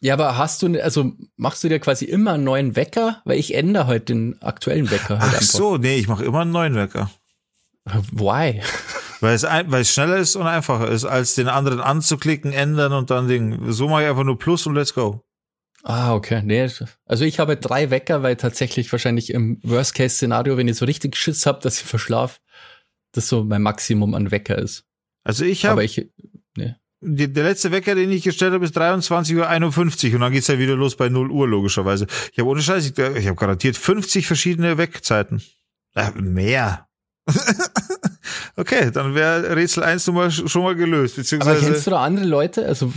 Ja, 0.00 0.14
aber 0.14 0.36
hast 0.36 0.62
du, 0.62 0.82
also 0.82 1.12
machst 1.36 1.64
du 1.64 1.68
dir 1.68 1.78
quasi 1.78 2.04
immer 2.04 2.34
einen 2.34 2.44
neuen 2.44 2.76
Wecker? 2.76 3.22
Weil 3.24 3.38
ich 3.38 3.54
ändere 3.54 3.86
heute 3.86 4.06
den 4.06 4.40
aktuellen 4.42 4.90
Wecker. 4.90 5.18
Halt 5.18 5.34
Ach 5.36 5.42
so, 5.42 5.78
nee, 5.78 5.96
ich 5.96 6.08
mache 6.08 6.24
immer 6.24 6.40
einen 6.40 6.52
neuen 6.52 6.74
Wecker. 6.74 7.10
Why? 8.12 8.62
Weil 9.20 9.34
es, 9.34 9.44
ein, 9.44 9.70
weil 9.72 9.82
es 9.82 9.90
schneller 9.90 10.18
ist 10.18 10.36
und 10.36 10.46
einfacher 10.46 10.88
ist, 10.88 11.04
als 11.04 11.34
den 11.34 11.48
anderen 11.48 11.80
anzuklicken, 11.80 12.52
ändern 12.52 12.92
und 12.92 13.10
dann 13.10 13.28
Ding. 13.28 13.72
So 13.72 13.88
mache 13.88 14.02
ich 14.02 14.08
einfach 14.08 14.24
nur 14.24 14.38
Plus 14.38 14.66
und 14.66 14.74
let's 14.74 14.92
go. 14.92 15.24
Ah, 15.82 16.14
okay. 16.14 16.42
Nee, 16.44 16.68
also 17.06 17.24
ich 17.24 17.38
habe 17.38 17.56
drei 17.56 17.90
Wecker, 17.90 18.22
weil 18.22 18.36
tatsächlich 18.36 18.90
wahrscheinlich 18.92 19.32
im 19.32 19.60
Worst-Case-Szenario, 19.62 20.56
wenn 20.56 20.68
ich 20.68 20.76
so 20.76 20.84
richtig 20.84 21.16
Schiss 21.16 21.46
habe, 21.46 21.60
dass 21.62 21.80
ich 21.80 21.86
verschlaf, 21.86 22.40
das 23.12 23.28
so 23.28 23.44
mein 23.44 23.62
Maximum 23.62 24.14
an 24.14 24.30
Wecker 24.30 24.58
ist. 24.58 24.84
Also 25.24 25.44
ich 25.44 25.64
habe. 25.64 25.72
Aber 25.72 25.84
ich, 25.84 26.10
nee 26.56 26.74
die, 27.06 27.32
der 27.32 27.44
letzte 27.44 27.70
Wecker, 27.70 27.94
den 27.94 28.10
ich 28.10 28.24
gestellt 28.24 28.52
habe, 28.52 28.64
ist 28.64 28.76
23.51 28.76 30.08
Uhr 30.08 30.14
und 30.14 30.20
dann 30.20 30.32
geht's 30.32 30.48
ja 30.48 30.58
wieder 30.58 30.74
los 30.74 30.96
bei 30.96 31.08
0 31.08 31.30
Uhr, 31.30 31.46
logischerweise. 31.46 32.06
Ich 32.32 32.38
habe 32.38 32.48
ohne 32.48 32.60
Scheiß, 32.60 32.84
ich, 32.84 32.98
ich 32.98 33.26
habe 33.26 33.36
garantiert 33.36 33.76
50 33.76 34.26
verschiedene 34.26 34.76
Weckzeiten. 34.76 35.42
Äh, 35.94 36.10
mehr. 36.12 36.88
okay, 38.56 38.90
dann 38.90 39.14
wäre 39.14 39.54
Rätsel 39.54 39.84
1 39.84 40.06
mal, 40.08 40.30
schon 40.30 40.62
mal 40.62 40.74
gelöst. 40.74 41.16
Beziehungsweise 41.16 41.58
Aber 41.58 41.66
kennst 41.66 41.86
du 41.86 41.92
da 41.92 42.02
andere 42.02 42.26
Leute? 42.26 42.66
Also, 42.66 42.92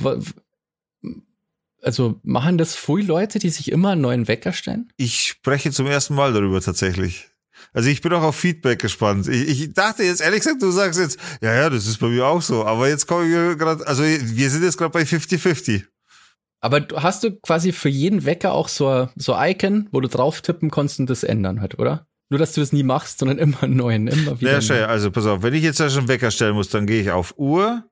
also 1.82 2.20
machen 2.24 2.58
das 2.58 2.76
früh 2.76 3.04
Leute, 3.04 3.38
die 3.38 3.50
sich 3.50 3.72
immer 3.72 3.92
einen 3.92 4.02
neuen 4.02 4.28
Wecker 4.28 4.54
stellen? 4.54 4.92
Ich 4.98 5.22
spreche 5.22 5.72
zum 5.72 5.86
ersten 5.86 6.16
Mal 6.16 6.34
darüber 6.34 6.62
tatsächlich. 6.62 7.29
Also 7.74 7.90
ich 7.90 8.02
bin 8.02 8.14
auch 8.14 8.24
auf 8.24 8.36
Feedback 8.36 8.80
gespannt. 8.80 9.28
Ich, 9.28 9.48
ich 9.48 9.74
dachte 9.74 10.04
jetzt, 10.04 10.22
ehrlich 10.22 10.40
gesagt, 10.40 10.62
du 10.62 10.72
sagst 10.72 11.00
jetzt, 11.00 11.20
ja, 11.42 11.54
ja, 11.54 11.70
das 11.70 11.88
ist 11.88 12.00
bei 12.00 12.08
mir 12.08 12.26
auch 12.26 12.42
so. 12.42 12.66
Aber 12.66 12.88
jetzt 12.88 13.08
kommen 13.08 13.30
wir 13.30 13.56
gerade, 13.56 13.86
also 13.86 14.04
wir 14.04 14.50
sind 14.50 14.64
jetzt 14.64 14.78
gerade 14.78 14.92
bei 14.92 15.02
50-50. 15.02 15.86
Aber 16.62 16.86
hast 16.96 17.24
du 17.24 17.40
quasi 17.40 17.72
für 17.72 17.90
jeden 17.90 18.26
Wecker 18.26 18.54
auch 18.54 18.68
so, 18.68 19.10
so 19.16 19.36
Icon, 19.38 19.88
wo 19.92 20.02
du 20.02 20.10
drauf 20.10 20.42
tippen 20.42 20.72
kannst 20.72 21.00
und 21.00 21.10
das 21.10 21.24
ändern 21.24 21.62
halt, 21.62 21.80
oder? 21.80 22.08
Nur, 22.30 22.38
dass 22.38 22.54
du 22.54 22.62
das 22.62 22.74
nie 22.74 22.84
machst, 22.84 23.20
sondern 23.20 23.38
immer 23.40 23.64
einen 23.64 23.78
neuen, 23.78 24.08
immer 24.08 24.40
wieder. 24.42 24.54
Ja, 24.54 24.62
schön. 24.62 24.84
Also 24.84 25.12
pass 25.12 25.26
auf, 25.26 25.42
wenn 25.44 25.54
ich 25.54 25.64
jetzt 25.64 25.80
ja 25.80 25.90
schon 25.90 26.08
Wecker 26.08 26.32
stellen 26.32 26.56
muss, 26.56 26.70
dann 26.70 26.88
gehe 26.88 27.02
ich 27.02 27.12
auf 27.12 27.34
Uhr 27.38 27.84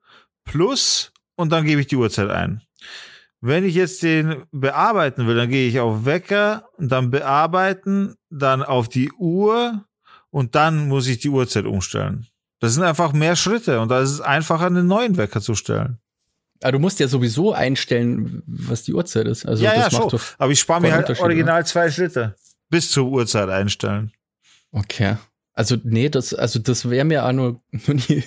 plus 0.43 1.11
und 1.35 1.51
dann 1.51 1.65
gebe 1.65 1.81
ich 1.81 1.87
die 1.87 1.95
Uhrzeit 1.95 2.29
ein. 2.29 2.61
Wenn 3.47 3.63
ich 3.63 3.75
jetzt 3.75 4.03
den 4.03 4.43
bearbeiten 4.51 5.25
will, 5.25 5.37
dann 5.37 5.49
gehe 5.49 5.69
ich 5.69 5.79
auf 5.79 6.03
Wecker, 6.03 6.67
dann 6.77 7.11
bearbeiten, 7.11 8.15
dann 8.29 8.61
auf 8.61 8.89
die 8.89 9.09
Uhr 9.13 9.85
und 10.31 10.53
dann 10.55 10.89
muss 10.89 11.07
ich 11.07 11.19
die 11.19 11.29
Uhrzeit 11.29 11.63
umstellen. 11.63 12.27
Das 12.59 12.73
sind 12.73 12.83
einfach 12.83 13.13
mehr 13.13 13.37
Schritte 13.37 13.79
und 13.79 13.87
da 13.87 14.01
ist 14.01 14.11
es 14.11 14.19
einfacher, 14.19 14.65
einen 14.65 14.85
neuen 14.85 15.15
Wecker 15.15 15.39
zu 15.39 15.55
stellen. 15.55 15.97
Aber 16.61 16.73
du 16.73 16.79
musst 16.79 16.99
ja 16.99 17.07
sowieso 17.07 17.53
einstellen, 17.53 18.43
was 18.47 18.83
die 18.83 18.93
Uhrzeit 18.93 19.27
ist. 19.27 19.45
Also 19.45 19.63
ja, 19.63 19.75
das 19.75 19.93
ja, 19.93 20.09
schon. 20.09 20.19
Aber 20.39 20.51
ich 20.51 20.59
spare 20.59 20.81
mir 20.81 20.91
halt 20.91 21.17
original 21.17 21.65
zwei 21.65 21.89
Schritte. 21.89 22.35
Bis 22.69 22.91
zur 22.91 23.07
Uhrzeit 23.07 23.47
einstellen. 23.47 24.11
Okay. 24.73 25.15
Also, 25.57 25.75
nee, 25.83 26.07
das, 26.07 26.35
also 26.35 26.59
das 26.59 26.87
wäre 26.87 27.03
mir 27.03 27.25
auch 27.25 27.31
nur, 27.31 27.61
nur 27.71 27.95
nie 27.95 28.23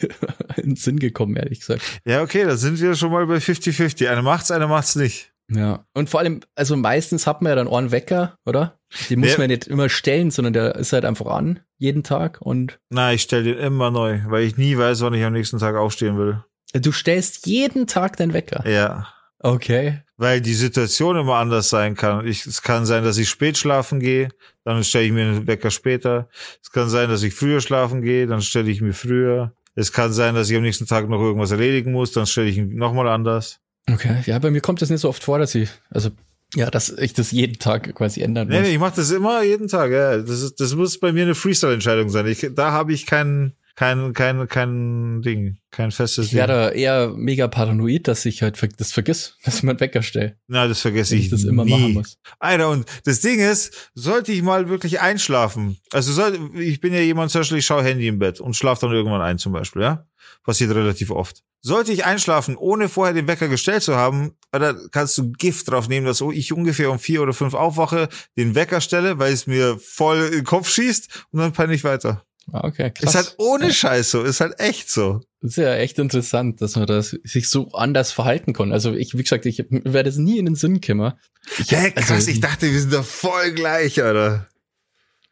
in 0.56 0.70
den 0.70 0.76
Sinn 0.76 0.98
gekommen, 0.98 1.36
ehrlich 1.36 1.60
gesagt. 1.60 1.82
Ja, 2.04 2.22
okay, 2.22 2.44
da 2.44 2.56
sind 2.56 2.80
wir 2.80 2.96
schon 2.96 3.12
mal 3.12 3.24
bei 3.26 3.36
50-50. 3.36 4.08
Eine 4.08 4.22
macht's, 4.22 4.50
eine 4.50 4.66
macht's 4.66 4.96
nicht. 4.96 5.32
Ja. 5.48 5.86
Und 5.94 6.10
vor 6.10 6.18
allem, 6.18 6.40
also 6.56 6.76
meistens 6.76 7.28
hat 7.28 7.40
man 7.40 7.50
ja 7.50 7.56
dann 7.56 7.68
einen 7.68 7.92
Wecker, 7.92 8.36
oder? 8.44 8.80
Den 9.08 9.20
muss 9.20 9.32
ja. 9.32 9.38
man 9.38 9.46
nicht 9.46 9.68
immer 9.68 9.88
stellen, 9.88 10.32
sondern 10.32 10.54
der 10.54 10.74
ist 10.74 10.92
halt 10.92 11.04
einfach 11.04 11.26
an, 11.26 11.60
jeden 11.76 12.02
Tag 12.02 12.40
und. 12.40 12.80
Nein, 12.88 13.14
ich 13.14 13.22
stelle 13.22 13.44
den 13.44 13.58
immer 13.58 13.92
neu, 13.92 14.22
weil 14.26 14.42
ich 14.42 14.56
nie 14.56 14.76
weiß, 14.76 15.00
wann 15.02 15.14
ich 15.14 15.22
am 15.22 15.32
nächsten 15.32 15.58
Tag 15.58 15.76
aufstehen 15.76 16.18
will. 16.18 16.42
Du 16.72 16.90
stellst 16.90 17.46
jeden 17.46 17.86
Tag 17.86 18.16
deinen 18.16 18.32
Wecker. 18.32 18.68
Ja. 18.68 19.06
Okay. 19.38 20.02
Weil 20.16 20.40
die 20.40 20.54
Situation 20.54 21.16
immer 21.16 21.36
anders 21.36 21.70
sein 21.70 21.94
kann. 21.94 22.26
Ich, 22.26 22.44
es 22.46 22.62
kann 22.62 22.86
sein, 22.86 23.04
dass 23.04 23.18
ich 23.18 23.28
spät 23.28 23.56
schlafen 23.56 24.00
gehe, 24.00 24.28
dann 24.74 24.84
stelle 24.84 25.06
ich 25.06 25.12
mir 25.12 25.22
einen 25.22 25.46
Wecker 25.46 25.70
später. 25.70 26.28
Es 26.62 26.70
kann 26.70 26.88
sein, 26.88 27.08
dass 27.08 27.22
ich 27.22 27.34
früher 27.34 27.60
schlafen 27.60 28.02
gehe, 28.02 28.26
dann 28.26 28.42
stelle 28.42 28.70
ich 28.70 28.80
mir 28.80 28.94
früher. 28.94 29.52
Es 29.74 29.92
kann 29.92 30.12
sein, 30.12 30.34
dass 30.34 30.50
ich 30.50 30.56
am 30.56 30.62
nächsten 30.62 30.86
Tag 30.86 31.08
noch 31.08 31.20
irgendwas 31.20 31.50
erledigen 31.50 31.92
muss, 31.92 32.12
dann 32.12 32.26
stelle 32.26 32.48
ich 32.48 32.58
ihn 32.58 32.76
nochmal 32.76 33.08
anders. 33.08 33.60
Okay, 33.90 34.22
ja, 34.26 34.38
bei 34.38 34.50
mir 34.50 34.60
kommt 34.60 34.82
das 34.82 34.90
nicht 34.90 35.00
so 35.00 35.08
oft 35.08 35.22
vor, 35.22 35.38
dass 35.38 35.54
ich, 35.54 35.70
also 35.90 36.10
ja, 36.54 36.70
dass 36.70 36.90
ich 36.90 37.14
das 37.14 37.30
jeden 37.30 37.58
Tag 37.58 37.94
quasi 37.94 38.20
ändern 38.20 38.48
muss. 38.48 38.56
Nee, 38.56 38.62
nee 38.62 38.72
ich 38.72 38.78
mache 38.78 38.96
das 38.96 39.10
immer 39.10 39.42
jeden 39.42 39.68
Tag, 39.68 39.92
ja. 39.92 40.18
Das, 40.18 40.42
ist, 40.42 40.60
das 40.60 40.74
muss 40.74 40.98
bei 40.98 41.12
mir 41.12 41.22
eine 41.22 41.34
Freestyle-Entscheidung 41.34 42.10
sein. 42.10 42.26
Ich, 42.26 42.46
da 42.54 42.72
habe 42.72 42.92
ich 42.92 43.06
keinen 43.06 43.54
kein, 43.80 44.12
kein, 44.12 44.46
kein 44.46 45.22
Ding, 45.22 45.56
kein 45.70 45.90
festes 45.90 46.26
ich 46.26 46.30
Ding. 46.32 46.40
Ich 46.40 46.48
werde 46.48 46.74
eher 46.76 47.14
mega 47.16 47.48
paranoid, 47.48 48.08
dass 48.08 48.26
ich 48.26 48.42
halt 48.42 48.60
das 48.78 48.92
vergiss, 48.92 49.38
dass 49.44 49.56
ich 49.56 49.62
meinen 49.62 49.80
Wecker 49.80 50.02
stelle. 50.02 50.36
Na, 50.48 50.68
das 50.68 50.82
vergesse 50.82 51.16
ich, 51.16 51.24
ich 51.24 51.30
das 51.30 51.44
immer 51.44 51.64
nie. 51.64 51.70
machen 51.70 51.94
muss. 51.94 52.18
Alter, 52.38 52.68
und 52.68 52.84
das 53.04 53.22
Ding 53.22 53.40
ist, 53.40 53.90
sollte 53.94 54.32
ich 54.32 54.42
mal 54.42 54.68
wirklich 54.68 55.00
einschlafen, 55.00 55.78
also 55.92 56.12
soll, 56.12 56.50
ich 56.56 56.80
bin 56.80 56.92
ja 56.92 57.00
jemand, 57.00 57.30
zum 57.30 57.40
Beispiel, 57.40 57.56
ich 57.56 57.64
schaue 57.64 57.82
Handy 57.82 58.06
im 58.06 58.18
Bett 58.18 58.38
und 58.38 58.54
schlafe 58.54 58.82
dann 58.82 58.94
irgendwann 58.94 59.22
ein 59.22 59.38
zum 59.38 59.54
Beispiel, 59.54 59.80
ja? 59.80 60.06
Passiert 60.44 60.72
relativ 60.72 61.10
oft. 61.10 61.42
Sollte 61.62 61.92
ich 61.92 62.04
einschlafen, 62.04 62.56
ohne 62.56 62.90
vorher 62.90 63.14
den 63.14 63.28
Wecker 63.28 63.48
gestellt 63.48 63.82
zu 63.82 63.96
haben, 63.96 64.32
da 64.52 64.74
kannst 64.92 65.16
du 65.16 65.32
Gift 65.32 65.70
drauf 65.70 65.88
nehmen, 65.88 66.04
dass 66.04 66.20
ich 66.20 66.52
ungefähr 66.52 66.90
um 66.90 66.98
vier 66.98 67.22
oder 67.22 67.32
fünf 67.32 67.54
aufwache, 67.54 68.10
den 68.36 68.54
Wecker 68.54 68.82
stelle, 68.82 69.18
weil 69.18 69.32
es 69.32 69.46
mir 69.46 69.78
voll 69.78 70.18
in 70.26 70.32
den 70.32 70.44
Kopf 70.44 70.68
schießt 70.68 71.26
und 71.30 71.40
dann 71.40 71.52
penne 71.52 71.72
ich 71.72 71.82
weiter. 71.82 72.26
Ah, 72.52 72.66
okay, 72.66 72.90
krass. 72.90 73.14
Ist 73.14 73.16
halt 73.16 73.34
ohne 73.38 73.66
ja. 73.66 73.72
Scheiß 73.72 74.10
so, 74.10 74.22
ist 74.22 74.40
halt 74.40 74.58
echt 74.58 74.90
so. 74.90 75.20
Das 75.40 75.52
ist 75.52 75.56
ja 75.56 75.74
echt 75.74 75.98
interessant, 75.98 76.60
dass 76.60 76.76
man 76.76 76.86
das 76.86 77.10
sich 77.24 77.48
so 77.48 77.70
anders 77.72 78.12
verhalten 78.12 78.52
kann. 78.52 78.72
Also 78.72 78.92
ich, 78.92 79.16
wie 79.16 79.22
gesagt, 79.22 79.46
ich 79.46 79.64
werde 79.70 80.08
es 80.08 80.16
nie 80.16 80.38
in 80.38 80.46
den 80.46 80.54
Sinn 80.54 80.80
kommen. 80.80 81.12
Ich, 81.58 81.70
Hä, 81.70 81.92
krass, 81.92 82.10
also, 82.10 82.30
ich 82.30 82.40
dachte, 82.40 82.70
wir 82.70 82.80
sind 82.80 82.92
doch 82.92 83.04
voll 83.04 83.52
gleich, 83.52 84.00
oder? 84.00 84.48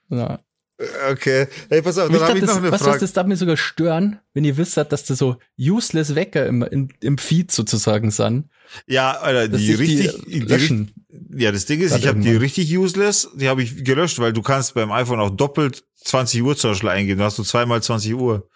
Ja. 0.08 0.40
Okay. 1.10 1.48
Hey, 1.68 1.82
pass 1.82 1.98
auf, 1.98 2.08
dann 2.08 2.20
habe 2.20 2.38
ich 2.38 2.44
noch 2.44 2.56
eine 2.56 2.70
was, 2.70 2.80
Frage. 2.80 2.94
Was, 2.94 3.00
das 3.00 3.12
darf 3.12 3.26
mir 3.26 3.36
sogar 3.36 3.56
stören, 3.56 4.20
wenn 4.32 4.44
ihr 4.44 4.56
wisst, 4.56 4.76
dass 4.76 4.88
das 4.88 5.06
so 5.06 5.36
useless 5.58 6.14
Wecker 6.14 6.46
im, 6.46 6.62
im, 6.62 6.88
im 7.00 7.18
Feed 7.18 7.50
sozusagen 7.50 8.12
sind. 8.12 8.48
Ja, 8.86 9.12
Alter, 9.12 9.48
die 9.48 9.72
richtig, 9.72 10.24
die, 10.26 10.40
löschen. 10.40 10.92
Die, 11.08 11.42
ja, 11.42 11.50
das 11.50 11.66
Ding 11.66 11.80
ist, 11.80 11.96
ich 11.96 12.06
habe 12.06 12.20
die 12.20 12.36
richtig 12.36 12.76
useless, 12.76 13.28
die 13.34 13.48
habe 13.48 13.62
ich 13.62 13.84
gelöscht, 13.84 14.20
weil 14.20 14.32
du 14.32 14.42
kannst 14.42 14.74
beim 14.74 14.92
iPhone 14.92 15.18
auch 15.18 15.30
doppelt 15.30 15.84
20 16.04 16.42
Uhr 16.42 16.56
zum 16.56 16.70
Beispiel 16.70 16.90
eingeben. 16.90 17.18
Da 17.18 17.24
hast 17.26 17.38
du 17.38 17.42
zweimal 17.42 17.82
20 17.82 18.14
Uhr. 18.14 18.48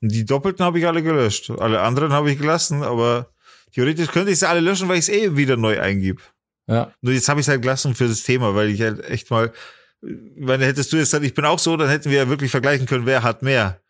Und 0.00 0.12
die 0.12 0.24
doppelten 0.24 0.64
habe 0.64 0.80
ich 0.80 0.86
alle 0.86 1.02
gelöscht. 1.02 1.50
Alle 1.50 1.80
anderen 1.80 2.12
habe 2.12 2.30
ich 2.30 2.38
gelassen, 2.38 2.82
aber 2.82 3.30
theoretisch 3.72 4.08
könnte 4.08 4.32
ich 4.32 4.40
sie 4.40 4.48
alle 4.48 4.60
löschen, 4.60 4.88
weil 4.88 4.98
ich 4.98 5.08
es 5.08 5.08
eh 5.08 5.36
wieder 5.36 5.56
neu 5.56 5.80
eingib. 5.80 6.20
Ja. 6.66 6.92
Nur 7.00 7.14
jetzt 7.14 7.28
habe 7.28 7.40
ich 7.40 7.44
es 7.44 7.48
halt 7.48 7.62
gelassen 7.62 7.94
für 7.94 8.08
das 8.08 8.22
Thema, 8.24 8.54
weil 8.54 8.68
ich 8.68 8.82
halt 8.82 9.08
echt 9.08 9.30
mal, 9.30 9.52
wenn 10.00 10.60
hättest 10.60 10.92
du 10.92 10.96
jetzt 10.96 11.10
gesagt, 11.10 11.24
ich 11.24 11.34
bin 11.34 11.44
auch 11.44 11.58
so, 11.58 11.76
dann 11.76 11.88
hätten 11.88 12.10
wir 12.10 12.18
ja 12.18 12.28
wirklich 12.28 12.50
vergleichen 12.50 12.86
können, 12.86 13.06
wer 13.06 13.22
hat 13.22 13.42
mehr. 13.42 13.80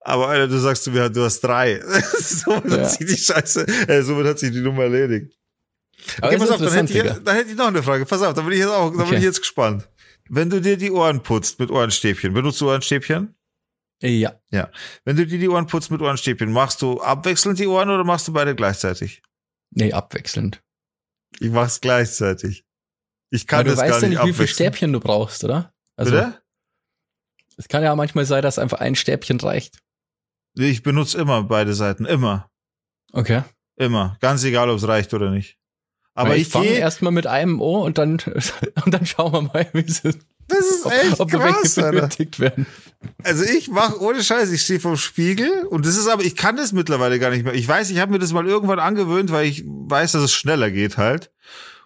Aber 0.00 0.28
Alter, 0.28 0.46
du 0.46 0.58
sagst 0.58 0.86
mir, 0.86 1.10
du 1.10 1.24
hast 1.24 1.40
drei. 1.40 1.80
somit 2.18 2.70
ja. 2.70 2.78
hat 2.78 2.90
sich 2.90 3.06
die 3.06 3.16
Scheiße, 3.16 3.66
äh, 3.88 4.02
somit 4.02 4.26
hat 4.26 4.38
sich 4.38 4.52
die 4.52 4.60
Nummer 4.60 4.84
erledigt. 4.84 5.36
Okay, 6.20 6.38
pass 6.38 6.50
auf, 6.50 6.60
dann 6.60 6.72
hätte, 6.72 6.92
ich, 6.92 7.24
dann 7.24 7.34
hätte 7.34 7.50
ich 7.50 7.56
noch 7.56 7.66
eine 7.66 7.82
Frage. 7.82 8.06
Pass 8.06 8.22
auf, 8.22 8.34
da 8.34 8.42
bin 8.42 8.52
ich 8.52 8.58
jetzt 8.58 8.68
auch, 8.68 8.92
da 8.92 9.00
okay. 9.00 9.10
bin 9.10 9.18
ich 9.18 9.24
jetzt 9.24 9.40
gespannt. 9.40 9.88
Wenn 10.28 10.50
du 10.50 10.60
dir 10.60 10.76
die 10.76 10.90
Ohren 10.90 11.22
putzt 11.22 11.58
mit 11.58 11.70
Ohrenstäbchen, 11.70 12.32
benutzt 12.32 12.60
du 12.60 12.68
Ohrenstäbchen? 12.68 13.34
Ja. 14.02 14.38
Ja. 14.50 14.70
Wenn 15.04 15.16
du 15.16 15.26
dir 15.26 15.38
die 15.38 15.48
Ohren 15.48 15.66
putzt 15.66 15.90
mit 15.90 16.00
Ohrenstäbchen, 16.00 16.52
machst 16.52 16.82
du 16.82 17.00
abwechselnd 17.00 17.58
die 17.58 17.66
Ohren 17.66 17.90
oder 17.90 18.04
machst 18.04 18.28
du 18.28 18.32
beide 18.32 18.54
gleichzeitig? 18.54 19.22
Nee, 19.70 19.92
abwechselnd. 19.92 20.62
Ich 21.40 21.50
mach's 21.50 21.80
gleichzeitig. 21.80 22.65
Ich 23.30 23.46
kann 23.46 23.60
Aber 23.60 23.70
das 23.70 23.78
gar 23.78 23.86
nicht 23.86 23.92
Du 23.92 23.94
weißt 23.94 24.02
ja 24.02 24.08
nicht, 24.08 24.28
wie 24.28 24.32
viel 24.32 24.46
Stäbchen 24.46 24.92
du 24.92 25.00
brauchst, 25.00 25.44
oder? 25.44 25.72
Also, 25.96 26.12
Bitte? 26.12 26.40
Es 27.56 27.68
kann 27.68 27.82
ja 27.82 27.94
manchmal 27.96 28.26
sein, 28.26 28.42
dass 28.42 28.58
einfach 28.58 28.80
ein 28.80 28.94
Stäbchen 28.94 29.40
reicht. 29.40 29.78
Ich 30.54 30.82
benutze 30.82 31.18
immer 31.18 31.42
beide 31.42 31.74
Seiten, 31.74 32.04
immer. 32.04 32.50
Okay. 33.12 33.42
Immer. 33.76 34.16
Ganz 34.20 34.44
egal, 34.44 34.70
ob 34.70 34.76
es 34.76 34.88
reicht 34.88 35.12
oder 35.14 35.30
nicht. 35.30 35.58
Aber 36.14 36.30
Weil 36.30 36.36
ich, 36.36 36.46
ich 36.46 36.52
fange 36.52 36.68
erstmal 36.68 37.12
mit 37.12 37.26
einem 37.26 37.60
Ohr 37.60 37.82
und 37.82 37.98
dann, 37.98 38.12
und 38.84 38.94
dann 38.94 39.04
schauen 39.04 39.32
wir 39.32 39.42
mal, 39.42 39.68
wie 39.72 39.80
es 39.80 40.00
ist. 40.00 40.20
Das 40.48 40.60
ist 40.60 40.86
echt 40.86 41.20
ob, 41.20 41.34
ob 41.34 41.40
krass, 41.40 41.76
werden. 41.76 42.66
Also 43.24 43.42
ich 43.44 43.68
mache 43.68 44.00
ohne 44.00 44.22
Scheiß, 44.22 44.50
ich 44.52 44.62
stehe 44.62 44.78
vom 44.78 44.96
Spiegel 44.96 45.64
und 45.68 45.84
das 45.84 45.96
ist 45.96 46.06
aber, 46.06 46.22
ich 46.22 46.36
kann 46.36 46.56
das 46.56 46.72
mittlerweile 46.72 47.18
gar 47.18 47.30
nicht 47.30 47.44
mehr. 47.44 47.52
Ich 47.52 47.66
weiß, 47.66 47.90
ich 47.90 47.98
habe 47.98 48.12
mir 48.12 48.20
das 48.20 48.32
mal 48.32 48.46
irgendwann 48.46 48.78
angewöhnt, 48.78 49.32
weil 49.32 49.46
ich 49.46 49.64
weiß, 49.66 50.12
dass 50.12 50.22
es 50.22 50.32
schneller 50.32 50.70
geht 50.70 50.98
halt. 50.98 51.32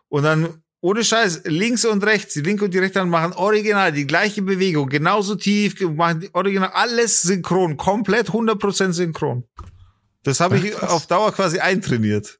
Und 0.09 0.25
dann 0.25 0.63
ohne 0.83 1.05
Scheiß, 1.05 1.43
links 1.45 1.85
und 1.85 2.05
rechts, 2.05 2.35
die 2.35 2.41
linke 2.41 2.65
und 2.65 2.73
die 2.73 2.79
rechte 2.79 3.01
Hand 3.01 3.11
machen 3.11 3.33
original 3.35 3.93
die 3.93 4.07
gleiche 4.07 4.43
Bewegung, 4.43 4.89
genauso 4.89 5.35
tief, 5.35 5.81
machen 5.81 6.29
original 6.33 6.71
alles 6.73 7.23
synchron, 7.23 7.77
komplett 7.77 8.31
100% 8.31 8.93
synchron. 8.93 9.45
Das 10.23 10.41
habe 10.41 10.59
ich 10.59 10.83
auf 10.83 11.07
Dauer 11.07 11.33
quasi 11.33 11.59
eintrainiert. 11.59 12.39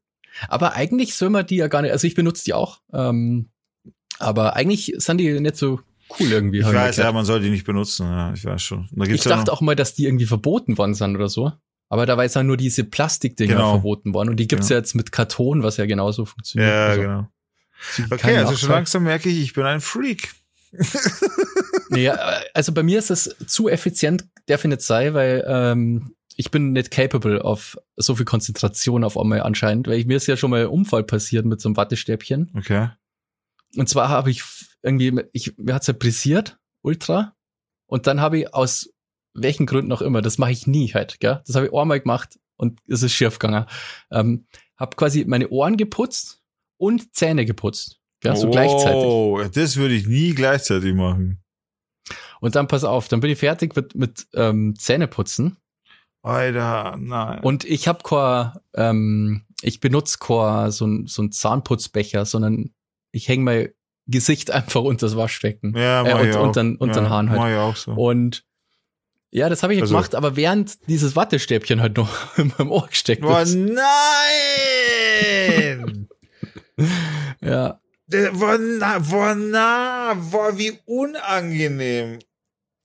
Aber 0.49 0.75
eigentlich 0.75 1.15
soll 1.15 1.31
man 1.31 1.47
die 1.47 1.57
ja 1.57 1.69
gar 1.69 1.83
nicht, 1.83 1.93
also 1.93 2.07
ich 2.07 2.15
benutze 2.15 2.45
die 2.45 2.55
auch, 2.55 2.81
ähm, 2.93 3.51
aber 4.19 4.57
eigentlich 4.57 4.95
sind 4.97 5.19
die 5.19 5.39
nicht 5.41 5.57
so 5.57 5.81
cool 6.19 6.31
irgendwie. 6.31 6.61
Ich 6.61 6.67
weiß, 6.67 6.97
ja, 6.97 7.13
man 7.13 7.25
soll 7.25 7.41
die 7.41 7.51
nicht 7.51 7.67
benutzen, 7.67 8.07
ja, 8.07 8.33
ich 8.33 8.45
weiß 8.45 8.63
schon. 8.63 8.89
ich 9.07 9.25
ja 9.25 9.31
dachte 9.31 9.53
auch 9.53 9.61
mal, 9.61 9.77
dass 9.77 9.95
die 9.95 10.07
irgendwie 10.07 10.27
verboten 10.27 10.79
worden 10.79 10.95
sind 10.95 11.17
oder 11.17 11.29
so. 11.29 11.53
Aber 11.89 12.07
da 12.07 12.17
war 12.17 12.25
jetzt 12.25 12.37
ja 12.37 12.43
nur 12.45 12.57
diese 12.57 12.85
Plastikdinger 12.85 13.55
genau. 13.55 13.71
verboten 13.73 14.15
worden 14.15 14.31
und 14.31 14.37
die 14.37 14.47
gibt's 14.47 14.69
genau. 14.69 14.77
ja 14.77 14.81
jetzt 14.81 14.95
mit 14.95 15.11
Karton, 15.11 15.63
was 15.65 15.77
ja 15.77 15.87
genauso 15.87 16.25
funktioniert. 16.25 16.71
Ja, 16.71 16.87
also, 16.87 17.01
genau. 17.01 17.29
Okay, 18.11 18.37
also 18.37 18.57
schon 18.57 18.71
langsam 18.71 19.05
merke 19.05 19.29
ich, 19.29 19.41
ich 19.41 19.53
bin 19.53 19.65
ein 19.65 19.81
Freak. 19.81 20.33
nee, 21.91 22.09
also 22.55 22.73
bei 22.73 22.83
mir 22.83 22.99
ist 22.99 23.11
es 23.11 23.37
zu 23.47 23.69
effizient, 23.69 24.27
der 24.49 24.59
findet 24.59 24.83
sei, 24.83 25.15
weil 25.15 25.45
ähm, 25.47 26.15
ich 26.37 26.51
bin 26.51 26.73
nicht 26.73 26.91
capable 26.91 27.45
auf 27.45 27.77
so 27.97 28.15
viel 28.15 28.25
Konzentration 28.25 29.05
auf 29.05 29.19
einmal 29.19 29.43
anscheinend, 29.43 29.89
weil 29.89 29.99
ich, 29.99 30.07
mir 30.07 30.17
ist 30.17 30.27
ja 30.27 30.37
schon 30.37 30.51
mal 30.51 30.63
ein 30.63 30.69
Unfall 30.69 31.05
passiert 31.05 31.45
mit 31.45 31.61
so 31.61 31.69
einem 31.69 31.77
Wattestäbchen. 31.77 32.51
Okay. 32.57 32.91
Und 33.77 33.89
zwar 33.89 34.09
habe 34.09 34.31
ich 34.31 34.43
irgendwie, 34.83 35.23
ich, 35.33 35.57
mir 35.59 35.75
hat's 35.75 35.87
ja 35.87 35.95
brisiert, 35.97 36.59
ultra. 36.83 37.35
Und 37.87 38.07
dann 38.07 38.21
habe 38.21 38.39
ich 38.39 38.55
aus 38.55 38.91
welchen 39.35 39.67
Gründen 39.67 39.93
auch 39.93 40.03
immer, 40.03 40.23
das 40.23 40.39
mache 40.39 40.53
ich 40.53 40.67
nie 40.67 40.93
halt, 40.93 41.21
gell? 41.21 41.43
Das 41.47 41.57
habe 41.57 41.67
ich 41.67 41.75
einmal 41.75 42.01
gemacht 42.01 42.39
und 42.57 42.81
es 42.89 43.03
ist 43.03 43.13
schief 43.13 43.39
gegangen. 43.39 43.67
Ähm, 44.11 44.47
habe 44.77 44.97
quasi 44.97 45.25
meine 45.27 45.49
Ohren 45.51 45.77
geputzt 45.77 46.40
und 46.81 47.15
Zähne 47.15 47.45
geputzt. 47.45 48.01
Ja, 48.25 48.35
so 48.35 48.49
oh, 48.49 48.51
gleichzeitig. 48.51 49.05
Oh, 49.05 49.43
das 49.53 49.77
würde 49.77 49.95
ich 49.95 50.07
nie 50.07 50.35
gleichzeitig 50.35 50.95
machen. 50.95 51.43
Und 52.41 52.55
dann 52.55 52.69
pass 52.69 52.85
auf, 52.85 53.09
dann 53.09 53.21
bin 53.21 53.31
ich 53.31 53.39
fertig 53.39 53.77
mit, 53.77 53.95
mit 53.95 54.27
ähm, 54.35 54.75
Zähneputzen. 54.77 55.59
Alter, 56.23 56.97
nein. 56.99 57.41
Und 57.41 57.65
ich 57.65 57.87
habe 57.89 58.03
kein, 58.03 58.53
ähm, 58.75 59.45
ich 59.63 59.81
benutze 59.81 60.19
kein 60.19 60.71
so 60.71 60.87
ein, 60.87 61.07
so 61.07 61.23
ein 61.23 61.33
Zahnputzbecher, 61.33 62.25
sondern 62.25 62.71
ich 63.13 63.29
hänge 63.29 63.45
mein 63.45 63.69
Gesicht 64.07 64.51
einfach 64.53 64.83
unter 64.83 65.07
das 65.07 65.17
Waschbecken. 65.17 65.77
Ja, 65.77 66.07
äh, 66.07 66.35
und, 66.35 66.35
unter, 66.37 66.61
unter 66.61 66.87
ja, 66.87 66.95
den 66.95 67.11
Haaren 67.11 67.31
halt. 67.31 67.53
ich 67.53 67.59
auch 67.59 67.77
so. 67.77 67.93
Und 67.93 68.45
ja, 69.33 69.49
das 69.49 69.63
habe 69.63 69.75
ich 69.75 69.81
also, 69.81 69.95
gemacht, 69.95 70.15
aber 70.15 70.35
während 70.37 70.89
dieses 70.89 71.15
Wattestäbchen 71.15 71.81
halt 71.81 71.97
noch 71.97 72.11
in 72.39 72.53
meinem 72.57 72.71
Ohr 72.71 72.87
gesteckt 72.89 73.25
oh, 73.25 73.37
ist. 73.37 73.55
nein! 73.55 73.81
ja. 77.41 77.81
Boah, 78.07 78.59
na, 78.59 78.99
boah, 78.99 79.35
na, 79.35 80.15
boah, 80.15 80.59
wie 80.59 80.79
unangenehm. 80.85 82.19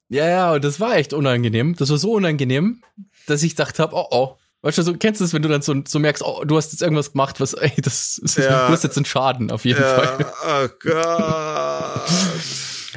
Ja, 0.09 0.29
ja, 0.29 0.53
und 0.53 0.63
das 0.63 0.79
war 0.79 0.95
echt 0.97 1.13
unangenehm. 1.13 1.75
Das 1.75 1.89
war 1.89 1.97
so 1.97 2.13
unangenehm, 2.13 2.83
dass 3.25 3.41
ich 3.43 3.55
dachte 3.55 3.81
hab, 3.81 3.93
oh, 3.93 4.07
oh. 4.11 4.37
Weißt 4.61 4.77
du, 4.79 4.81
so, 4.81 4.93
kennst 4.95 5.21
du 5.21 5.25
das, 5.25 5.33
wenn 5.33 5.41
du 5.43 5.49
dann 5.49 5.61
so, 5.61 5.75
so 5.87 5.99
merkst, 5.99 6.23
oh, 6.23 6.43
du 6.43 6.57
hast 6.57 6.71
jetzt 6.71 6.81
irgendwas 6.81 7.11
gemacht, 7.11 7.39
was, 7.39 7.53
ey, 7.53 7.71
das 7.81 8.17
ist, 8.17 8.37
ja. 8.37 8.67
du 8.67 8.73
hast 8.73 8.83
jetzt 8.83 8.97
einen 8.97 9.05
Schaden, 9.05 9.51
auf 9.51 9.65
jeden 9.65 9.81
ja. 9.81 9.95
Fall. 9.95 10.25
Oh 10.43 10.67
Gott. 10.79 12.09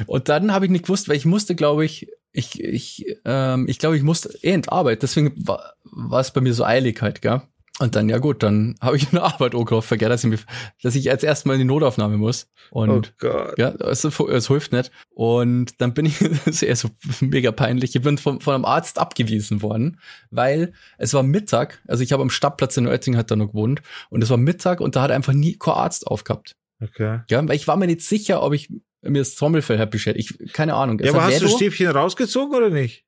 und 0.07 0.29
dann 0.29 0.51
habe 0.51 0.65
ich 0.65 0.71
nicht 0.71 0.85
gewusst, 0.85 1.09
weil 1.09 1.15
ich 1.15 1.25
musste, 1.25 1.55
glaube 1.55 1.85
ich, 1.85 2.09
ich, 2.31 2.63
ich, 2.63 3.17
ähm, 3.25 3.67
ich 3.67 3.79
glaube, 3.79 3.97
ich 3.97 4.03
musste 4.03 4.29
eh 4.41 4.53
in 4.53 4.67
Arbeit, 4.67 5.03
deswegen 5.03 5.33
war, 5.47 5.73
war 5.83 6.21
es 6.21 6.31
bei 6.31 6.41
mir 6.41 6.53
so 6.53 6.63
eilig 6.63 7.01
halt, 7.01 7.21
gell? 7.21 7.41
Und 7.79 7.95
dann, 7.95 8.09
ja 8.09 8.17
gut, 8.17 8.43
dann 8.43 8.75
habe 8.81 8.97
ich 8.97 9.09
eine 9.11 9.23
Arbeit 9.23 9.55
angehofft, 9.55 9.87
vergessen, 9.87 10.09
dass 10.09 10.23
ich, 10.23 10.29
mich, 10.29 10.41
dass 10.83 10.95
ich 10.95 11.09
als 11.09 11.23
erstes 11.23 11.45
mal 11.45 11.53
in 11.53 11.59
die 11.59 11.65
Notaufnahme 11.65 12.17
muss. 12.17 12.49
Und 12.71 13.13
oh 13.15 13.27
Gott. 13.27 13.57
ja, 13.57 13.69
es, 13.69 14.03
es 14.03 14.47
hilft 14.47 14.73
nicht. 14.73 14.91
Und 15.09 15.81
dann 15.81 15.93
bin 15.93 16.05
ich, 16.05 16.19
das 16.45 16.47
ist 16.47 16.63
eher 16.63 16.75
so 16.75 16.89
mega 17.21 17.51
peinlich, 17.51 17.95
ich 17.95 18.01
bin 18.01 18.17
von, 18.17 18.41
von 18.41 18.53
einem 18.53 18.65
Arzt 18.65 18.99
abgewiesen 18.99 19.61
worden, 19.61 19.99
weil 20.29 20.73
es 20.97 21.13
war 21.13 21.23
Mittag, 21.23 21.81
also 21.87 22.03
ich 22.03 22.11
habe 22.11 22.21
am 22.21 22.29
Stadtplatz 22.29 22.77
in 22.77 22.87
Oetting 22.87 23.15
hat 23.17 23.31
da 23.31 23.35
noch 23.35 23.47
gewohnt, 23.47 23.81
und 24.09 24.21
es 24.21 24.29
war 24.29 24.37
Mittag 24.37 24.81
und 24.81 24.95
da 24.95 25.01
hat 25.01 25.11
einfach 25.11 25.33
nie 25.33 25.57
kein 25.57 25.73
Arzt 25.73 26.05
aufgehabt. 26.05 26.55
Okay. 26.81 27.21
Ja, 27.29 27.47
weil 27.47 27.55
ich 27.55 27.67
war 27.67 27.77
mir 27.77 27.87
nicht 27.87 28.01
sicher, 28.01 28.41
ob 28.41 28.53
ich 28.53 28.69
mir 29.01 29.19
das 29.19 29.35
Trommelfell 29.35 29.79
hat 29.79 29.91
beschädigt. 29.91 30.37
Ich, 30.39 30.53
keine 30.53 30.73
Ahnung. 30.73 30.99
Ja, 30.99 31.11
aber 31.11 31.23
hast 31.23 31.41
du 31.41 31.47
Stäbchen 31.47 31.87
rausgezogen 31.87 32.55
oder 32.55 32.69
nicht? 32.69 33.05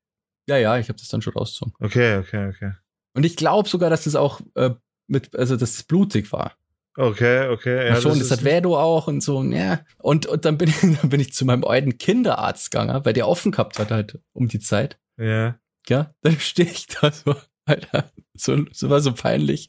Ja, 0.48 0.56
ja, 0.56 0.78
ich 0.78 0.88
habe 0.88 0.98
das 0.98 1.08
dann 1.08 1.22
schon 1.22 1.34
rausgezogen. 1.34 1.74
Okay, 1.78 2.16
okay, 2.16 2.48
okay. 2.48 2.72
Und 3.14 3.24
ich 3.24 3.36
glaube 3.36 3.68
sogar, 3.68 3.90
dass 3.90 4.04
das 4.04 4.16
auch 4.16 4.40
äh, 4.54 4.70
mit, 5.06 5.36
also 5.36 5.56
dass 5.56 5.74
es 5.74 5.82
blutig 5.82 6.32
war. 6.32 6.56
Okay, 6.96 7.48
okay. 7.48 7.88
Ja, 7.88 8.00
schon, 8.00 8.18
das, 8.18 8.28
das 8.28 8.38
hat 8.38 8.44
Vedo 8.44 8.78
auch 8.78 9.06
und 9.06 9.22
so, 9.22 9.42
ja. 9.42 9.80
Und, 9.98 10.26
und 10.26 10.44
dann 10.44 10.58
bin 10.58 10.68
ich, 10.68 10.80
dann 11.00 11.08
bin 11.08 11.20
ich 11.20 11.32
zu 11.32 11.44
meinem 11.44 11.64
alten 11.64 11.96
Kinderarzt 11.98 12.70
gegangen, 12.70 13.04
weil 13.04 13.14
der 13.14 13.28
offen 13.28 13.52
gehabt 13.52 13.78
hat 13.78 13.90
halt 13.90 14.18
um 14.32 14.48
die 14.48 14.60
Zeit. 14.60 14.98
Ja. 15.16 15.58
Ja, 15.88 16.14
dann 16.22 16.38
stehe 16.38 16.70
ich 16.70 16.86
da 16.86 17.10
so, 17.10 17.34
Alter, 17.64 18.12
so, 18.34 18.64
so 18.72 18.88
war 18.88 19.00
so 19.00 19.12
peinlich. 19.12 19.68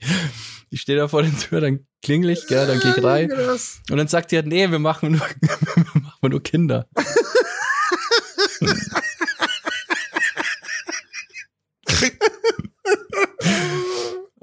Ich 0.70 0.82
stehe 0.82 0.98
da 0.98 1.08
vor 1.08 1.24
der 1.24 1.36
Tür, 1.38 1.62
dann 1.62 1.88
klinglich, 2.02 2.46
gell, 2.48 2.68
dann 2.68 2.80
gehe 2.80 2.96
ich 2.96 3.04
rein. 3.04 3.32
Und 3.32 3.98
dann 3.98 4.08
sagt 4.08 4.32
die 4.32 4.36
halt, 4.36 4.48
nee, 4.48 4.70
wir 4.70 4.80
machen 4.80 5.14
nur, 5.14 5.22
wir 5.40 6.02
machen 6.02 6.30
nur 6.30 6.44
Kinder. 6.44 6.88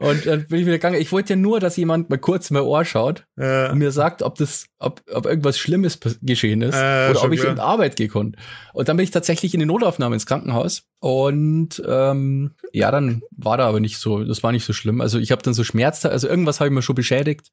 Und 0.00 0.24
dann 0.24 0.46
bin 0.46 0.60
ich 0.60 0.66
wieder 0.66 0.78
gegangen. 0.78 0.98
Ich 0.98 1.12
wollte 1.12 1.34
ja 1.34 1.36
nur, 1.36 1.60
dass 1.60 1.76
jemand 1.76 2.08
mal 2.08 2.16
kurz 2.16 2.48
in 2.48 2.54
mein 2.54 2.62
Ohr 2.62 2.86
schaut 2.86 3.26
ja. 3.36 3.70
und 3.70 3.76
mir 3.76 3.90
sagt, 3.90 4.22
ob 4.22 4.36
das, 4.36 4.64
ob, 4.78 5.02
ob 5.12 5.26
irgendwas 5.26 5.58
Schlimmes 5.58 6.00
geschehen 6.22 6.62
ist 6.62 6.74
äh, 6.74 7.10
oder 7.10 7.22
ob 7.22 7.32
ich 7.32 7.40
klar. 7.40 7.52
in 7.52 7.58
Arbeit 7.58 7.96
gehen 7.96 8.08
konnte. 8.08 8.38
Und 8.72 8.88
dann 8.88 8.96
bin 8.96 9.04
ich 9.04 9.10
tatsächlich 9.10 9.52
in 9.52 9.60
die 9.60 9.66
Notaufnahme 9.66 10.14
ins 10.14 10.24
Krankenhaus. 10.24 10.84
Und 11.00 11.82
ähm, 11.86 12.52
ja, 12.72 12.90
dann 12.90 13.20
war 13.30 13.58
da 13.58 13.68
aber 13.68 13.80
nicht 13.80 13.98
so, 13.98 14.24
das 14.24 14.42
war 14.42 14.52
nicht 14.52 14.64
so 14.64 14.72
schlimm. 14.72 15.02
Also 15.02 15.18
ich 15.18 15.32
habe 15.32 15.42
dann 15.42 15.52
so 15.52 15.64
Schmerz, 15.64 16.02
also 16.06 16.28
irgendwas 16.28 16.60
habe 16.60 16.68
ich 16.68 16.74
mir 16.74 16.80
schon 16.80 16.96
beschädigt. 16.96 17.52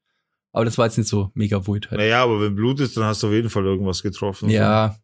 Aber 0.54 0.64
das 0.64 0.78
war 0.78 0.86
jetzt 0.86 0.98
nicht 0.98 1.10
so 1.10 1.32
mega 1.34 1.68
wut 1.68 1.92
halt. 1.92 2.00
Naja, 2.00 2.24
aber 2.24 2.40
wenn 2.40 2.56
Blut 2.56 2.80
ist, 2.80 2.96
dann 2.96 3.04
hast 3.04 3.22
du 3.24 3.28
auf 3.28 3.34
jeden 3.34 3.50
Fall 3.50 3.66
irgendwas 3.66 4.04
getroffen. 4.04 4.50
Ja. 4.50 4.96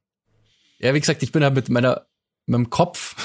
So. 0.80 0.88
Ja, 0.88 0.94
wie 0.94 1.00
gesagt, 1.02 1.22
ich 1.24 1.34
bin 1.34 1.44
halt 1.44 1.56
mit 1.56 1.68
meiner, 1.68 2.08
mit 2.46 2.54
meinem 2.54 2.70
Kopf 2.70 3.16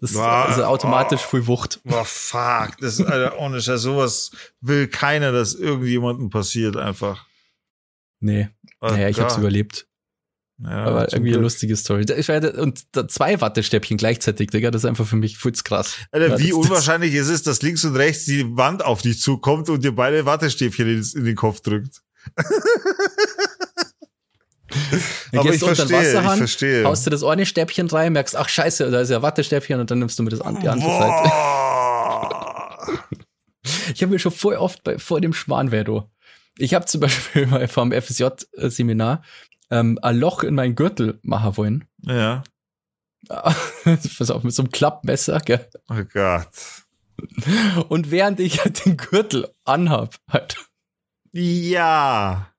das 0.00 0.12
ist 0.12 0.16
also 0.16 0.64
automatisch 0.64 1.22
oh, 1.24 1.30
viel 1.30 1.46
Wucht. 1.46 1.80
Boah, 1.84 2.04
fuck. 2.04 2.76
Das 2.80 2.98
ist 2.98 3.06
Alter, 3.06 3.38
ohne 3.38 3.60
Scheiß. 3.60 3.82
Sowas 3.82 4.30
will 4.60 4.88
keiner, 4.88 5.32
dass 5.32 5.54
irgendjemandem 5.54 6.30
passiert 6.30 6.76
einfach. 6.76 7.26
Nee. 8.20 8.48
Oh, 8.80 8.88
naja, 8.88 9.08
ich 9.08 9.20
hab's 9.20 9.36
überlebt. 9.36 9.86
Ja, 10.62 10.84
aber 10.84 11.12
irgendwie 11.12 11.30
Glück. 11.30 11.34
eine 11.34 11.42
lustige 11.42 11.76
Story. 11.76 12.06
Ich 12.16 12.28
werde, 12.28 12.52
und 12.52 12.84
zwei 13.08 13.40
Wattestäbchen 13.40 13.96
gleichzeitig, 13.96 14.50
Digga, 14.50 14.70
das 14.70 14.84
ist 14.84 14.88
einfach 14.88 15.06
für 15.06 15.16
mich 15.16 15.36
futz 15.36 15.64
krass. 15.64 15.96
Alter, 16.12 16.28
ja, 16.28 16.38
wie 16.38 16.50
das, 16.50 16.56
unwahrscheinlich 16.56 17.12
das, 17.12 17.26
ist 17.26 17.30
es, 17.30 17.42
dass 17.42 17.62
links 17.62 17.84
und 17.84 17.96
rechts 17.96 18.24
die 18.24 18.56
Wand 18.56 18.84
auf 18.84 19.02
dich 19.02 19.20
zukommt 19.20 19.68
und 19.68 19.82
dir 19.82 19.92
beide 19.92 20.26
Wattestäbchen 20.26 20.88
in, 20.88 21.04
in 21.16 21.24
den 21.24 21.34
Kopf 21.34 21.60
drückt. 21.60 22.02
Dann 25.32 25.40
Aber 25.40 25.50
gehst 25.50 25.54
ich 25.54 25.60
du 25.60 25.66
unter 25.68 25.86
den 25.86 25.96
Wasserhahn, 25.96 26.32
ich 26.32 26.38
verstehe. 26.38 26.84
haust 26.84 27.06
du 27.06 27.10
das 27.10 27.22
eine 27.22 27.46
Stäbchen 27.46 27.88
rein, 27.88 28.12
merkst, 28.12 28.36
ach 28.36 28.48
scheiße, 28.48 28.90
da 28.90 29.00
ist 29.00 29.10
ja 29.10 29.22
Wattestäbchen 29.22 29.80
und 29.80 29.90
dann 29.90 29.98
nimmst 30.00 30.18
du 30.18 30.22
mir 30.22 30.30
das 30.30 30.40
an 30.40 30.60
die 30.60 30.68
andere 30.68 30.90
Seite. 30.90 31.30
ich 33.94 34.02
habe 34.02 34.12
mir 34.12 34.18
schon 34.18 34.32
voll 34.32 34.56
oft 34.56 34.82
bei, 34.84 34.98
vor 34.98 35.20
dem 35.20 35.32
Schwanwerdo. 35.32 36.10
Ich 36.58 36.74
habe 36.74 36.86
zum 36.86 37.00
Beispiel 37.00 37.46
mal 37.48 37.66
vom 37.68 37.92
FSJ-Seminar 37.92 39.22
ähm, 39.70 39.98
ein 40.02 40.16
Loch 40.18 40.42
in 40.42 40.54
meinen 40.54 40.74
Gürtel 40.74 41.18
machen 41.22 41.56
wollen. 41.56 41.84
Ja. 42.02 42.44
Pass 43.28 44.30
auf, 44.30 44.42
mit 44.42 44.54
so 44.54 44.62
einem 44.62 44.70
Klappmesser, 44.70 45.40
gell? 45.40 45.66
Oh 45.88 46.02
Gott. 46.12 46.48
Und 47.88 48.10
während 48.10 48.40
ich 48.40 48.62
halt 48.62 48.84
den 48.84 48.96
Gürtel 48.96 49.48
anhab, 49.64 50.16
halt. 50.30 50.56
Ja. 51.32 52.50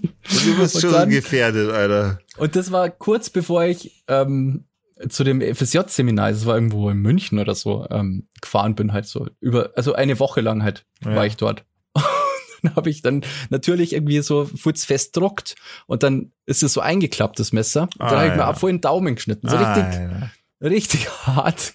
Du 0.00 0.56
bist 0.58 0.80
schon 0.80 0.92
dann- 0.92 1.10
gefährdet, 1.10 1.70
Alter. 1.70 2.18
Und 2.36 2.56
das 2.56 2.72
war 2.72 2.90
kurz 2.90 3.30
bevor 3.30 3.64
ich 3.64 4.04
ähm, 4.08 4.64
zu 5.08 5.24
dem 5.24 5.40
FSJ-Seminar, 5.40 6.30
das 6.30 6.46
war 6.46 6.54
irgendwo 6.54 6.88
in 6.90 6.98
München 6.98 7.38
oder 7.38 7.54
so, 7.54 7.86
ähm, 7.90 8.28
gefahren 8.40 8.74
bin, 8.74 8.92
halt 8.92 9.06
so 9.06 9.28
über, 9.40 9.70
also 9.76 9.92
eine 9.94 10.18
Woche 10.20 10.40
lang 10.40 10.62
halt 10.62 10.84
Ja. 11.04 11.14
war 11.16 11.26
ich 11.26 11.36
dort. 11.36 11.64
Und 11.94 12.02
dann 12.70 12.76
habe 12.76 12.88
ich 12.90 13.02
dann 13.02 13.22
natürlich 13.50 13.92
irgendwie 13.92 14.20
so 14.22 14.46
futz 14.46 14.86
festdruckt 14.86 15.54
und 15.86 16.02
dann 16.02 16.32
ist 16.46 16.62
es 16.62 16.72
so 16.72 16.80
eingeklappt, 16.80 17.38
das 17.38 17.52
Messer. 17.52 17.82
Und 17.82 18.00
dann 18.00 18.08
Ah, 18.08 18.16
habe 18.16 18.26
ich 18.28 18.32
mir 18.32 18.38
ja. 18.38 18.48
ab 18.48 18.58
vor 18.58 18.70
den 18.70 18.80
Daumen 18.80 19.16
geschnitten. 19.16 19.48
So 19.48 19.56
richtig, 19.56 19.84
Alter. 19.84 20.30
richtig 20.62 21.08
hart. 21.26 21.74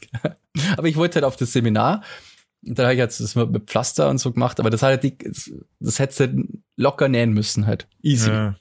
Aber 0.78 0.88
ich 0.88 0.96
wollte 0.96 1.16
halt 1.16 1.26
auf 1.26 1.36
das 1.36 1.54
Seminar. 1.54 2.02
Und 2.66 2.78
dann 2.78 2.86
habe 2.86 2.94
ich 2.94 3.00
jetzt 3.00 3.20
das 3.22 3.36
mit 3.36 3.70
Pflaster 3.70 4.10
und 4.10 4.18
so 4.18 4.32
gemacht, 4.34 4.60
aber 4.60 4.70
das 4.70 4.82
hat 4.84 5.02
halt 5.02 5.26
das, 5.26 5.50
das 5.80 6.00
hättest 6.00 6.20
du 6.20 6.44
locker 6.76 7.08
nähen 7.08 7.32
müssen 7.34 7.66
halt. 7.66 7.88
Easy. 8.02 8.30
Ja, 8.30 8.56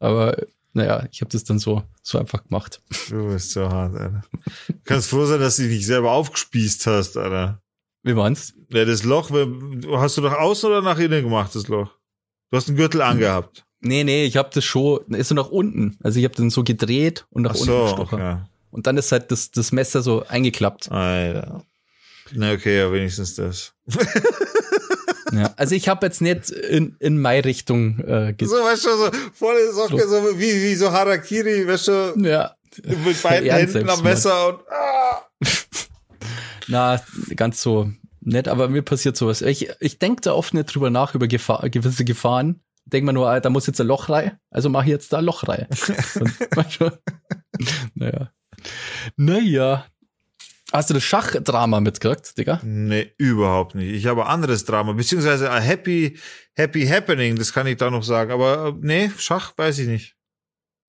Aber 0.00 0.36
naja, 0.72 1.06
ich 1.12 1.20
habe 1.20 1.30
das 1.30 1.44
dann 1.44 1.60
so, 1.60 1.84
so 2.02 2.18
einfach 2.18 2.42
gemacht. 2.44 2.80
du 3.08 3.28
bist 3.28 3.52
so 3.52 3.68
hart, 3.68 3.94
Alter. 3.94 4.22
Du 4.66 4.74
kannst 4.84 5.08
froh 5.08 5.24
sein, 5.24 5.38
dass 5.38 5.56
du 5.56 5.68
dich 5.68 5.86
selber 5.86 6.10
aufgespießt 6.12 6.86
hast, 6.88 7.16
Alter. 7.16 7.60
Wie 8.02 8.16
waren's? 8.16 8.54
Ja, 8.70 8.84
das 8.84 9.04
Loch, 9.04 9.30
hast 9.30 10.16
du 10.16 10.20
nach 10.22 10.34
außen 10.36 10.68
oder 10.68 10.82
nach 10.82 10.98
innen 10.98 11.22
gemacht, 11.22 11.54
das 11.54 11.68
Loch? 11.68 11.90
Du 12.50 12.56
hast 12.56 12.68
einen 12.68 12.76
Gürtel 12.76 13.02
angehabt. 13.02 13.64
Nee, 13.80 14.02
nee, 14.02 14.24
ich 14.24 14.36
habe 14.36 14.50
das 14.52 14.64
schon, 14.64 15.00
ist 15.14 15.28
so 15.28 15.34
nach 15.34 15.48
unten. 15.50 15.96
Also 16.02 16.18
ich 16.18 16.24
habe 16.24 16.34
den 16.34 16.50
so 16.50 16.64
gedreht 16.64 17.26
und 17.30 17.42
nach 17.42 17.52
Ach 17.52 17.60
unten 17.60 17.66
so, 17.66 17.82
gestochen. 17.84 18.20
okay. 18.20 18.36
Und 18.70 18.86
dann 18.88 18.96
ist 18.96 19.12
halt 19.12 19.30
das, 19.30 19.52
das 19.52 19.70
Messer 19.72 20.02
so 20.02 20.26
eingeklappt. 20.26 20.90
Alter. 20.90 21.62
Na, 22.32 22.52
okay, 22.52 22.78
ja, 22.78 22.92
wenigstens 22.92 23.34
das. 23.34 23.74
Ja. 25.32 25.52
Also 25.56 25.74
ich 25.74 25.88
habe 25.88 26.06
jetzt 26.06 26.20
nicht 26.20 26.50
in, 26.50 26.96
in 27.00 27.18
meine 27.20 27.44
Richtung 27.44 27.98
äh, 28.00 28.28
So, 28.28 28.34
ges 28.36 28.50
weißt 28.50 28.84
du, 28.86 28.90
so 28.96 29.10
volle 29.32 29.72
Socke, 29.72 30.06
so 30.08 30.38
wie, 30.38 30.62
wie 30.62 30.74
so 30.74 30.92
Harakiri, 30.92 31.66
weißt 31.66 31.88
du, 31.88 32.14
Ja. 32.18 32.54
mit 33.04 33.20
beiden 33.22 33.48
Ernst 33.48 33.74
Händen 33.74 33.90
am. 33.90 34.02
Messer 34.02 34.48
und 34.48 34.60
ah. 34.70 35.22
Na, 36.68 37.00
ganz 37.36 37.60
so 37.62 37.90
nett, 38.20 38.48
aber 38.48 38.68
mir 38.68 38.82
passiert 38.82 39.16
sowas. 39.16 39.42
Ich, 39.42 39.68
ich 39.80 39.98
denke 39.98 40.22
da 40.22 40.32
oft 40.32 40.54
nicht 40.54 40.74
drüber 40.74 40.90
nach, 40.90 41.14
über 41.14 41.26
Gefahr, 41.28 41.68
gewisse 41.68 42.04
Gefahren. 42.04 42.60
Denk 42.86 43.04
mir 43.04 43.12
nur, 43.12 43.40
da 43.40 43.50
muss 43.50 43.66
jetzt 43.66 43.80
ein 43.80 43.86
Loch 43.86 44.08
rein, 44.10 44.38
also 44.50 44.68
mache 44.68 44.84
ich 44.84 44.90
jetzt 44.90 45.12
da 45.12 45.18
ein 45.18 45.24
Loch 45.24 45.48
rein. 45.48 45.66
Naja. 47.94 48.30
Naja. 49.16 49.86
Hast 50.72 50.90
du 50.90 50.94
das 50.94 51.04
Schachdrama 51.04 51.80
mitgekriegt, 51.80 52.36
Digga? 52.38 52.60
Nee, 52.64 53.12
überhaupt 53.18 53.74
nicht. 53.74 53.92
Ich 53.92 54.06
habe 54.06 54.26
anderes 54.26 54.64
Drama, 54.64 54.92
beziehungsweise 54.92 55.50
ein 55.50 55.62
Happy, 55.62 56.18
Happy 56.54 56.86
Happening, 56.86 57.36
das 57.36 57.52
kann 57.52 57.66
ich 57.66 57.76
da 57.76 57.90
noch 57.90 58.02
sagen. 58.02 58.32
Aber 58.32 58.68
äh, 58.68 58.72
nee, 58.80 59.10
Schach 59.18 59.52
weiß 59.56 59.78
ich 59.78 59.88
nicht. 59.88 60.16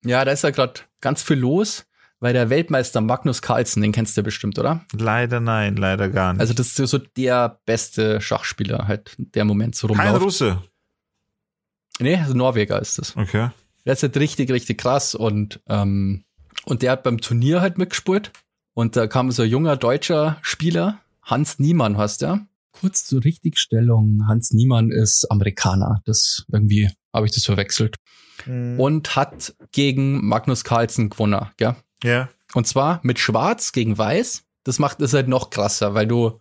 Ja, 0.06 0.24
da 0.24 0.32
ist 0.32 0.44
ja 0.44 0.52
gerade 0.52 0.82
ganz 1.02 1.24
viel 1.24 1.38
los, 1.38 1.86
weil 2.20 2.34
der 2.34 2.50
Weltmeister 2.50 3.02
Magnus 3.02 3.42
Carlsen, 3.42 3.82
den 3.82 3.92
kennst 3.92 4.16
du 4.16 4.22
ja 4.22 4.24
bestimmt, 4.24 4.58
oder? 4.58 4.86
Leider 4.94 5.40
nein, 5.40 5.76
leider 5.76 6.10
gar 6.10 6.34
nicht. 6.34 6.40
Also 6.40 6.54
das 6.54 6.80
ist 6.80 6.90
so 6.90 6.98
der 6.98 7.60
beste 7.66 8.22
Schachspieler 8.22 8.88
halt, 8.88 9.16
der 9.18 9.46
Moment 9.46 9.76
so 9.76 9.88
Kein 9.88 10.00
rumläuft. 10.00 10.26
Russe. 10.26 10.62
Nee, 12.00 12.16
also 12.16 12.34
Norweger 12.34 12.80
ist 12.82 12.98
das. 12.98 13.16
Okay. 13.16 13.50
Der 13.86 13.94
ist 13.94 14.04
halt 14.04 14.18
richtig, 14.18 14.50
richtig 14.52 14.80
krass 14.80 15.16
und, 15.16 15.62
ähm, 15.68 16.24
und 16.66 16.82
der 16.82 16.92
hat 16.92 17.04
beim 17.04 17.20
Turnier 17.20 17.62
halt 17.62 17.78
mitgespielt. 17.78 18.32
Und 18.76 18.96
da 18.96 19.08
kam 19.08 19.32
so 19.32 19.42
ein 19.42 19.50
junger 19.50 19.78
deutscher 19.78 20.38
Spieler, 20.44 21.00
Hans 21.24 21.58
Niemann 21.58 21.98
heißt 21.98 22.22
der. 22.22 22.46
Kurz 22.72 23.06
zur 23.06 23.24
Richtigstellung, 23.24 24.22
Hans 24.28 24.52
Niemann 24.52 24.92
ist 24.92 25.26
Amerikaner. 25.32 26.02
Das 26.06 26.46
irgendwie 26.52 26.92
habe 27.14 27.26
ich 27.26 27.32
das 27.32 27.46
verwechselt. 27.46 27.96
Mhm. 28.46 28.80
Und 28.80 29.16
hat 29.16 29.56
gegen 29.72 30.28
Magnus 30.28 30.64
Carlsen 30.64 31.10
gewonnen, 31.10 31.48
gell? 31.58 31.76
ja. 32.04 32.30
Und 32.54 32.68
zwar 32.68 33.00
mit 33.04 33.20
Schwarz 33.20 33.72
gegen 33.72 33.98
Weiß. 33.98 34.44
Das 34.64 34.80
macht 34.80 35.02
es 35.02 35.14
halt 35.14 35.28
noch 35.28 35.50
krasser, 35.50 35.94
weil 35.94 36.08
du, 36.08 36.40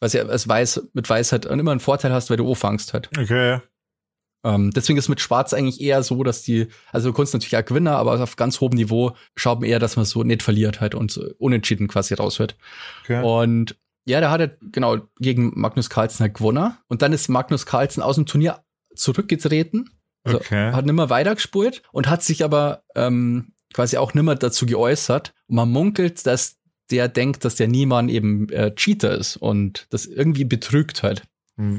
was 0.00 0.12
ja 0.12 0.24
als 0.24 0.48
Weiß 0.48 0.88
mit 0.94 1.08
Weiß 1.08 1.32
halt 1.32 1.44
immer 1.44 1.70
einen 1.70 1.80
Vorteil 1.80 2.12
hast, 2.12 2.30
weil 2.30 2.36
du 2.36 2.46
O-fangst 2.46 2.94
halt. 2.94 3.10
Okay. 3.18 3.60
Ähm, 4.42 4.70
deswegen 4.70 4.98
ist 4.98 5.08
mit 5.08 5.20
Schwarz 5.20 5.52
eigentlich 5.52 5.80
eher 5.80 6.02
so, 6.02 6.22
dass 6.24 6.42
die, 6.42 6.68
also 6.92 7.10
du 7.10 7.14
kannst 7.14 7.34
natürlich 7.34 7.56
auch 7.56 7.64
gewinnen, 7.64 7.88
aber 7.88 8.20
auf 8.22 8.36
ganz 8.36 8.60
hohem 8.60 8.74
Niveau 8.74 9.12
schaut 9.36 9.60
man 9.60 9.68
eher, 9.68 9.78
dass 9.78 9.96
man 9.96 10.04
so 10.04 10.22
nicht 10.22 10.42
verliert 10.42 10.80
halt 10.80 10.94
und 10.94 11.10
so 11.10 11.24
unentschieden 11.38 11.88
quasi 11.88 12.14
raushört. 12.14 12.56
okay. 13.02 13.22
Und 13.22 13.76
ja, 14.06 14.20
der 14.20 14.30
hat 14.30 14.40
halt 14.40 14.58
genau 14.72 14.98
gegen 15.18 15.52
Magnus 15.54 15.90
Carlsen 15.90 16.24
halt 16.24 16.34
gewonnen. 16.34 16.76
Und 16.88 17.02
dann 17.02 17.12
ist 17.12 17.28
Magnus 17.28 17.66
Carlsen 17.66 18.02
aus 18.02 18.16
dem 18.16 18.26
Turnier 18.26 18.64
zurückgetreten. 18.94 19.90
Also 20.24 20.38
okay. 20.38 20.72
hat 20.72 20.86
nimmer 20.86 21.10
weitergespult 21.10 21.82
und 21.92 22.08
hat 22.08 22.22
sich 22.22 22.44
aber 22.44 22.82
ähm, 22.94 23.52
quasi 23.72 23.96
auch 23.96 24.14
nimmer 24.14 24.34
dazu 24.34 24.66
geäußert. 24.66 25.34
Und 25.48 25.56
man 25.56 25.70
munkelt, 25.70 26.26
dass 26.26 26.58
der 26.90 27.08
denkt, 27.08 27.44
dass 27.44 27.54
der 27.54 27.68
Niemann 27.68 28.08
eben 28.08 28.48
äh, 28.48 28.74
Cheater 28.74 29.16
ist 29.16 29.36
und 29.36 29.86
das 29.90 30.06
irgendwie 30.06 30.44
betrügt 30.44 31.02
halt. 31.02 31.22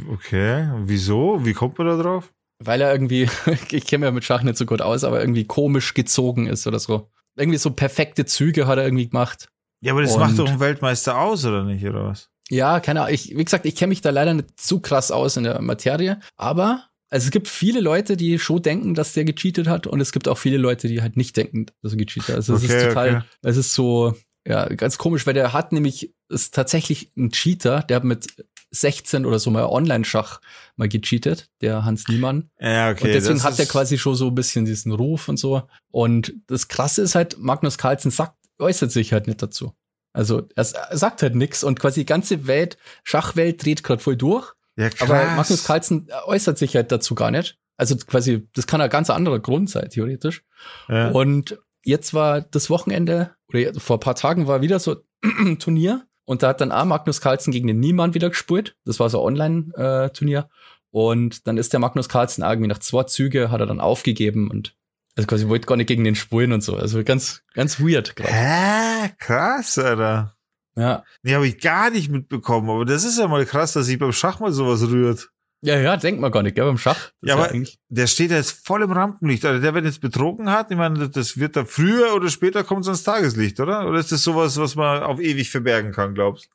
Okay. 0.10 0.70
Wieso? 0.84 1.44
Wie 1.46 1.54
kommt 1.54 1.78
man 1.78 1.88
da 1.88 1.98
drauf? 1.98 2.32
Weil 2.64 2.82
er 2.82 2.92
irgendwie, 2.92 3.28
ich 3.72 3.86
kenne 3.88 4.00
mich 4.02 4.08
ja 4.08 4.12
mit 4.12 4.24
Schach 4.24 4.44
nicht 4.44 4.58
so 4.58 4.66
gut 4.66 4.82
aus, 4.82 5.04
aber 5.04 5.20
irgendwie 5.20 5.46
komisch 5.46 5.94
gezogen 5.94 6.48
ist 6.48 6.68
oder 6.68 6.80
so. 6.80 7.10
Irgendwie 7.36 7.58
so 7.58 7.72
perfekte 7.72 8.26
Züge 8.26 8.68
hat 8.68 8.78
er 8.78 8.84
irgendwie 8.86 9.08
gemacht. 9.10 9.48
Ja, 9.82 9.94
aber 9.94 10.02
das 10.04 10.14
Und- 10.14 10.20
macht 10.20 10.38
doch 10.38 10.48
ein 10.50 10.60
Weltmeister 10.60 11.20
aus, 11.20 11.44
oder 11.46 11.64
nicht, 11.64 11.84
oder 11.86 12.06
was? 12.06 12.30
Ja, 12.50 12.80
keine 12.82 13.02
Ahnung. 13.02 13.14
Ich, 13.14 13.36
wie 13.36 13.44
gesagt, 13.44 13.66
ich 13.66 13.76
kenne 13.76 13.90
mich 13.90 14.02
da 14.02 14.10
leider 14.10 14.34
nicht 14.34 14.60
zu 14.60 14.80
krass 14.82 15.10
aus 15.12 15.38
in 15.38 15.44
der 15.46 15.62
Materie, 15.62 16.20
aber 16.36 16.84
also 17.10 17.26
es 17.26 17.32
gibt 17.32 17.48
viele 17.48 17.80
Leute, 17.82 18.16
die 18.18 18.38
schon 18.40 18.62
denken, 18.62 18.94
dass 18.94 19.14
der 19.14 19.24
gecheatet 19.26 19.68
hat 19.68 19.88
und 19.88 20.00
es 20.02 20.12
gibt 20.12 20.28
auch 20.28 20.38
viele 20.38 20.58
Leute, 20.58 20.88
die 20.88 21.02
halt 21.02 21.18
nicht 21.18 21.36
denken, 21.38 21.66
dass 21.82 21.94
er 21.94 21.98
gecheatet 21.98 22.30
hat. 22.30 22.36
Also 22.36 22.56
es 22.56 22.64
Okay, 22.64 22.78
ist 22.78 22.88
total, 22.88 23.10
okay. 23.18 23.26
es 23.44 23.58
ist 23.58 23.74
so, 23.74 24.14
ja, 24.48 24.68
ganz 24.70 24.98
komisch, 24.98 25.28
weil 25.28 25.34
der 25.34 25.54
hat 25.54 25.72
nämlich, 25.72 26.14
ist 26.30 26.54
tatsächlich 26.54 27.12
ein 27.16 27.32
Cheater, 27.32 27.84
der 27.84 27.98
hat 27.98 28.04
mit 28.04 28.28
16 28.72 29.26
oder 29.26 29.38
so 29.38 29.52
mal 29.52 29.66
Online-Schach 29.66 30.40
mal 30.78 30.88
gecheatet, 30.88 31.50
der 31.62 31.84
Hans 31.86 32.08
Niemann. 32.08 32.50
Ja, 32.60 32.90
okay. 32.90 33.08
und 33.08 33.14
deswegen 33.14 33.44
hat 33.44 33.60
er 33.60 33.66
quasi 33.66 33.98
schon 33.98 34.16
so 34.16 34.28
ein 34.28 34.36
bisschen 34.36 34.66
diesen 34.66 34.94
Ruf 34.94 35.28
und 35.28 35.38
so. 35.38 35.64
Und 35.92 36.34
das 36.48 36.70
Krasse 36.70 37.02
ist 37.02 37.16
halt, 37.16 37.38
Magnus 37.38 37.78
Carlsen 37.78 38.12
sagt, 38.12 38.36
äußert 38.60 38.92
sich 38.92 39.14
halt 39.14 39.28
nicht 39.28 39.42
dazu. 39.42 39.74
Also 40.14 40.48
er 40.56 40.64
sagt 40.66 41.22
halt 41.22 41.36
nix 41.36 41.64
und 41.64 41.80
quasi 41.80 42.02
die 42.02 42.06
ganze 42.06 42.48
Welt, 42.48 42.78
Schachwelt 43.04 43.64
dreht 43.64 43.84
gerade 43.84 44.02
voll 44.02 44.18
durch. 44.18 44.54
Ja, 44.78 44.90
krass. 44.90 45.10
Aber 45.10 45.24
Magnus 45.36 45.64
Carlsen 45.66 46.10
äußert 46.26 46.58
sich 46.58 46.76
halt 46.76 46.92
dazu 46.92 47.16
gar 47.16 47.32
nicht. 47.32 47.58
Also 47.78 47.96
quasi, 47.98 48.48
das 48.54 48.68
kann 48.68 48.82
ein 48.82 48.90
ganz 48.90 49.10
anderer 49.10 49.40
Grund 49.40 49.70
sein, 49.70 49.90
theoretisch. 49.90 50.44
Ja. 50.88 51.10
Und 51.10 51.60
jetzt 51.84 52.14
war 52.14 52.42
das 52.42 52.70
Wochenende, 52.70 53.32
oder 53.48 53.74
vor 53.80 53.98
ein 53.98 54.02
paar 54.02 54.16
Tagen 54.16 54.48
war 54.48 54.62
wieder 54.62 54.80
so 54.80 54.98
ein 55.24 55.58
Turnier. 55.60 56.06
Und 56.26 56.44
da 56.44 56.50
hat 56.50 56.62
dann 56.62 56.72
auch 56.72 56.86
Magnus 56.86 57.20
Carlsen 57.20 57.52
gegen 57.52 57.68
den 57.68 57.80
Niemann 57.80 58.14
wieder 58.14 58.30
gespielt. 58.30 58.76
Das 58.86 59.00
war 59.00 59.10
so 59.10 59.20
ein 59.20 59.40
Online-Turnier. 59.40 60.50
Und 60.92 61.48
dann 61.48 61.58
ist 61.58 61.74
der 61.74 61.80
Magnus 61.80 62.10
Carlsen 62.10 62.44
irgendwie 62.44 62.68
nach 62.68 62.80
zwei 62.80 63.04
Züge 63.04 63.50
hat 63.50 63.60
er 63.60 63.66
dann 63.66 63.80
aufgegeben 63.80 64.50
und 64.50 64.76
also 65.18 65.28
quasi 65.28 65.48
wollte 65.50 65.68
gar 65.68 65.76
nicht 65.76 65.88
gegen 65.88 66.04
den 66.04 66.16
spulen 66.16 66.54
und 66.54 66.62
so. 66.62 66.76
Also 66.76 67.04
ganz, 67.04 67.44
ganz 67.54 67.80
weird 67.80 68.16
gerade. 68.16 68.32
Hä? 68.32 69.10
Krass, 69.18 69.78
Alter. 69.78 70.36
Ja. 70.76 71.04
Nee, 71.22 71.36
habe 71.36 71.48
ich 71.48 71.60
gar 71.60 71.90
nicht 71.90 72.10
mitbekommen, 72.10 72.70
aber 72.70 72.86
das 72.86 73.04
ist 73.04 73.20
ja 73.20 73.28
mal 73.28 73.46
krass, 73.46 73.74
dass 73.74 73.88
sich 73.88 74.00
beim 74.00 74.14
Schach 74.14 74.40
mal 74.40 74.54
sowas 74.54 74.88
rührt. 74.88 75.30
Ja, 75.64 75.78
ja, 75.80 75.96
denkt 75.96 76.20
man 76.20 76.32
gar 76.32 76.42
nicht, 76.42 76.56
gell, 76.56 76.66
beim 76.66 76.78
Schach. 76.80 77.12
Das 77.22 77.30
Ja, 77.30 77.34
aber- 77.36 77.50
eigentlich- 77.52 77.78
Der 77.90 78.08
steht 78.08 78.32
ja 78.32 78.38
jetzt 78.38 78.66
voll 78.66 78.82
im 78.82 78.92
Rampenlicht. 78.92 79.46
Also 79.46 79.62
der, 79.62 79.74
wenn 79.76 79.86
jetzt 79.86 80.02
betrogen 80.02 80.50
hat, 80.50 80.72
ich 80.72 80.78
meine, 80.78 81.08
das 81.10 81.38
wird 81.38 81.56
da 81.56 81.66
früher 81.66 82.16
oder 82.16 82.30
später 82.30 82.64
kommt 82.64 82.82
es 82.82 82.88
ans 82.88 83.04
Tageslicht, 83.04 83.60
oder? 83.60 83.88
Oder 83.88 84.00
ist 84.00 84.12
das 84.12 84.24
sowas, 84.24 84.58
was 84.58 84.76
man 84.76 85.04
auf 85.04 85.20
ewig 85.20 85.50
verbergen 85.52 85.92
kann, 85.92 86.16
glaubst 86.16 86.50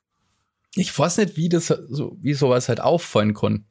Ich 0.75 0.97
weiß 0.97 1.17
nicht, 1.17 1.37
wie 1.37 1.47
das 1.49 1.67
so, 1.67 2.17
wie 2.21 2.33
sowas 2.33 2.67
halt 2.67 2.81
auffallen 2.81 3.33
kann. 3.33 3.65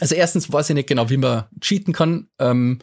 Also 0.00 0.14
erstens 0.14 0.52
weiß 0.52 0.68
ich 0.70 0.74
nicht 0.74 0.88
genau, 0.88 1.08
wie 1.10 1.16
man 1.16 1.44
cheaten 1.60 1.92
kann, 1.94 2.28
ähm, 2.38 2.80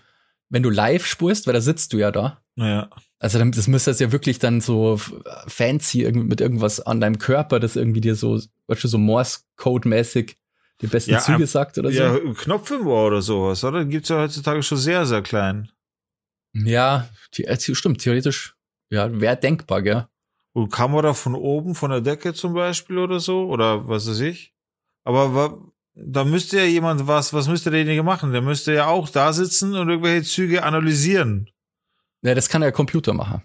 wenn 0.49 0.63
du 0.63 0.69
live 0.71 1.05
spurst, 1.05 1.45
weil 1.45 1.53
da 1.53 1.61
sitzt 1.61 1.93
du 1.93 1.97
ja 1.97 2.11
da. 2.11 2.41
Ja. 2.55 2.89
Also 3.19 3.37
dann- 3.37 3.51
das 3.51 3.67
müsste 3.67 3.91
es 3.91 3.99
ja 3.99 4.11
wirklich 4.11 4.39
dann 4.39 4.61
so 4.61 4.99
fancy 5.47 6.01
irgendwie 6.01 6.27
mit 6.27 6.41
irgendwas 6.41 6.79
an 6.79 6.99
deinem 7.01 7.19
Körper, 7.19 7.59
das 7.59 7.75
irgendwie 7.75 8.01
dir 8.01 8.15
so, 8.15 8.39
weißt 8.67 8.83
du, 8.83 8.87
so 8.87 8.97
Morse-Code-mäßig 8.97 10.37
die 10.81 10.87
besten 10.87 11.11
Ja, 11.11 11.19
Züge 11.19 11.43
ab- 11.43 11.49
sagt 11.49 11.77
oder 11.77 11.91
so. 11.91 11.97
Ja, 11.97 12.17
Knopf 12.33 12.71
im 12.71 12.87
Ohr 12.87 13.07
oder 13.07 13.21
sowas, 13.21 13.63
oder? 13.63 13.79
Den 13.79 13.89
gibt's 13.89 14.09
ja 14.09 14.17
heutzutage 14.19 14.63
schon 14.63 14.77
sehr, 14.77 15.05
sehr 15.05 15.21
klein. 15.21 15.71
Ja, 16.53 17.09
the 17.33 17.43
äh, 17.45 17.57
stimmt, 17.59 18.01
theoretisch, 18.01 18.55
ja, 18.89 19.19
wäre 19.19 19.37
denkbar, 19.37 19.81
gell? 19.81 20.07
Und 20.53 20.71
Kamera 20.71 21.13
von 21.13 21.35
oben, 21.35 21.75
von 21.75 21.91
der 21.91 22.01
Decke 22.01 22.33
zum 22.33 22.53
Beispiel 22.53 22.97
oder 22.97 23.19
so, 23.19 23.47
oder 23.47 23.87
was 23.87 24.09
weiß 24.09 24.19
ich. 24.21 24.53
Aber 25.03 25.35
wa, 25.35 25.71
da 25.93 26.23
müsste 26.25 26.57
ja 26.57 26.63
jemand 26.63 27.05
was, 27.07 27.33
was 27.33 27.47
müsste 27.47 27.69
derjenige 27.69 28.01
machen? 28.03 28.31
Der 28.31 28.41
müsste 28.41 28.73
ja 28.73 28.87
auch 28.87 29.09
da 29.09 29.31
sitzen 29.31 29.75
und 29.75 29.89
irgendwelche 29.89 30.23
Züge 30.27 30.63
analysieren. 30.63 31.49
Ja, 32.23 32.33
das 32.35 32.49
kann 32.49 32.61
der 32.61 32.71
Computer 32.71 33.13
machen. 33.13 33.43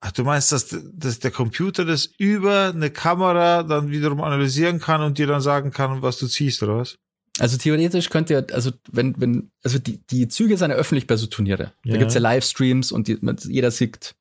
Ach, 0.00 0.12
du 0.12 0.22
meinst, 0.22 0.52
dass, 0.52 0.76
dass 0.92 1.18
der 1.18 1.32
Computer 1.32 1.84
das 1.84 2.06
über 2.18 2.68
eine 2.68 2.90
Kamera 2.90 3.64
dann 3.64 3.90
wiederum 3.90 4.20
analysieren 4.20 4.78
kann 4.78 5.02
und 5.02 5.18
dir 5.18 5.26
dann 5.26 5.40
sagen 5.40 5.72
kann, 5.72 6.02
was 6.02 6.18
du 6.18 6.28
ziehst, 6.28 6.62
oder 6.62 6.78
was? 6.78 6.98
Also 7.40 7.56
theoretisch 7.56 8.10
könnt 8.10 8.30
ihr, 8.30 8.46
also 8.52 8.70
wenn, 8.90 9.20
wenn, 9.20 9.50
also 9.62 9.78
die, 9.78 9.98
die 10.06 10.28
Züge 10.28 10.56
sind 10.56 10.70
ja 10.70 10.76
öffentlich 10.76 11.06
bei 11.06 11.16
so 11.16 11.26
Turniere. 11.26 11.72
Ja. 11.84 11.92
Da 11.94 11.98
gibt's 11.98 12.14
ja 12.14 12.20
Livestreams 12.20 12.92
und 12.92 13.08
die, 13.08 13.18
jeder 13.48 13.70
sieht. 13.70 14.14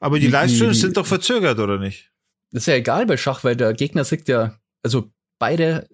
Aber 0.00 0.18
die 0.18 0.28
Livestreams 0.28 0.76
die, 0.76 0.80
sind 0.80 0.96
doch 0.96 1.06
verzögert, 1.06 1.58
oder 1.58 1.78
nicht? 1.78 2.10
Das 2.52 2.62
ist 2.62 2.66
ja 2.66 2.74
egal 2.74 3.06
bei 3.06 3.16
Schach, 3.16 3.44
weil 3.44 3.56
der 3.56 3.72
Gegner 3.72 4.04
sieht 4.04 4.28
ja, 4.28 4.58
also 4.82 5.10
beide, 5.38 5.88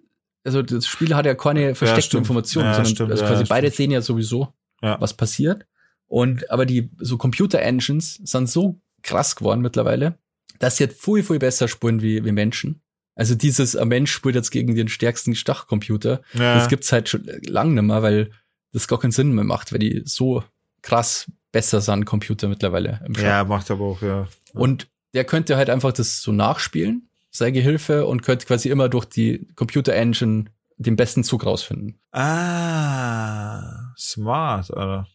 also 0.44 0.62
das 0.62 0.86
Spiel 0.86 1.14
hat 1.14 1.26
ja 1.26 1.34
keine 1.34 1.74
versteckten 1.74 2.18
ja, 2.18 2.20
Informationen, 2.20 2.66
ja, 2.66 2.74
sondern 2.74 2.94
stimmt, 2.94 3.10
also 3.10 3.24
quasi 3.24 3.44
beide 3.44 3.70
sehen 3.70 3.90
ja 3.90 4.00
sowieso, 4.00 4.54
was 4.80 5.14
passiert. 5.14 5.66
Und 6.06 6.50
aber 6.50 6.66
die 6.66 6.90
so 6.98 7.18
Computer-Engines 7.18 8.20
sind 8.22 8.48
so 8.48 8.80
krass 9.06 9.36
geworden 9.36 9.60
mittlerweile, 9.60 10.18
dass 10.58 10.76
sie 10.76 10.84
jetzt 10.84 11.02
viel, 11.02 11.22
viel 11.22 11.38
besser 11.38 11.68
spuren 11.68 12.02
wie, 12.02 12.24
wie 12.24 12.32
Menschen. 12.32 12.80
Also 13.14 13.34
dieses, 13.34 13.74
ein 13.76 13.88
Mensch 13.88 14.12
spielt 14.12 14.34
jetzt 14.34 14.50
gegen 14.50 14.74
den 14.74 14.88
stärksten 14.88 15.34
Stachcomputer. 15.34 16.20
Ja. 16.34 16.54
Das 16.54 16.68
gibt's 16.68 16.92
halt 16.92 17.08
schon 17.08 17.24
lang 17.46 17.74
nicht 17.74 17.84
mehr, 17.84 18.02
weil 18.02 18.30
das 18.72 18.88
gar 18.88 19.00
keinen 19.00 19.12
Sinn 19.12 19.32
mehr 19.32 19.44
macht, 19.44 19.72
weil 19.72 19.78
die 19.78 20.02
so 20.04 20.44
krass 20.82 21.30
besser 21.50 21.80
sind, 21.80 22.04
Computer 22.04 22.48
mittlerweile. 22.48 23.00
Ja, 23.18 23.44
macht 23.44 23.70
aber 23.70 23.84
auch, 23.86 24.02
ja. 24.02 24.28
Und 24.52 24.88
der 25.14 25.24
könnte 25.24 25.56
halt 25.56 25.70
einfach 25.70 25.92
das 25.92 26.20
so 26.20 26.30
nachspielen, 26.30 27.08
sei 27.30 27.50
Gehilfe, 27.52 28.04
und 28.04 28.22
könnte 28.22 28.44
quasi 28.44 28.68
immer 28.68 28.90
durch 28.90 29.06
die 29.06 29.48
Computer-Engine 29.54 30.44
den 30.76 30.96
besten 30.96 31.24
Zug 31.24 31.46
rausfinden. 31.46 31.98
Ah, 32.12 33.94
smart, 33.96 34.70
Alter. 34.74 35.08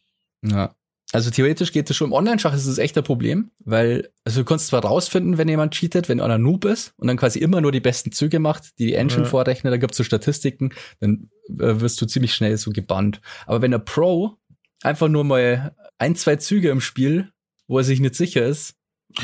Ja. 0.44 0.76
Also 1.14 1.30
theoretisch 1.30 1.74
geht 1.74 1.90
es 1.90 1.96
schon 1.98 2.08
im 2.08 2.14
Online-Schach, 2.14 2.54
ist 2.54 2.66
es 2.66 2.78
echt 2.78 2.98
ein 2.98 3.04
Problem, 3.04 3.52
weil, 3.66 4.10
also 4.24 4.42
du 4.42 4.46
kannst 4.46 4.68
zwar 4.68 4.86
rausfinden, 4.86 5.38
wenn 5.38 5.50
jemand 5.50 5.74
cheatet, 5.74 6.08
wenn 6.08 6.22
einer 6.22 6.38
Noob 6.38 6.64
ist 6.64 6.94
und 6.98 7.08
dann 7.08 7.18
quasi 7.18 7.40
immer 7.40 7.60
nur 7.60 7.74
die 7.74 7.82
besten 7.82 8.14
Züge 8.14 8.40
macht, 8.40 8.80
die 8.80 8.86
die 8.88 8.94
Engine 8.94 9.24
ja. 9.24 9.28
vorrechnet, 9.28 9.74
da 9.74 9.78
gibt's 9.78 9.98
so 9.98 10.04
Statistiken, 10.04 10.74
dann 11.02 11.30
äh, 11.50 11.82
wirst 11.82 12.02
du 12.02 12.06
ziemlich 12.06 12.34
schnell 12.34 12.56
so 12.58 12.72
gebannt. 12.72 13.20
Aber 13.46 13.62
wenn 13.62 13.72
der 13.72 13.80
Pro 13.80 14.38
einfach 14.84 15.10
nur 15.10 15.26
mal 15.26 15.76
ein, 15.98 16.16
zwei 16.16 16.38
Züge 16.38 16.70
im 16.70 16.80
Spiel, 16.80 17.32
wo 17.68 17.78
er 17.78 17.84
sich 17.84 18.00
nicht 18.00 18.16
sicher 18.16 18.46
ist, 18.46 18.76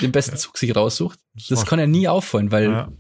den 0.02 0.12
besten 0.12 0.36
ja. 0.36 0.38
Zug 0.38 0.58
sich 0.58 0.76
raussucht, 0.76 1.20
das, 1.36 1.48
das 1.48 1.66
kann 1.66 1.80
er 1.80 1.88
nie 1.88 2.10
auffallen, 2.10 2.52
weil, 2.52 2.70
ja. 2.70 2.92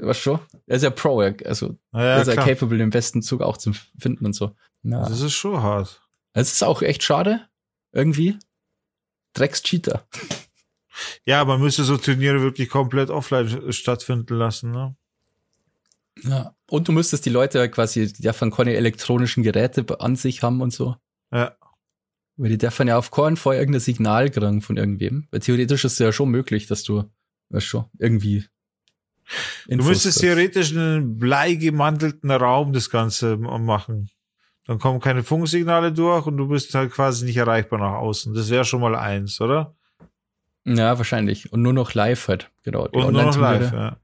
was 0.00 0.18
schon, 0.18 0.40
er 0.66 0.76
ist 0.76 0.82
ja 0.82 0.90
Pro, 0.90 1.20
also 1.20 1.76
ja, 1.92 2.00
er 2.00 2.22
ist 2.22 2.26
ja 2.26 2.34
capable, 2.34 2.78
den 2.78 2.90
besten 2.90 3.22
Zug 3.22 3.40
auch 3.40 3.56
zu 3.56 3.72
finden 3.96 4.26
und 4.26 4.34
so. 4.34 4.50
Ja. 4.82 5.08
Das 5.08 5.20
ist 5.20 5.32
schon 5.32 5.62
hart. 5.62 6.02
Es 6.32 6.52
ist 6.52 6.64
auch 6.64 6.82
echt 6.82 7.04
schade, 7.04 7.46
irgendwie. 7.92 8.38
Drecks-Cheater. 9.34 10.06
Ja, 11.24 11.44
man 11.44 11.60
müsste 11.60 11.84
so 11.84 11.96
Turniere 11.96 12.42
wirklich 12.42 12.68
komplett 12.68 13.10
offline 13.10 13.72
stattfinden 13.72 14.34
lassen, 14.34 14.72
ne? 14.72 14.96
Ja. 16.24 16.54
Und 16.68 16.88
du 16.88 16.92
müsstest 16.92 17.24
die 17.24 17.30
Leute 17.30 17.68
quasi, 17.70 18.12
die 18.12 18.22
davon 18.22 18.50
keine 18.50 18.74
elektronischen 18.74 19.42
Geräte 19.42 19.84
an 20.00 20.16
sich 20.16 20.42
haben 20.42 20.60
und 20.60 20.72
so. 20.72 20.96
Ja. 21.32 21.56
Weil 22.36 22.50
die 22.50 22.58
dürfen 22.58 22.88
ja 22.88 22.98
auf 22.98 23.10
keinen 23.10 23.36
Fall 23.36 23.56
irgendein 23.56 23.80
Signal 23.80 24.30
kriegen 24.30 24.60
von 24.60 24.76
irgendwem. 24.76 25.26
Weil 25.30 25.40
theoretisch 25.40 25.84
ist 25.84 25.94
es 25.94 25.98
ja 25.98 26.12
schon 26.12 26.30
möglich, 26.30 26.66
dass 26.66 26.82
du, 26.82 27.04
weißt 27.50 27.66
schon, 27.66 27.86
irgendwie. 27.98 28.44
Infos 29.66 29.86
du 29.86 29.90
müsstest 29.90 30.20
theoretisch 30.20 30.72
einen 30.72 31.18
bleigemantelten 31.18 32.30
Raum 32.30 32.72
das 32.72 32.90
Ganze 32.90 33.36
machen. 33.36 34.10
Dann 34.72 34.78
kommen 34.78 35.00
keine 35.00 35.22
Funksignale 35.22 35.92
durch 35.92 36.24
und 36.24 36.38
du 36.38 36.48
bist 36.48 36.74
halt 36.74 36.92
quasi 36.92 37.26
nicht 37.26 37.36
erreichbar 37.36 37.78
nach 37.78 37.92
außen. 37.92 38.32
Das 38.32 38.48
wäre 38.48 38.64
schon 38.64 38.80
mal 38.80 38.96
eins, 38.96 39.38
oder? 39.38 39.76
Ja, 40.64 40.96
wahrscheinlich. 40.96 41.52
Und 41.52 41.60
nur 41.60 41.74
noch 41.74 41.92
live 41.92 42.26
halt, 42.26 42.50
genau. 42.62 42.88
Die 42.88 42.96
und 42.96 43.12
nur 43.12 43.22
noch 43.22 43.36
live, 43.36 43.70
ja. 43.70 43.98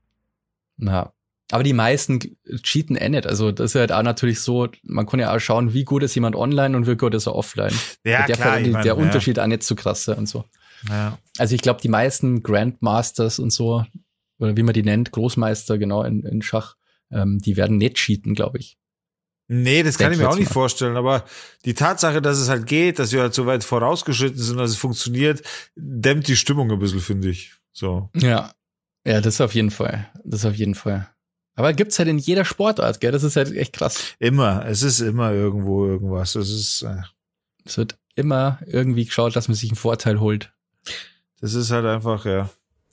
Na. 0.77 1.15
Aber 1.51 1.63
die 1.63 1.73
meisten 1.73 2.19
cheaten 2.63 2.97
eh 2.97 3.09
nicht. 3.09 3.27
Also 3.27 3.51
das 3.51 3.71
ist 3.71 3.81
halt 3.81 3.93
auch 3.93 4.03
natürlich 4.03 4.43
so, 4.43 4.69
man 4.83 5.07
kann 5.07 5.21
ja 5.21 5.35
auch 5.35 5.39
schauen, 5.39 5.73
wie 5.73 5.85
gut 5.85 6.03
ist 6.03 6.15
jemand 6.15 6.37
online 6.37 6.77
und 6.77 6.87
wie 6.87 6.97
gut 6.97 7.15
ist 7.15 7.27
er 7.27 7.35
offline. 7.35 7.73
Ja, 8.05 8.27
der 8.27 8.37
klar, 8.37 8.61
die, 8.61 8.73
der 8.73 8.99
Unterschied 8.99 9.39
ja. 9.39 9.45
auch 9.45 9.49
nicht 9.49 9.63
so 9.63 9.75
krass 9.75 10.07
und 10.09 10.29
so. 10.29 10.45
Ja. 10.91 11.17
Also 11.39 11.55
ich 11.55 11.63
glaube, 11.63 11.81
die 11.81 11.89
meisten 11.89 12.43
Grandmasters 12.43 13.39
und 13.39 13.55
so, 13.55 13.87
oder 14.39 14.55
wie 14.55 14.63
man 14.63 14.75
die 14.75 14.83
nennt, 14.83 15.13
Großmeister 15.13 15.79
genau 15.79 16.03
in, 16.03 16.25
in 16.25 16.43
Schach, 16.43 16.77
ähm, 17.11 17.39
die 17.39 17.57
werden 17.57 17.79
nicht 17.79 17.97
cheaten, 17.97 18.35
glaube 18.35 18.59
ich. 18.59 18.77
Nee, 19.51 19.83
das 19.83 19.97
kann 19.97 20.13
ich 20.13 20.19
mir 20.19 20.29
auch 20.29 20.37
nicht 20.37 20.51
mal. 20.51 20.53
vorstellen, 20.53 20.97
aber 20.97 21.25
die 21.65 21.73
Tatsache, 21.73 22.21
dass 22.21 22.39
es 22.39 22.51
halt 22.51 22.67
geht, 22.67 22.99
dass 22.99 23.13
wir 23.13 23.23
halt 23.23 23.33
so 23.33 23.47
weit 23.47 23.65
vorausgeschritten 23.65 24.39
sind, 24.39 24.59
dass 24.59 24.71
es 24.71 24.77
funktioniert, 24.77 25.43
dämmt 25.75 26.29
die 26.29 26.37
Stimmung 26.37 26.71
ein 26.71 26.79
bisschen, 26.79 27.01
finde 27.01 27.31
ich. 27.31 27.55
So. 27.73 28.11
Ja. 28.15 28.53
Ja, 29.07 29.23
das 29.23 29.41
auf 29.41 29.55
jeden 29.55 29.71
Fall. 29.71 30.11
Das 30.23 30.45
auf 30.45 30.55
jeden 30.55 30.75
Fall. 30.75 31.09
Aber 31.55 31.73
gibt's 31.73 31.99
halt 31.99 32.09
in 32.09 32.19
jeder 32.19 32.45
Sportart, 32.45 33.01
gell? 33.01 33.11
Das 33.11 33.23
ist 33.23 33.37
halt 33.37 33.53
echt 33.53 33.73
krass. 33.73 34.15
Immer. 34.19 34.67
Es 34.67 34.83
ist 34.83 35.01
immer 35.01 35.33
irgendwo 35.33 35.87
irgendwas. 35.87 36.35
Es 36.35 36.51
ist. 36.51 36.83
Äh 36.83 37.03
es 37.65 37.79
wird 37.79 37.99
immer 38.15 38.59
irgendwie 38.67 39.07
geschaut, 39.07 39.35
dass 39.35 39.49
man 39.49 39.55
sich 39.55 39.71
einen 39.71 39.77
Vorteil 39.77 40.21
holt. 40.21 40.53
Das 41.41 41.55
ist 41.55 41.71
halt 41.71 41.87
einfach, 41.87 42.25
ja. 42.27 42.51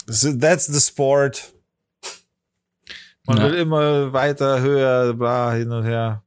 That's 0.08 0.68
the 0.68 0.80
sport. 0.80 1.54
Man 3.26 3.38
ja. 3.38 3.44
will 3.44 3.56
immer 3.56 4.14
weiter, 4.14 4.62
höher, 4.62 5.14
bla, 5.14 5.54
hin 5.54 5.72
und 5.72 5.84
her. 5.84 6.25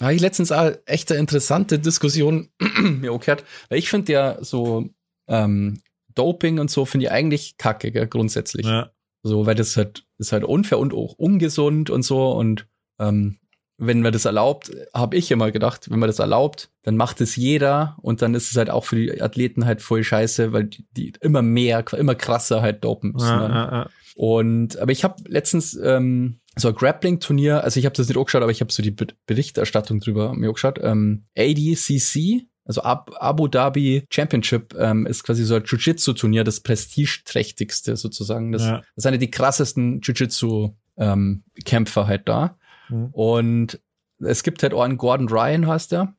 Habe 0.00 0.14
ich 0.14 0.20
letztens 0.20 0.52
auch 0.52 0.72
echt 0.84 1.10
eine 1.10 1.20
interessante 1.20 1.78
Diskussion 1.78 2.50
mir 2.80 3.16
gehört, 3.18 3.44
weil 3.68 3.78
ich 3.78 3.88
finde 3.88 4.12
ja 4.12 4.44
so 4.44 4.90
ähm, 5.26 5.80
Doping 6.14 6.58
und 6.58 6.70
so 6.70 6.84
finde 6.84 7.06
ich 7.06 7.12
eigentlich 7.12 7.56
kacke, 7.56 7.92
gell, 7.92 8.06
grundsätzlich. 8.06 8.66
Ja. 8.66 8.90
So, 9.22 9.46
weil 9.46 9.54
das 9.54 9.76
halt 9.76 10.04
ist 10.18 10.32
halt 10.32 10.44
unfair 10.44 10.78
und 10.78 10.94
auch 10.94 11.14
ungesund 11.14 11.90
und 11.90 12.02
so 12.02 12.30
und 12.32 12.66
ähm, 12.98 13.38
wenn 13.78 14.00
man 14.00 14.12
das 14.12 14.24
erlaubt, 14.24 14.70
habe 14.94 15.16
ich 15.16 15.30
immer 15.30 15.50
gedacht, 15.50 15.90
wenn 15.90 15.98
man 15.98 16.06
das 16.06 16.18
erlaubt, 16.18 16.70
dann 16.82 16.96
macht 16.96 17.20
es 17.20 17.36
jeder 17.36 17.96
und 18.00 18.22
dann 18.22 18.34
ist 18.34 18.50
es 18.50 18.56
halt 18.56 18.70
auch 18.70 18.84
für 18.84 18.96
die 18.96 19.20
Athleten 19.20 19.66
halt 19.66 19.82
voll 19.82 20.02
scheiße, 20.02 20.52
weil 20.52 20.64
die, 20.64 20.86
die 20.96 21.12
immer 21.20 21.42
mehr, 21.42 21.84
immer 21.92 22.14
krasser 22.14 22.62
halt 22.62 22.84
dopen 22.84 23.12
müssen. 23.12 23.26
Ja, 23.26 23.48
ja, 23.48 23.72
ja. 23.72 23.90
Und 24.14 24.78
aber 24.78 24.92
ich 24.92 25.04
habe 25.04 25.16
letztens 25.28 25.74
ähm, 25.74 26.40
so 26.58 26.68
ein 26.68 26.74
Grappling-Turnier, 26.74 27.62
also 27.62 27.78
ich 27.78 27.84
habe 27.84 27.94
das 27.94 28.08
nicht 28.08 28.16
angeschaut, 28.16 28.42
aber 28.42 28.50
ich 28.50 28.60
habe 28.60 28.72
so 28.72 28.82
die 28.82 28.96
Berichterstattung 29.26 30.00
drüber 30.00 30.34
mir 30.34 30.48
angeschaut. 30.48 30.78
Ähm, 30.82 31.26
ADCC, 31.36 32.46
also 32.64 32.80
Ab 32.80 33.10
Abu 33.20 33.46
Dhabi 33.46 34.06
Championship, 34.10 34.74
ähm, 34.78 35.06
ist 35.06 35.22
quasi 35.22 35.44
so 35.44 35.56
ein 35.56 35.64
Jiu-Jitsu-Turnier, 35.64 36.44
das 36.44 36.60
prestigeträchtigste 36.60 37.96
sozusagen. 37.96 38.52
Das, 38.52 38.62
ja. 38.62 38.82
das 38.94 39.02
sind 39.02 39.20
die 39.20 39.30
krassesten 39.30 40.00
Jiu-Jitsu-Kämpfer 40.00 42.00
ähm, 42.00 42.06
halt 42.06 42.28
da. 42.28 42.58
Mhm. 42.88 43.08
Und 43.12 43.80
es 44.18 44.42
gibt 44.42 44.62
halt 44.62 44.72
auch 44.72 44.82
einen 44.82 44.96
Gordon 44.96 45.28
Ryan, 45.28 45.66
heißt 45.66 45.92
der, 45.92 46.14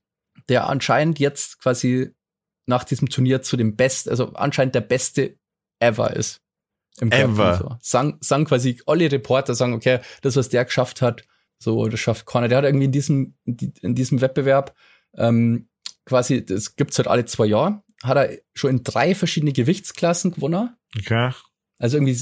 der 0.49 0.69
anscheinend 0.69 1.17
jetzt 1.17 1.59
quasi 1.59 2.11
nach 2.67 2.83
diesem 2.83 3.09
Turnier 3.09 3.41
zu 3.41 3.57
dem 3.57 3.75
Best, 3.75 4.07
also 4.07 4.33
anscheinend 4.33 4.75
der 4.75 4.81
Beste 4.81 5.35
ever 5.79 6.15
ist 6.15 6.41
im 6.99 7.11
Ever. 7.11 7.57
So. 7.57 7.75
Sagen, 7.81 8.17
sagen 8.21 8.45
quasi 8.45 8.81
alle 8.85 9.11
Reporter, 9.11 9.55
sagen, 9.55 9.73
okay, 9.73 9.99
das, 10.21 10.35
was 10.35 10.49
der 10.49 10.65
geschafft 10.65 11.01
hat, 11.01 11.23
so, 11.59 11.87
das 11.87 11.99
schafft 11.99 12.25
keiner. 12.25 12.47
Der 12.47 12.59
hat 12.59 12.65
irgendwie 12.65 12.85
in 12.85 12.91
diesem, 12.91 13.35
in 13.45 13.95
diesem 13.95 14.21
Wettbewerb, 14.21 14.75
ähm, 15.15 15.69
quasi, 16.05 16.45
das 16.45 16.75
gibt's 16.75 16.97
halt 16.97 17.07
alle 17.07 17.25
zwei 17.25 17.45
Jahre, 17.45 17.81
hat 18.03 18.17
er 18.17 18.37
schon 18.53 18.71
in 18.71 18.83
drei 18.83 19.15
verschiedene 19.15 19.53
Gewichtsklassen 19.53 20.31
gewonnen. 20.31 20.75
Okay. 20.97 21.31
Also 21.79 21.97
irgendwie, 21.97 22.19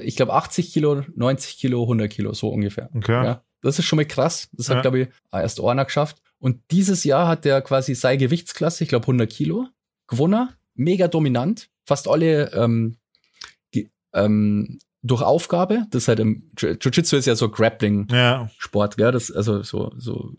ich 0.00 0.16
glaube 0.16 0.34
80 0.34 0.72
Kilo, 0.72 1.04
90 1.14 1.58
Kilo, 1.58 1.82
100 1.82 2.10
Kilo, 2.10 2.32
so 2.32 2.48
ungefähr. 2.48 2.90
Okay. 2.94 3.24
Ja, 3.24 3.44
das 3.62 3.78
ist 3.78 3.84
schon 3.86 3.98
mal 3.98 4.04
krass. 4.04 4.48
Das 4.52 4.68
ja. 4.68 4.76
hat, 4.76 4.82
glaube 4.82 5.00
ich, 5.00 5.08
erst 5.32 5.60
einer 5.60 5.84
geschafft. 5.84 6.22
Und 6.38 6.62
dieses 6.70 7.04
Jahr 7.04 7.28
hat 7.28 7.44
der 7.44 7.60
quasi 7.62 7.94
seine 7.94 8.18
Gewichtsklasse, 8.18 8.84
ich 8.84 8.90
glaube 8.90 9.04
100 9.04 9.30
Kilo, 9.30 9.66
gewonnen. 10.06 10.50
Mega 10.74 11.08
dominant. 11.08 11.68
Fast 11.84 12.06
alle 12.06 12.52
ähm, 12.52 12.97
ähm, 14.12 14.78
durch 15.02 15.22
Aufgabe, 15.22 15.84
das 15.90 16.02
ist 16.02 16.08
halt 16.08 16.20
im 16.20 16.50
Jiu-Jitsu 16.56 17.16
ist 17.16 17.26
ja 17.26 17.36
so 17.36 17.48
Grappling-Sport, 17.48 18.98
ja. 18.98 19.04
gell? 19.04 19.12
Das, 19.12 19.30
also 19.30 19.62
so, 19.62 19.92
so 19.96 20.32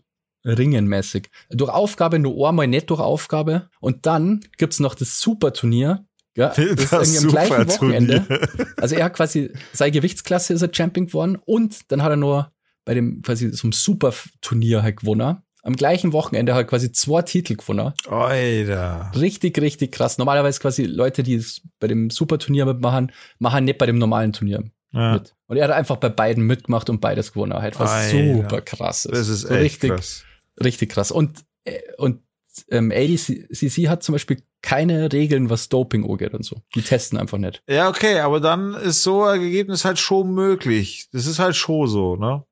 ringenmäßig. 0.44 1.30
Durch 1.50 1.70
Aufgabe 1.70 2.18
nur 2.18 2.48
einmal 2.48 2.66
nicht 2.66 2.90
durch 2.90 3.00
Aufgabe. 3.00 3.68
Und 3.80 4.06
dann 4.06 4.40
gibt's 4.58 4.80
noch 4.80 4.94
das 4.94 5.20
Superturnier. 5.20 6.04
Ja, 6.36 6.48
das, 6.56 6.90
das 6.90 7.08
ist 7.08 7.22
irgendwie 7.22 7.38
am 7.38 7.48
gleichen 7.48 7.68
Wochenende. 7.68 8.48
Also 8.76 8.94
er 8.94 9.06
hat 9.06 9.14
quasi 9.14 9.52
seine 9.72 9.92
Gewichtsklasse 9.92 10.54
ist 10.54 10.62
er 10.62 10.72
Champion 10.72 11.06
geworden 11.06 11.38
und 11.44 11.90
dann 11.90 12.02
hat 12.02 12.10
er 12.10 12.16
nur 12.16 12.52
bei 12.84 12.94
dem 12.94 13.20
quasi 13.20 13.50
so 13.50 13.66
einem 13.66 13.72
Superturnier 13.72 14.82
halt 14.82 15.00
gewonnen 15.00 15.42
am 15.62 15.76
gleichen 15.76 16.12
Wochenende 16.12 16.54
hat 16.54 16.68
quasi 16.68 16.92
zwei 16.92 17.22
Titel 17.22 17.56
gewonnen. 17.56 17.92
Alter. 18.08 19.10
Richtig, 19.14 19.60
richtig 19.60 19.92
krass. 19.92 20.18
Normalerweise 20.18 20.60
quasi 20.60 20.84
Leute, 20.84 21.22
die 21.22 21.44
bei 21.78 21.86
dem 21.86 22.10
Superturnier 22.10 22.66
mitmachen, 22.66 23.12
machen 23.38 23.64
nicht 23.64 23.78
bei 23.78 23.86
dem 23.86 23.98
normalen 23.98 24.32
Turnier 24.32 24.64
ja. 24.92 25.14
mit. 25.14 25.34
Und 25.46 25.56
er 25.56 25.64
hat 25.64 25.72
einfach 25.72 25.96
bei 25.96 26.08
beiden 26.08 26.44
mitgemacht 26.46 26.88
und 26.90 27.00
beides 27.00 27.32
gewonnen. 27.32 27.54
Halt 27.54 27.78
was 27.78 27.90
Alter. 27.90 28.36
super 28.36 28.60
krass 28.62 29.04
ist. 29.04 29.14
Das 29.14 29.28
ist 29.28 29.44
echt 29.44 29.60
richtig, 29.60 29.90
krass. 29.90 30.24
Richtig 30.62 30.90
krass. 30.90 31.10
Und, 31.10 31.44
äh, 31.64 31.80
und 31.98 32.22
ähm, 32.70 32.90
ADCC 32.90 33.88
hat 33.88 34.02
zum 34.02 34.14
Beispiel 34.14 34.42
keine 34.62 35.12
Regeln, 35.12 35.50
was 35.50 35.68
Doping 35.68 36.08
angeht 36.08 36.34
und 36.34 36.44
so. 36.44 36.56
Die 36.74 36.82
testen 36.82 37.18
einfach 37.18 37.38
nicht. 37.38 37.62
Ja, 37.68 37.88
okay, 37.88 38.20
aber 38.20 38.40
dann 38.40 38.74
ist 38.74 39.02
so 39.02 39.24
ein 39.24 39.40
Ergebnis 39.40 39.84
halt 39.84 39.98
schon 39.98 40.32
möglich. 40.32 41.08
Das 41.12 41.26
ist 41.26 41.38
halt 41.38 41.56
schon 41.56 41.86
so, 41.86 42.16
ne? 42.16 42.44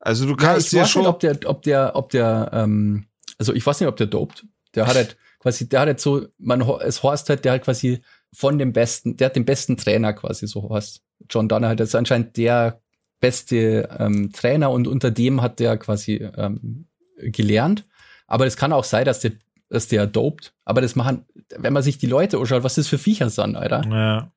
Also 0.00 0.26
du 0.26 0.36
kannst 0.36 0.72
ja, 0.72 0.80
ich 0.80 0.82
weiß 0.84 0.90
schon. 0.90 1.02
Nicht, 1.02 1.08
ob 1.08 1.20
der, 1.20 1.38
ob 1.44 1.62
der, 1.62 1.96
ob 1.96 2.10
der, 2.10 2.50
ähm, 2.52 3.06
also 3.38 3.52
ich 3.52 3.66
weiß 3.66 3.80
nicht, 3.80 3.88
ob 3.88 3.96
der 3.96 4.06
dopt. 4.06 4.46
Der 4.74 4.86
hat 4.86 4.96
halt 4.96 5.16
quasi, 5.40 5.68
der 5.68 5.80
hat 5.80 5.86
halt 5.86 6.00
so, 6.00 6.26
man, 6.38 6.60
es 6.60 7.02
heißt 7.02 7.28
halt, 7.28 7.44
der 7.44 7.52
hat 7.52 7.62
quasi 7.62 8.00
von 8.32 8.58
dem 8.58 8.72
besten, 8.72 9.16
der 9.16 9.26
hat 9.26 9.36
den 9.36 9.44
besten 9.44 9.76
Trainer 9.76 10.12
quasi, 10.12 10.46
so 10.46 10.70
heißt. 10.70 11.02
John 11.30 11.48
Donner 11.48 11.70
hat, 11.70 11.80
das 11.80 11.88
ist 11.88 11.94
anscheinend 11.94 12.36
der 12.36 12.80
beste 13.20 13.88
ähm, 13.98 14.32
Trainer 14.32 14.70
und 14.70 14.86
unter 14.86 15.10
dem 15.10 15.40
hat 15.42 15.58
der 15.60 15.78
quasi 15.78 16.16
ähm, 16.36 16.86
gelernt. 17.16 17.84
Aber 18.26 18.46
es 18.46 18.56
kann 18.56 18.72
auch 18.72 18.84
sein, 18.84 19.04
dass 19.04 19.20
der, 19.20 19.32
dass 19.68 19.88
der 19.88 20.06
dopt. 20.06 20.54
Aber 20.64 20.80
das 20.80 20.94
machen, 20.94 21.24
wenn 21.56 21.72
man 21.72 21.82
sich 21.82 21.98
die 21.98 22.06
Leute 22.06 22.38
anschaut, 22.38 22.64
was 22.64 22.74
das 22.74 22.88
für 22.88 22.98
Viecher 22.98 23.30
sind, 23.30 23.56
Alter. 23.56 23.82
Ja. 23.88 24.32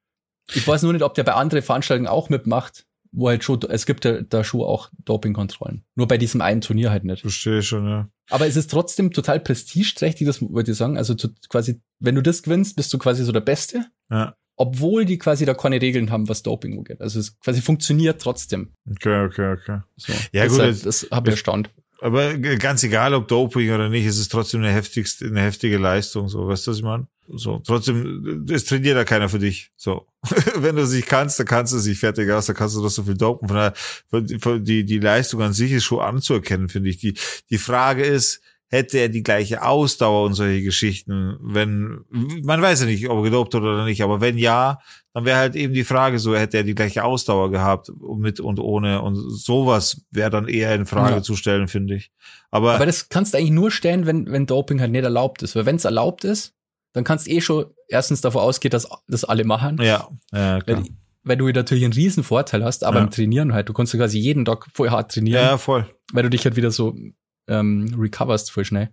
Ich 0.53 0.67
weiß 0.67 0.83
nur 0.83 0.93
nicht, 0.93 1.03
ob 1.03 1.13
der 1.13 1.23
bei 1.23 1.33
anderen 1.33 1.61
Veranstaltungen 1.61 2.07
auch 2.07 2.29
mitmacht, 2.29 2.85
wo 3.11 3.29
halt 3.29 3.43
schon, 3.43 3.59
es 3.69 3.85
gibt 3.85 4.05
ja 4.05 4.21
da 4.21 4.43
schon 4.43 4.61
auch 4.61 4.89
Dopingkontrollen. 5.05 5.83
Nur 5.95 6.07
bei 6.07 6.17
diesem 6.17 6.41
einen 6.41 6.61
Turnier 6.61 6.91
halt 6.91 7.03
nicht. 7.03 7.21
Verstehe 7.21 7.61
schon, 7.61 7.87
ja. 7.87 8.09
Aber 8.29 8.47
es 8.47 8.55
ist 8.55 8.69
trotzdem 8.69 9.11
total 9.11 9.39
prestigeträchtig, 9.39 10.27
das 10.27 10.41
würde 10.41 10.71
ich 10.71 10.77
sagen. 10.77 10.97
Also 10.97 11.15
zu, 11.15 11.29
quasi, 11.49 11.81
wenn 11.99 12.15
du 12.15 12.21
das 12.21 12.43
gewinnst, 12.43 12.75
bist 12.75 12.93
du 12.93 12.97
quasi 12.97 13.23
so 13.23 13.31
der 13.31 13.41
Beste. 13.41 13.85
Ja. 14.11 14.35
Obwohl 14.55 15.05
die 15.05 15.17
quasi 15.17 15.45
da 15.45 15.53
keine 15.53 15.81
Regeln 15.81 16.11
haben, 16.11 16.27
was 16.27 16.43
Doping 16.43 16.77
angeht. 16.77 17.01
Also 17.01 17.19
es 17.19 17.39
quasi 17.39 17.61
funktioniert 17.61 18.21
trotzdem. 18.21 18.73
Okay, 18.89 19.25
okay, 19.25 19.53
okay. 19.53 19.79
So. 19.95 20.13
Ja, 20.33 20.43
das 20.43 20.53
gut, 20.53 20.61
Halt, 20.61 20.85
das 20.85 21.07
habe 21.11 21.29
ich 21.29 21.35
erstaunt. 21.35 21.69
Aber 22.01 22.37
ganz 22.37 22.83
egal, 22.83 23.13
ob 23.13 23.27
Doping 23.27 23.71
oder 23.71 23.89
nicht, 23.89 24.05
es 24.05 24.17
ist 24.17 24.31
trotzdem 24.31 24.61
eine 24.61 24.71
heftigste, 24.71 25.25
eine 25.25 25.41
heftige 25.41 25.77
Leistung, 25.77 26.29
so, 26.29 26.47
weißt 26.47 26.67
du, 26.67 26.71
was 26.71 26.77
ich 26.77 26.83
meine? 26.83 27.07
So, 27.31 27.61
trotzdem, 27.63 28.47
es 28.49 28.65
trainiert 28.65 28.97
da 28.97 29.03
keiner 29.03 29.29
für 29.29 29.37
dich. 29.37 29.71
So. 29.75 30.07
Wenn 30.55 30.75
du 30.75 30.81
es 30.81 30.91
nicht 30.91 31.07
kannst, 31.07 31.39
dann 31.39 31.45
kannst 31.45 31.73
du 31.73 31.77
es 31.77 31.85
nicht 31.85 31.99
fertig 31.99 32.29
aus, 32.31 32.47
dann 32.47 32.55
kannst 32.55 32.75
du 32.75 32.81
doch 32.81 32.89
so 32.89 33.03
viel 33.03 33.17
dopen. 33.17 33.47
Von 33.47 33.57
daher, 33.57 34.59
die, 34.59 34.83
die 34.83 34.99
Leistung 34.99 35.41
an 35.41 35.53
sich 35.53 35.71
ist 35.71 35.83
schon 35.83 35.99
anzuerkennen, 35.99 36.69
finde 36.69 36.89
ich. 36.89 36.97
Die, 36.97 37.15
die 37.49 37.57
Frage 37.57 38.03
ist, 38.03 38.41
hätte 38.69 38.99
er 38.99 39.09
die 39.09 39.23
gleiche 39.23 39.63
Ausdauer 39.63 40.25
und 40.25 40.33
solche 40.33 40.63
Geschichten, 40.63 41.37
wenn, 41.41 42.05
man 42.43 42.61
weiß 42.61 42.81
ja 42.81 42.85
nicht, 42.85 43.09
ob 43.09 43.17
er 43.17 43.23
gedopt 43.23 43.53
hat 43.53 43.61
oder 43.61 43.85
nicht, 43.85 44.01
aber 44.01 44.21
wenn 44.21 44.37
ja, 44.37 44.79
dann 45.13 45.25
wäre 45.25 45.37
halt 45.37 45.55
eben 45.55 45.73
die 45.73 45.83
Frage 45.83 46.19
so, 46.19 46.35
hätte 46.35 46.57
er 46.57 46.63
die 46.63 46.75
gleiche 46.75 47.03
Ausdauer 47.03 47.49
gehabt 47.49 47.91
mit 48.17 48.39
und 48.39 48.59
ohne 48.59 49.01
und 49.01 49.15
sowas 49.15 50.01
wäre 50.11 50.29
dann 50.29 50.47
eher 50.47 50.75
in 50.75 50.85
Frage 50.85 51.15
ja. 51.15 51.21
zu 51.23 51.35
stellen, 51.35 51.67
finde 51.67 51.95
ich. 51.95 52.11
Aber, 52.51 52.75
aber 52.75 52.85
das 52.85 53.09
kannst 53.09 53.33
du 53.33 53.37
eigentlich 53.37 53.51
nur 53.51 53.71
stellen, 53.71 54.05
wenn, 54.05 54.31
wenn 54.31 54.45
Doping 54.45 54.79
halt 54.79 54.91
nicht 54.91 55.03
erlaubt 55.03 55.41
ist, 55.41 55.55
weil 55.55 55.65
wenn 55.65 55.77
es 55.77 55.85
erlaubt 55.85 56.23
ist, 56.23 56.53
dann 56.93 57.03
kannst 57.03 57.27
du 57.27 57.31
eh 57.31 57.41
schon 57.41 57.65
erstens 57.87 58.21
davon 58.21 58.41
ausgehen, 58.41 58.71
dass 58.71 58.87
das 59.07 59.23
alle 59.23 59.43
machen. 59.43 59.77
Ja, 59.81 60.09
ja 60.31 60.61
klar. 60.61 60.77
Weil, 60.77 60.85
weil 61.23 61.37
du 61.37 61.47
natürlich 61.49 61.83
einen 61.83 61.93
riesen 61.93 62.23
Vorteil 62.23 62.63
hast, 62.63 62.83
aber 62.83 62.97
Ja. 62.97 63.03
im 63.03 63.11
Trainieren 63.11 63.53
halt, 63.53 63.69
du 63.69 63.73
kannst 63.73 63.93
ja 63.93 63.99
quasi 63.99 64.19
jeden 64.19 64.45
Tag 64.45 64.67
voll 64.73 64.89
hart 64.89 65.11
trainieren, 65.11 65.43
ja, 65.43 65.57
voll. 65.57 65.87
weil 66.13 66.23
du 66.23 66.29
dich 66.29 66.45
halt 66.45 66.55
wieder 66.55 66.71
so 66.71 66.95
ähm, 67.47 67.93
recoverst 67.97 68.51
voll 68.51 68.65
schnell. 68.65 68.89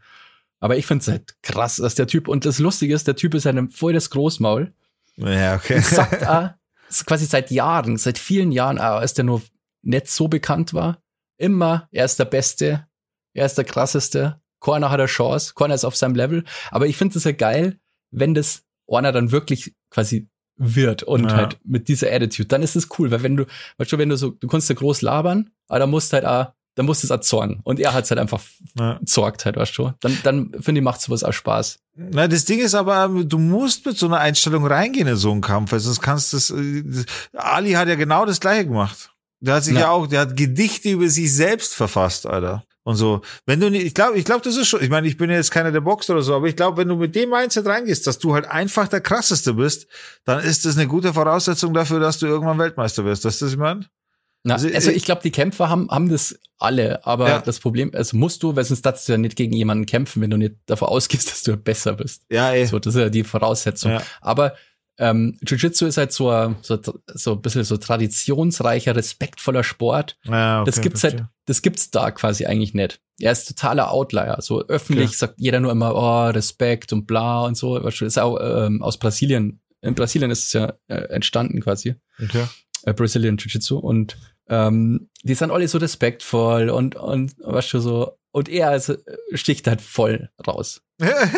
Aber 0.61 0.77
ich 0.77 0.87
finde 0.87 1.03
es 1.03 1.09
halt 1.09 1.37
krass, 1.43 1.77
dass 1.77 1.95
der 1.95 2.07
Typ, 2.07 2.29
und 2.29 2.45
das 2.47 2.59
Lustige 2.59 2.95
ist, 2.95 3.07
der 3.07 3.17
Typ 3.17 3.35
ist 3.35 3.45
halt 3.47 3.57
ein 3.57 3.69
voll 3.69 3.93
das 3.93 4.11
Großmaul. 4.11 4.73
Ja, 5.17 5.57
okay. 5.57 5.81
Sagt 5.81 6.27
auch, 6.27 6.51
ist 6.89 7.07
quasi 7.07 7.27
seit 7.27 7.51
Jahren, 7.51 7.97
seit 7.97 8.19
vielen 8.19 8.53
Jahren, 8.53 8.79
auch, 8.79 9.01
als 9.01 9.15
der 9.15 9.25
nur 9.25 9.43
nicht 9.83 10.09
so 10.09 10.29
bekannt 10.29 10.75
war, 10.75 11.03
immer, 11.39 11.89
er 11.91 12.05
ist 12.05 12.19
der 12.19 12.25
Beste, 12.25 12.87
er 13.35 13.47
ist 13.47 13.57
der 13.59 13.65
krasseste, 13.65 14.41
keiner 14.61 14.91
hat 14.91 15.01
eine 15.01 15.07
Chance, 15.07 15.53
keiner 15.55 15.75
ist 15.75 15.85
auf 15.85 15.97
seinem 15.97 16.15
Level. 16.15 16.45
Aber 16.71 16.87
ich 16.87 16.97
finde 16.97 17.19
es 17.19 17.25
ja 17.25 17.33
geil, 17.33 17.79
wenn 18.11 18.35
das 18.35 18.63
einer 18.89 19.13
dann 19.13 19.31
wirklich 19.33 19.75
quasi 19.91 20.29
wird 20.59 21.03
und 21.03 21.31
Ja. 21.31 21.37
halt 21.37 21.59
mit 21.65 21.89
dieser 21.89 22.11
Attitude, 22.11 22.49
dann 22.49 22.63
ist 22.63 22.77
es 22.77 22.89
cool, 22.99 23.11
weil 23.11 23.23
wenn 23.23 23.37
du, 23.37 23.45
weißt 23.77 23.93
du, 23.93 23.99
wenn 23.99 24.09
du 24.09 24.17
so, 24.17 24.31
du 24.31 24.49
kannst 24.49 24.69
ja 24.71 24.75
groß 24.75 25.03
labern, 25.03 25.51
aber 25.69 25.81
da 25.81 25.87
musst 25.87 26.13
halt 26.15 26.25
auch, 26.25 26.53
da 26.77 26.83
musst 26.85 27.03
du 27.03 27.09
es 27.09 27.11
auch 27.11 27.21
zorgen. 27.21 27.61
Und 27.65 27.81
er 27.81 27.93
hat's 27.93 28.11
halt 28.11 28.21
einfach 28.21 28.41
Ja. 28.79 29.01
zorgt 29.05 29.45
halt, 29.45 29.57
weißt 29.57 29.77
du. 29.77 29.93
Dann, 30.01 30.17
dann 30.23 30.53
finde 30.61 30.79
ich, 30.81 30.85
macht 30.85 31.01
sowas 31.01 31.25
auch 31.25 31.33
Spaß. 31.33 31.81
Na, 31.97 32.29
das 32.29 32.45
Ding 32.45 32.61
ist 32.61 32.75
aber, 32.75 33.09
du 33.25 33.39
musst 33.39 33.85
mit 33.87 33.99
so 33.99 34.07
einer 34.07 34.19
Einstellung 34.19 34.67
reingehen 34.67 35.09
in 35.09 35.17
so 35.17 35.33
einen 35.33 35.41
Kampf, 35.41 35.73
weil 35.73 35.81
sonst 35.81 36.01
kannst 36.01 36.33
du 36.33 36.37
das, 36.37 36.51
äh, 36.51 37.05
Ali 37.35 37.73
hat 37.73 37.89
ja 37.89 37.97
genau 37.97 38.25
das 38.25 38.39
gleiche 38.39 38.67
gemacht. 38.67 39.11
Der 39.41 39.55
hat 39.57 39.65
sich 39.65 39.75
ja. 39.75 39.81
Ja. 39.81 39.91
auch, 39.91 40.07
der 40.07 40.21
hat 40.21 40.37
Gedichte 40.37 40.91
über 40.91 41.09
sich 41.09 41.35
selbst 41.35 41.75
verfasst, 41.75 42.27
Alter. 42.27 42.65
Und 42.85 42.95
so, 42.95 43.23
wenn 43.47 43.59
du 43.59 43.69
nicht, 43.69 43.85
ich 43.85 43.95
glaube, 43.95 44.17
ich 44.17 44.25
glaube, 44.25 44.43
das 44.43 44.57
ist 44.57 44.69
schon, 44.69 44.81
ich 44.81 44.91
meine, 44.91 45.09
ich 45.09 45.17
bin 45.17 45.29
ja 45.29 45.35
jetzt 45.37 45.51
keiner, 45.51 45.73
der 45.73 45.81
boxt 45.81 46.09
oder 46.09 46.23
so, 46.23 46.37
aber 46.37 46.47
ich 46.47 46.55
glaube, 46.55 46.77
wenn 46.77 46.87
du 46.89 46.95
mit 46.95 47.17
dem 47.17 47.31
Mindset 47.31 47.67
reingehst, 47.67 48.07
dass 48.07 48.19
du 48.21 48.33
halt 48.35 48.47
einfach 48.47 48.87
der 48.87 49.01
krasseste 49.01 49.55
bist, 49.55 49.89
dann 50.25 50.39
ist 50.39 50.65
das 50.65 50.77
eine 50.77 50.87
gute 50.87 51.13
Voraussetzung 51.13 51.75
dafür, 51.75 51.99
dass 51.99 52.19
du 52.19 52.27
irgendwann 52.27 52.59
Weltmeister 52.59 53.05
wirst. 53.05 53.25
Weißt 53.25 53.41
du, 53.41 53.47
was 53.47 53.53
ich 53.53 53.59
meine? 53.59 53.87
Na, 54.47 54.55
Also, 54.55 54.69
also, 54.73 54.91
äh, 54.91 54.95
ich 54.95 55.05
glaube, 55.05 55.23
die 55.23 55.31
Kämpfer 55.33 55.69
haben, 55.69 55.91
haben 55.91 56.09
das 56.09 56.39
alle, 56.59 57.05
aber 57.05 57.29
Ja. 57.29 57.39
das 57.41 57.59
Problem, 57.61 57.91
also 57.95 58.17
musst 58.17 58.43
du, 58.43 58.55
weil 58.57 58.65
sonst 58.65 58.83
darfst 58.83 59.09
du 59.09 59.13
ja 59.13 59.19
nicht 59.19 59.37
gegen 59.37 59.53
jemanden 59.53 59.87
kämpfen, 59.87 60.23
wenn 60.23 60.31
du 60.31 60.37
nicht 60.39 60.55
davon 60.67 60.89
ausgehst, 60.89 61.29
dass 61.31 61.43
du 61.43 61.57
besser 61.57 61.95
bist. 61.95 62.23
Ja, 62.31 62.53
ey. 62.53 62.67
So, 62.67 62.79
das 62.79 62.95
ist 62.95 63.01
ja 63.01 63.09
die 63.11 63.25
Voraussetzung. 63.25 63.93
Ja. 63.93 64.03
Aber 64.21 64.55
ähm, 64.99 65.37
Jiu-Jitsu 65.47 65.85
ist 65.87 65.99
halt 65.99 66.13
so, 66.13 66.31
ein- 66.31 66.57
so, 66.63 66.79
so 67.13 67.33
ein 67.33 67.43
bisschen 67.43 67.65
so 67.65 67.77
traditionsreicher, 67.77 68.97
respektvoller 68.97 69.63
Sport. 69.65 70.17
Ja, 70.25 70.63
okay, 70.63 70.71
das 70.71 70.81
gibt's 70.81 71.01
verstehe. 71.01 71.21
halt, 71.23 71.31
das 71.47 71.61
gibt's 71.63 71.91
da 71.91 72.11
quasi 72.13 72.47
eigentlich 72.47 72.73
nicht. 72.73 73.01
Er 73.21 73.33
ist 73.33 73.47
totaler 73.47 73.91
Outlier. 73.93 74.37
So 74.41 74.65
öffentlich 74.69 75.09
Okay. 75.09 75.17
sagt 75.17 75.35
jeder 75.39 75.61
nur 75.61 75.73
immer, 75.73 75.95
oh, 75.95 76.29
Respekt 76.31 76.93
und 76.93 77.07
bla 77.07 77.45
und 77.45 77.57
so. 77.57 77.79
Das 77.79 78.01
ist 78.01 78.19
auch 78.19 78.39
ähm, 78.41 78.83
aus 78.83 78.97
Brasilien. 78.99 79.61
In 79.83 79.95
Brasilien 79.95 80.31
ist 80.31 80.47
es 80.47 80.53
ja 80.55 80.73
äh, 80.89 80.95
entstanden 81.11 81.61
quasi 81.61 81.97
Okay. 82.23 82.45
äh, 82.85 82.95
Brazilian 82.95 83.37
Jiu-Jitsu 83.37 83.77
und 83.79 84.17
ähm, 84.49 85.09
die 85.23 85.35
sind 85.35 85.51
alle 85.51 85.69
so 85.69 85.79
respektvoll 85.79 86.71
und 86.71 86.97
und 86.97 87.35
weißt 87.39 87.75
du 87.75 87.81
so 87.81 88.17
und 88.37 88.51
er 88.51 88.69
also, 88.69 88.97
sticht 89.33 89.67
halt 89.67 89.81
voll 89.81 90.29
raus. 90.47 90.83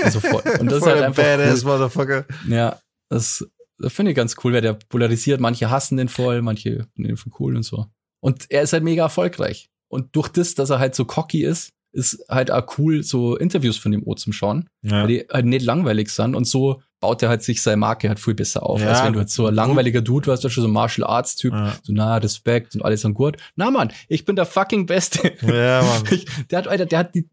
Also 0.02 0.18
voll. 0.18 0.42
Und 0.58 0.66
das 0.66 0.78
ist 0.78 0.84
Voll 0.84 0.92
halt 0.92 1.00
der 1.00 1.06
einfach 1.06 1.22
Badass 1.22 1.64
cool. 1.64 1.70
Motherfucker. 1.70 2.26
Ja, 2.48 2.80
das, 3.08 3.48
das 3.78 3.92
finde 3.92 4.10
ich 4.10 4.16
ganz 4.16 4.34
cool, 4.42 4.52
weil 4.52 4.62
der 4.62 4.72
polarisiert. 4.72 5.40
Manche 5.40 5.70
hassen 5.70 5.96
den 5.96 6.08
voll, 6.08 6.42
manche 6.42 6.88
finden 6.94 7.08
den 7.08 7.16
voll 7.16 7.32
cool 7.38 7.54
und 7.54 7.62
so. 7.62 7.86
Und 8.20 8.50
er 8.50 8.62
ist 8.62 8.72
halt 8.72 8.82
mega 8.82 9.04
erfolgreich. 9.04 9.70
Und 9.88 10.16
durch 10.16 10.28
das, 10.28 10.56
dass 10.56 10.70
er 10.70 10.80
halt 10.80 10.96
so 10.96 11.04
cocky 11.04 11.44
ist, 11.44 11.72
ist 11.98 12.24
halt 12.30 12.50
auch 12.50 12.78
cool, 12.78 13.02
so 13.02 13.36
Interviews 13.36 13.76
von 13.76 13.92
dem 13.92 14.02
O 14.06 14.14
zum 14.14 14.32
Schauen, 14.32 14.68
Ja. 14.82 15.02
weil 15.02 15.08
die 15.08 15.26
halt 15.30 15.44
nicht 15.46 15.64
langweilig 15.66 16.08
sind 16.10 16.34
und 16.34 16.46
so 16.46 16.80
baut 17.00 17.22
er 17.22 17.28
halt 17.28 17.42
sich 17.42 17.60
seine 17.62 17.76
Marke 17.76 18.08
halt 18.08 18.18
viel 18.18 18.34
besser 18.34 18.64
auf, 18.64 18.80
Ja. 18.80 18.88
als 18.88 19.04
wenn 19.04 19.12
du 19.12 19.20
jetzt 19.20 19.34
so 19.34 19.46
ein 19.46 19.54
langweiliger 19.54 20.00
Dude 20.00 20.26
warst, 20.28 20.42
du 20.44 20.48
schon 20.48 20.62
so 20.62 20.68
ein 20.68 20.72
Martial 20.72 21.06
Arts 21.06 21.36
Typ, 21.36 21.52
Ja. 21.52 21.76
so 21.82 21.92
na, 21.92 22.16
Respekt 22.16 22.74
und 22.74 22.82
alles 22.84 23.04
an 23.04 23.14
gut. 23.14 23.36
Na 23.56 23.70
Mann, 23.70 23.92
ich 24.08 24.24
bin 24.24 24.34
der 24.36 24.46
fucking 24.46 24.86
Beste. 24.86 25.32
Ja, 25.42 25.82
Mann. 26.04 26.04
Ich, 26.12 26.26
der 26.50 26.58
hat, 26.60 26.68
Alter, 26.68 26.86
der 26.86 26.98
hat 27.00 27.14
die, 27.14 27.28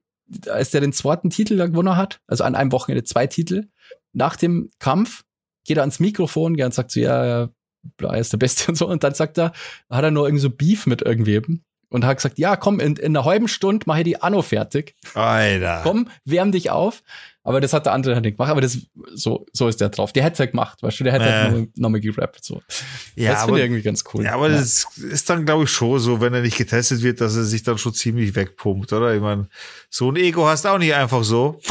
als 0.49 0.71
der 0.71 0.81
den 0.81 0.93
zweiten 0.93 1.29
Titel 1.29 1.55
da 1.57 1.67
gewonnen 1.67 1.95
hat, 1.95 2.19
also 2.27 2.43
an 2.43 2.55
einem 2.55 2.71
Wochenende 2.71 3.03
zwei 3.05 3.27
Titel, 3.27 3.67
nach 4.13 4.35
dem 4.35 4.69
Kampf 4.79 5.23
geht 5.65 5.77
er 5.77 5.83
ans 5.83 5.99
Mikrofon 5.99 6.59
und 6.61 6.73
sagt 6.73 6.91
so, 6.91 6.99
ja, 6.99 7.49
er 8.01 8.17
ist 8.19 8.33
der 8.33 8.37
Beste 8.37 8.67
und 8.69 8.75
so. 8.75 8.87
Und 8.87 9.03
dann 9.03 9.13
sagt 9.13 9.37
er, 9.37 9.51
hat 9.89 10.03
er 10.03 10.11
nur 10.11 10.27
irgendwie 10.27 10.41
so 10.41 10.49
Beef 10.49 10.85
mit 10.85 11.01
irgendwem 11.01 11.63
und 11.95 12.05
hat 12.05 12.17
gesagt, 12.17 12.37
ja, 12.37 12.55
komm, 12.55 12.79
in, 12.79 12.95
in 12.97 13.15
einer 13.17 13.25
halben 13.25 13.47
Stunde 13.47 13.85
mache 13.87 13.99
ich 13.99 14.03
die 14.05 14.21
Anno 14.21 14.41
fertig. 14.41 14.95
Alter. 15.13 15.79
Komm, 15.83 16.09
wärm 16.25 16.51
dich 16.51 16.69
auf. 16.69 17.01
Aber 17.43 17.61
das 17.61 17.73
hat 17.73 17.85
der 17.85 17.93
andere 17.93 18.15
halt 18.15 18.25
nicht 18.25 18.37
gemacht. 18.37 18.49
Aber 18.49 18.61
das, 18.61 18.79
so, 19.13 19.45
so 19.53 19.67
ist 19.67 19.79
der 19.79 19.89
drauf. 19.89 20.11
Der 20.11 20.23
hätte 20.23 20.39
halt 20.39 20.51
gemacht, 20.51 20.81
weißt 20.81 20.99
du, 20.99 21.03
der 21.03 21.13
hätte 21.13 21.25
Äh. 21.25 21.27
halt 21.31 21.45
nochmal 21.51 21.67
noch 21.75 21.89
mal 21.89 21.99
gerappt. 22.01 22.43
So. 22.43 22.61
Ja, 23.15 23.33
das 23.33 23.43
finde 23.45 23.59
ich 23.59 23.65
irgendwie 23.65 23.81
ganz 23.83 24.03
cool. 24.13 24.23
ja, 24.23 24.33
aber 24.33 24.49
das 24.49 24.87
ist 24.97 25.29
dann, 25.29 25.45
glaube 25.45 25.65
ich, 25.65 25.69
schon 25.69 25.99
so, 25.99 26.21
wenn 26.21 26.33
er 26.33 26.41
nicht 26.41 26.57
getestet 26.57 27.03
wird, 27.03 27.21
dass 27.21 27.35
er 27.35 27.43
sich 27.43 27.61
dann 27.63 27.77
schon 27.77 27.93
ziemlich 27.93 28.35
wegpumpt, 28.35 28.91
oder? 28.93 29.13
Ich 29.13 29.21
meine, 29.21 29.47
so 29.89 30.09
ein 30.11 30.15
Ego 30.15 30.47
hast 30.47 30.65
du 30.65 30.69
auch 30.69 30.79
nicht 30.79 30.93
einfach 30.93 31.23
so. 31.23 31.59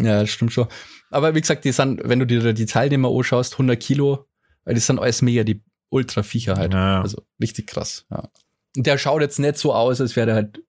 Ja, 0.00 0.20
das 0.22 0.30
stimmt 0.30 0.52
schon. 0.52 0.66
Aber 1.10 1.34
wie 1.34 1.40
gesagt, 1.40 1.64
die 1.64 1.72
sind, 1.72 2.00
wenn 2.04 2.20
du 2.20 2.26
dir 2.26 2.52
die 2.54 2.66
Teilnehmer 2.66 3.10
anschaust, 3.10 3.54
100 3.54 3.78
Kilo, 3.78 4.26
weil 4.64 4.74
die 4.74 4.80
sind 4.80 4.98
alles 4.98 5.20
mega 5.22 5.44
die 5.44 5.62
Ultra-Viecher 5.90 6.56
halt. 6.56 6.72
Ja. 6.72 7.02
Also 7.02 7.22
richtig 7.42 7.66
krass, 7.68 8.06
ja. 8.10 8.28
Und 8.76 8.86
der 8.86 8.98
schaut 8.98 9.20
jetzt 9.20 9.38
nicht 9.38 9.58
so 9.58 9.74
aus, 9.74 10.00
als 10.00 10.14
wäre 10.16 10.26
der 10.26 10.34
halt 10.36 10.62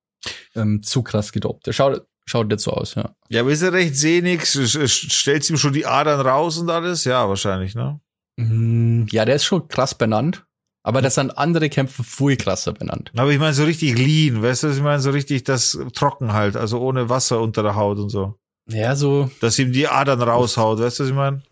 ähm, 0.55 0.81
zu 0.83 1.03
krass 1.03 1.31
gedopt. 1.31 1.67
Der 1.67 1.73
schaut, 1.73 2.05
schaut 2.25 2.47
nicht 2.47 2.59
so 2.59 2.71
aus, 2.71 2.95
ja. 2.95 3.15
Ja, 3.29 3.41
aber 3.41 3.51
ist 3.51 3.61
er 3.61 3.73
recht 3.73 3.95
sehnig? 3.95 4.45
Stellst 4.45 5.49
ihm 5.49 5.57
schon 5.57 5.73
die 5.73 5.85
Adern 5.85 6.21
raus 6.21 6.57
und 6.57 6.69
alles? 6.69 7.05
Ja, 7.05 7.29
wahrscheinlich, 7.29 7.75
ne? 7.75 7.99
Mm, 8.37 9.05
Ja, 9.11 9.25
der 9.25 9.35
ist 9.35 9.45
schon 9.45 9.67
krass 9.67 9.95
benannt. 9.95 10.45
Aber 10.83 11.03
das 11.03 11.13
sind 11.13 11.37
andere 11.37 11.69
Kämpfer 11.69 12.03
viel 12.03 12.37
krasser 12.37 12.73
benannt. 12.73 13.11
Aber 13.15 13.29
ich 13.31 13.37
meine 13.37 13.53
so 13.53 13.65
richtig 13.65 13.95
lean, 13.99 14.41
weißt 14.41 14.63
du, 14.63 14.69
was 14.69 14.77
ich 14.77 14.81
meine? 14.81 14.99
So 14.99 15.11
richtig 15.11 15.43
das 15.43 15.77
trocken 15.93 16.33
halt, 16.33 16.55
also 16.57 16.79
ohne 16.81 17.07
Wasser 17.07 17.39
unter 17.39 17.61
der 17.61 17.75
Haut 17.75 17.99
und 17.99 18.09
so. 18.09 18.33
Ja, 18.67 18.95
so, 18.95 19.29
Dass 19.41 19.59
ihm 19.59 19.73
die 19.73 19.87
Adern 19.87 20.23
raushaut, 20.23 20.79
weißt 20.79 20.99
du, 20.99 21.03
was 21.03 21.09
ich 21.11 21.15
meine? 21.15 21.43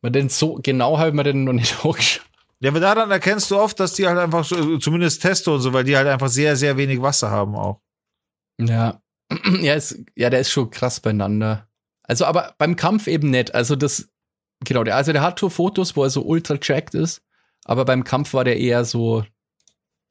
man 0.00 0.12
den 0.12 0.30
so 0.30 0.58
genau 0.62 0.98
haben 0.98 1.16
wir 1.18 1.22
den 1.24 1.44
noch 1.44 1.52
nicht 1.52 1.84
hochgeschaut. 1.84 2.24
Ja, 2.62 2.70
aber 2.70 2.78
daran 2.78 3.10
erkennst 3.10 3.50
du 3.50 3.58
oft, 3.58 3.80
dass 3.80 3.94
die 3.94 4.06
halt 4.06 4.18
einfach, 4.18 4.44
so, 4.44 4.78
zumindest 4.78 5.20
Testo 5.20 5.56
und 5.56 5.60
so, 5.60 5.72
weil 5.72 5.82
die 5.82 5.96
halt 5.96 6.06
einfach 6.06 6.28
sehr, 6.28 6.54
sehr 6.54 6.76
wenig 6.76 7.02
Wasser 7.02 7.28
haben 7.28 7.56
auch. 7.56 7.80
Ja. 8.60 9.02
ja, 9.60 9.74
ist, 9.74 9.98
ja, 10.14 10.30
der 10.30 10.40
ist 10.40 10.52
schon 10.52 10.70
krass 10.70 11.00
beieinander. 11.00 11.66
Also, 12.04 12.24
aber 12.24 12.54
beim 12.58 12.76
Kampf 12.76 13.08
eben 13.08 13.30
nicht. 13.30 13.52
Also, 13.52 13.74
das, 13.74 14.08
genau, 14.64 14.84
der, 14.84 14.94
also 14.94 15.12
der 15.12 15.22
hat 15.22 15.40
schon 15.40 15.50
Fotos, 15.50 15.96
wo 15.96 16.04
er 16.04 16.10
so 16.10 16.22
ultra 16.22 16.56
jacked 16.62 16.94
ist, 16.94 17.22
aber 17.64 17.84
beim 17.84 18.04
Kampf 18.04 18.32
war 18.32 18.44
der 18.44 18.58
eher 18.58 18.84
so, 18.84 19.24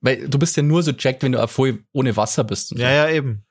weil 0.02 0.28
du 0.28 0.38
bist 0.38 0.58
ja 0.58 0.64
nur 0.64 0.84
so 0.84 0.92
jacked, 0.92 1.24
wenn 1.24 1.32
du 1.32 1.48
voll 1.48 1.86
ohne 1.94 2.18
Wasser 2.18 2.44
bist. 2.44 2.72
Ja, 2.72 2.92
ja, 2.92 3.10
eben. 3.10 3.46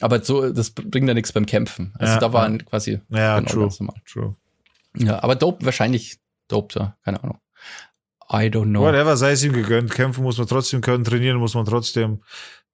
Aber 0.00 0.22
so, 0.22 0.52
das 0.52 0.70
bringt 0.70 1.08
ja 1.08 1.14
nichts 1.14 1.32
beim 1.32 1.46
Kämpfen. 1.46 1.94
Also 1.98 2.14
Ja, 2.14 2.20
da 2.20 2.32
war 2.32 2.48
ja. 2.48 2.58
quasi. 2.58 3.00
Ja, 3.08 3.40
genau 3.40 3.68
true. 3.68 3.88
True. 4.06 4.36
Ja, 4.96 5.22
aber 5.22 5.34
dope, 5.34 5.64
wahrscheinlich 5.64 6.18
dope 6.48 6.78
da. 6.78 6.96
Keine 7.04 7.22
Ahnung. 7.22 7.40
I 8.32 8.48
don't 8.48 8.70
know. 8.70 8.82
Whatever, 8.82 9.16
sei 9.16 9.32
es 9.32 9.42
ihm 9.42 9.52
gegönnt. 9.52 9.90
Kämpfen 9.90 10.22
muss 10.22 10.38
man 10.38 10.46
trotzdem 10.46 10.80
können, 10.80 11.04
trainieren 11.04 11.38
muss 11.38 11.54
man 11.54 11.64
trotzdem. 11.64 12.22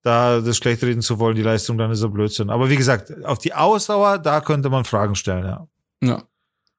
Da 0.03 0.41
das 0.41 0.57
schlecht 0.57 0.83
reden 0.83 1.01
zu 1.01 1.19
wollen, 1.19 1.35
die 1.35 1.41
Leistung, 1.41 1.77
dann 1.77 1.91
ist 1.91 2.01
er 2.01 2.09
Blödsinn. 2.09 2.49
Aber 2.49 2.69
wie 2.69 2.75
gesagt, 2.75 3.25
auf 3.25 3.39
die 3.39 3.53
Ausdauer, 3.53 4.19
da 4.19 4.41
könnte 4.41 4.69
man 4.69 4.85
Fragen 4.85 5.15
stellen, 5.15 5.45
ja. 5.45 5.67
Ja. 6.03 6.23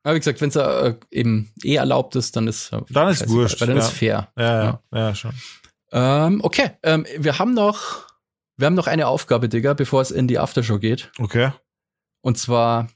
Aber 0.05 0.15
wie 0.15 0.21
gesagt, 0.21 0.41
wenn 0.41 0.49
es 0.51 0.57
äh, 0.57 0.95
eben 1.11 1.53
eh 1.63 1.75
erlaubt 1.75 2.15
ist, 2.17 2.37
dann 2.37 2.47
ist 2.47 2.73
äh, 2.73 2.81
Dann 2.91 3.09
ist 3.09 3.29
wurscht, 3.29 3.61
dann 3.61 3.71
ja. 3.71 3.79
ist 3.79 3.91
fair. 3.91 4.29
Ja, 4.39 4.65
ja, 4.65 4.83
ja, 4.95 5.15
schon. 5.15 5.33
Ähm, 5.91 6.41
okay, 6.43 6.71
ähm, 6.83 7.05
wir 7.19 7.39
haben 7.39 7.53
noch, 7.53 8.07
wir 8.57 8.67
haben 8.67 8.75
noch 8.75 8.87
eine 8.87 9.09
Aufgabe, 9.09 9.49
Digga, 9.49 9.75
bevor 9.75 10.01
es 10.01 10.11
in 10.11 10.29
die 10.29 10.39
Aftershow 10.39 10.79
geht. 10.79 11.11
Okay. 11.19 11.51
Und 12.21 12.39
zwar 12.39 12.89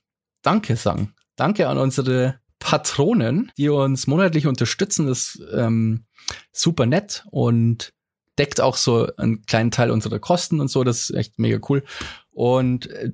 Danke 0.42 0.76
sagen. 0.76 1.14
Danke 1.36 1.68
an 1.68 1.78
unsere 1.78 2.40
Patronen, 2.62 3.50
die 3.58 3.68
uns 3.68 4.06
monatlich 4.06 4.46
unterstützen. 4.46 5.08
Das 5.08 5.34
ist 5.34 5.42
ähm, 5.52 6.04
super 6.52 6.86
nett 6.86 7.24
und 7.30 7.92
deckt 8.38 8.60
auch 8.60 8.76
so 8.76 9.08
einen 9.16 9.44
kleinen 9.46 9.72
Teil 9.72 9.90
unserer 9.90 10.20
Kosten 10.20 10.60
und 10.60 10.68
so. 10.68 10.84
Das 10.84 11.10
ist 11.10 11.16
echt 11.16 11.38
mega 11.40 11.58
cool. 11.68 11.82
Und 12.30 12.86
äh, 12.86 13.10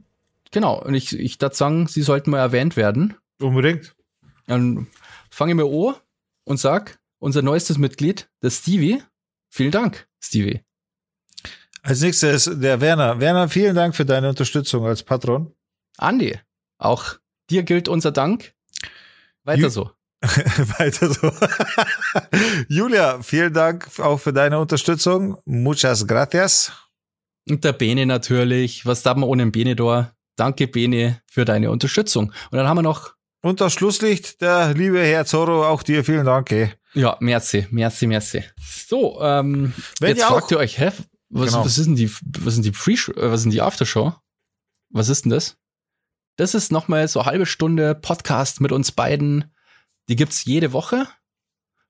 genau, 0.51 0.81
und 0.83 0.93
ich, 0.93 1.19
ich 1.19 1.39
darf 1.39 1.55
sagen, 1.55 1.87
sie 1.87 2.03
sollten 2.03 2.31
mal 2.31 2.39
erwähnt 2.39 2.77
werden. 2.77 3.15
Unbedingt. 3.41 3.95
Dann 4.47 4.87
fange 5.31 5.53
ich 5.53 5.57
mir 5.57 5.65
an 5.65 5.95
und 6.45 6.61
sag, 6.61 6.99
unser 7.19 7.41
neuestes 7.41 7.79
Mitglied, 7.79 8.29
der 8.43 8.51
Stevie. 8.51 9.03
Vielen 9.49 9.71
Dank, 9.71 10.09
Stevie. 10.21 10.61
Als 11.83 12.03
nächstes 12.03 12.51
der 12.53 12.83
Werner. 12.83 13.19
Werner, 13.19 13.49
vielen 13.49 13.75
Dank 13.75 13.97
für 13.97 14.05
deine 14.05 14.29
Unterstützung 14.29 14.85
als 14.85 15.03
Patron. 15.03 15.55
Andi, 15.97 16.39
auch 16.77 17.15
dir 17.49 17.63
gilt 17.63 17.89
unser 17.89 18.13
Dank. 18.13 18.55
Weiter 19.49 19.71
so. 19.71 19.91
Weiter 20.23 21.13
so. 21.13 21.31
Julia, 22.69 23.23
vielen 23.23 23.53
Dank 23.53 23.89
auch 23.99 24.19
für 24.19 24.33
deine 24.33 24.59
Unterstützung. 24.59 25.39
Muchas 25.45 26.07
gracias. 26.07 26.73
Und 27.49 27.65
der 27.65 27.73
Bene 27.73 28.05
natürlich. 28.07 28.85
Was 28.85 29.03
darf 29.03 29.17
man 29.17 29.29
ohne 29.29 29.45
den 29.45 29.53
Bene 29.53 29.75
da? 29.75 30.13
Danke, 30.37 30.69
Bene, 30.69 31.23
für 31.27 31.45
deine 31.45 31.71
Unterstützung. 31.71 32.33
Und 32.51 32.59
dann 32.59 32.69
haben 32.69 32.77
wir 32.77 32.83
noch, 32.83 33.15
Und 33.43 33.61
das 33.61 33.73
Schlusslicht, 33.73 34.41
der 34.41 34.75
liebe 34.75 35.01
Herr 35.01 35.25
Zorro, 35.25 35.67
auch 35.67 35.83
dir 35.83 36.05
vielen 36.05 36.27
Dank. 36.27 36.53
Ey. 36.53 36.73
ja, 36.95 37.17
merci, 37.21 37.67
merci, 37.71 38.07
merci. 38.07 38.45
So, 38.87 39.21
ähm, 39.23 39.73
Wenn 40.01 40.11
jetzt 40.11 40.19
ihr 40.21 40.27
fragt 40.27 40.51
ihr 40.51 40.59
euch, 40.59 40.79
hä, 40.79 40.91
was, 41.31 41.51
Genau. 41.53 41.65
was 41.65 41.79
ist 41.79 41.87
denn 41.87 41.97
die, 41.97 42.11
was 42.41 42.55
sind 42.55 42.65
die 42.65 42.71
Pre, 42.71 42.93
äh, 42.93 43.31
was 43.33 43.43
sind 43.43 43.53
die 43.53 43.63
Aftershow? 43.63 44.15
Was 44.91 45.09
ist 45.09 45.25
denn 45.25 45.31
das? 45.31 45.57
Das 46.39 46.55
ist 46.55 46.71
nochmal 46.71 47.09
so 47.09 47.19
eine 47.19 47.27
halbe 47.27 47.47
Stunde 47.47 47.97
Podcast 47.97 48.61
mit 48.61 48.71
uns 48.71 48.93
beiden. 48.93 49.53
Die 50.09 50.15
gibt's 50.15 50.45
jede 50.45 50.73
Woche. 50.73 51.09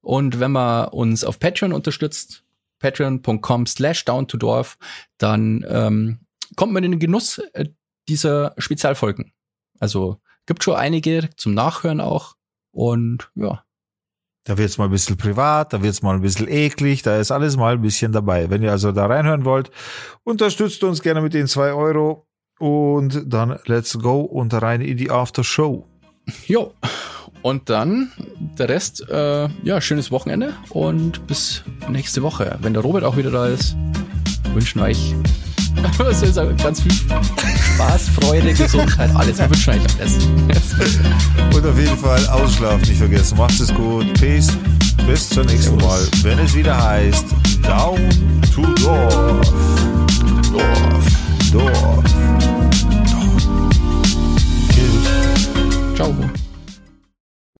Und 0.00 0.40
wenn 0.40 0.52
man 0.52 0.88
uns 0.88 1.22
auf 1.22 1.38
Patreon 1.38 1.74
unterstützt, 1.74 2.44
patreon.com 2.78 3.66
slash 3.66 4.06
down 4.06 4.26
to 4.26 4.38
dorf, 4.38 4.78
dann 5.18 5.66
ähm, 5.68 6.20
kommt 6.56 6.72
man 6.72 6.82
in 6.82 6.92
den 6.92 6.98
Genuss 6.98 7.42
äh, 7.52 7.66
dieser 8.08 8.54
Spezialfolgen. 8.56 9.34
Also 9.80 10.18
gibt 10.46 10.64
schon 10.64 10.76
einige 10.76 11.28
zum 11.36 11.52
Nachhören 11.52 12.00
auch. 12.00 12.34
Und 12.70 13.30
ja, 13.34 13.64
Da 14.44 14.56
wird's 14.56 14.78
mal 14.78 14.86
ein 14.86 14.90
bisschen 14.90 15.18
privat, 15.18 15.74
da 15.74 15.82
wird's 15.82 16.00
mal 16.00 16.14
ein 16.14 16.22
bisschen 16.22 16.48
eklig, 16.48 17.02
da 17.02 17.18
ist 17.18 17.30
alles 17.30 17.58
mal 17.58 17.74
ein 17.74 17.82
bisschen 17.82 18.12
dabei. 18.12 18.48
Wenn 18.48 18.62
ihr 18.62 18.70
also 18.70 18.92
da 18.92 19.04
reinhören 19.04 19.44
wollt, 19.44 19.70
unterstützt 20.24 20.82
uns 20.84 21.02
gerne 21.02 21.20
mit 21.20 21.34
den 21.34 21.48
zwei 21.48 21.74
Euro 21.74 22.27
und 22.58 23.22
dann 23.26 23.58
let's 23.66 23.98
go 23.98 24.20
und 24.20 24.52
rein 24.54 24.80
in 24.80 24.96
die 24.96 25.10
After 25.10 25.44
Show. 25.44 25.84
Jo. 26.46 26.74
Und 27.42 27.70
dann 27.70 28.10
der 28.58 28.68
Rest, 28.68 29.08
äh, 29.08 29.48
ja, 29.62 29.80
schönes 29.80 30.10
Wochenende 30.10 30.54
und 30.70 31.26
bis 31.26 31.62
nächste 31.88 32.22
Woche. 32.22 32.58
Wenn 32.60 32.74
der 32.74 32.82
Robert 32.82 33.04
auch 33.04 33.16
wieder 33.16 33.30
da 33.30 33.46
ist, 33.46 33.76
wünschen 34.54 34.80
euch 34.80 35.14
was 35.98 36.20
soll 36.20 36.28
ich 36.28 36.34
sagen, 36.34 36.56
ganz 36.56 36.80
viel 36.80 36.92
Spaß, 36.92 38.08
Freude, 38.20 38.52
Gesundheit, 38.52 39.10
alles. 39.14 39.38
Wir 39.38 39.50
wünschen 39.50 39.70
euch 39.70 39.80
alles. 39.98 40.18
Und 41.54 41.66
auf 41.66 41.78
jeden 41.78 41.96
Fall 41.96 42.26
ausschlafen 42.26 42.80
nicht 42.80 42.98
vergessen. 42.98 43.38
Macht 43.38 43.60
es 43.60 43.72
gut. 43.74 44.12
Peace. 44.14 44.56
Bis 45.06 45.28
zum 45.28 45.46
nächsten 45.46 45.76
Mal, 45.76 46.00
wenn 46.22 46.38
es 46.38 46.54
wieder 46.54 46.82
heißt 46.82 47.26
Down 47.62 47.98
to 48.54 48.62
Dorf. 48.82 49.52
Dorf. 50.52 51.07
Dorf. 51.50 52.04
Ciao. 55.94 56.37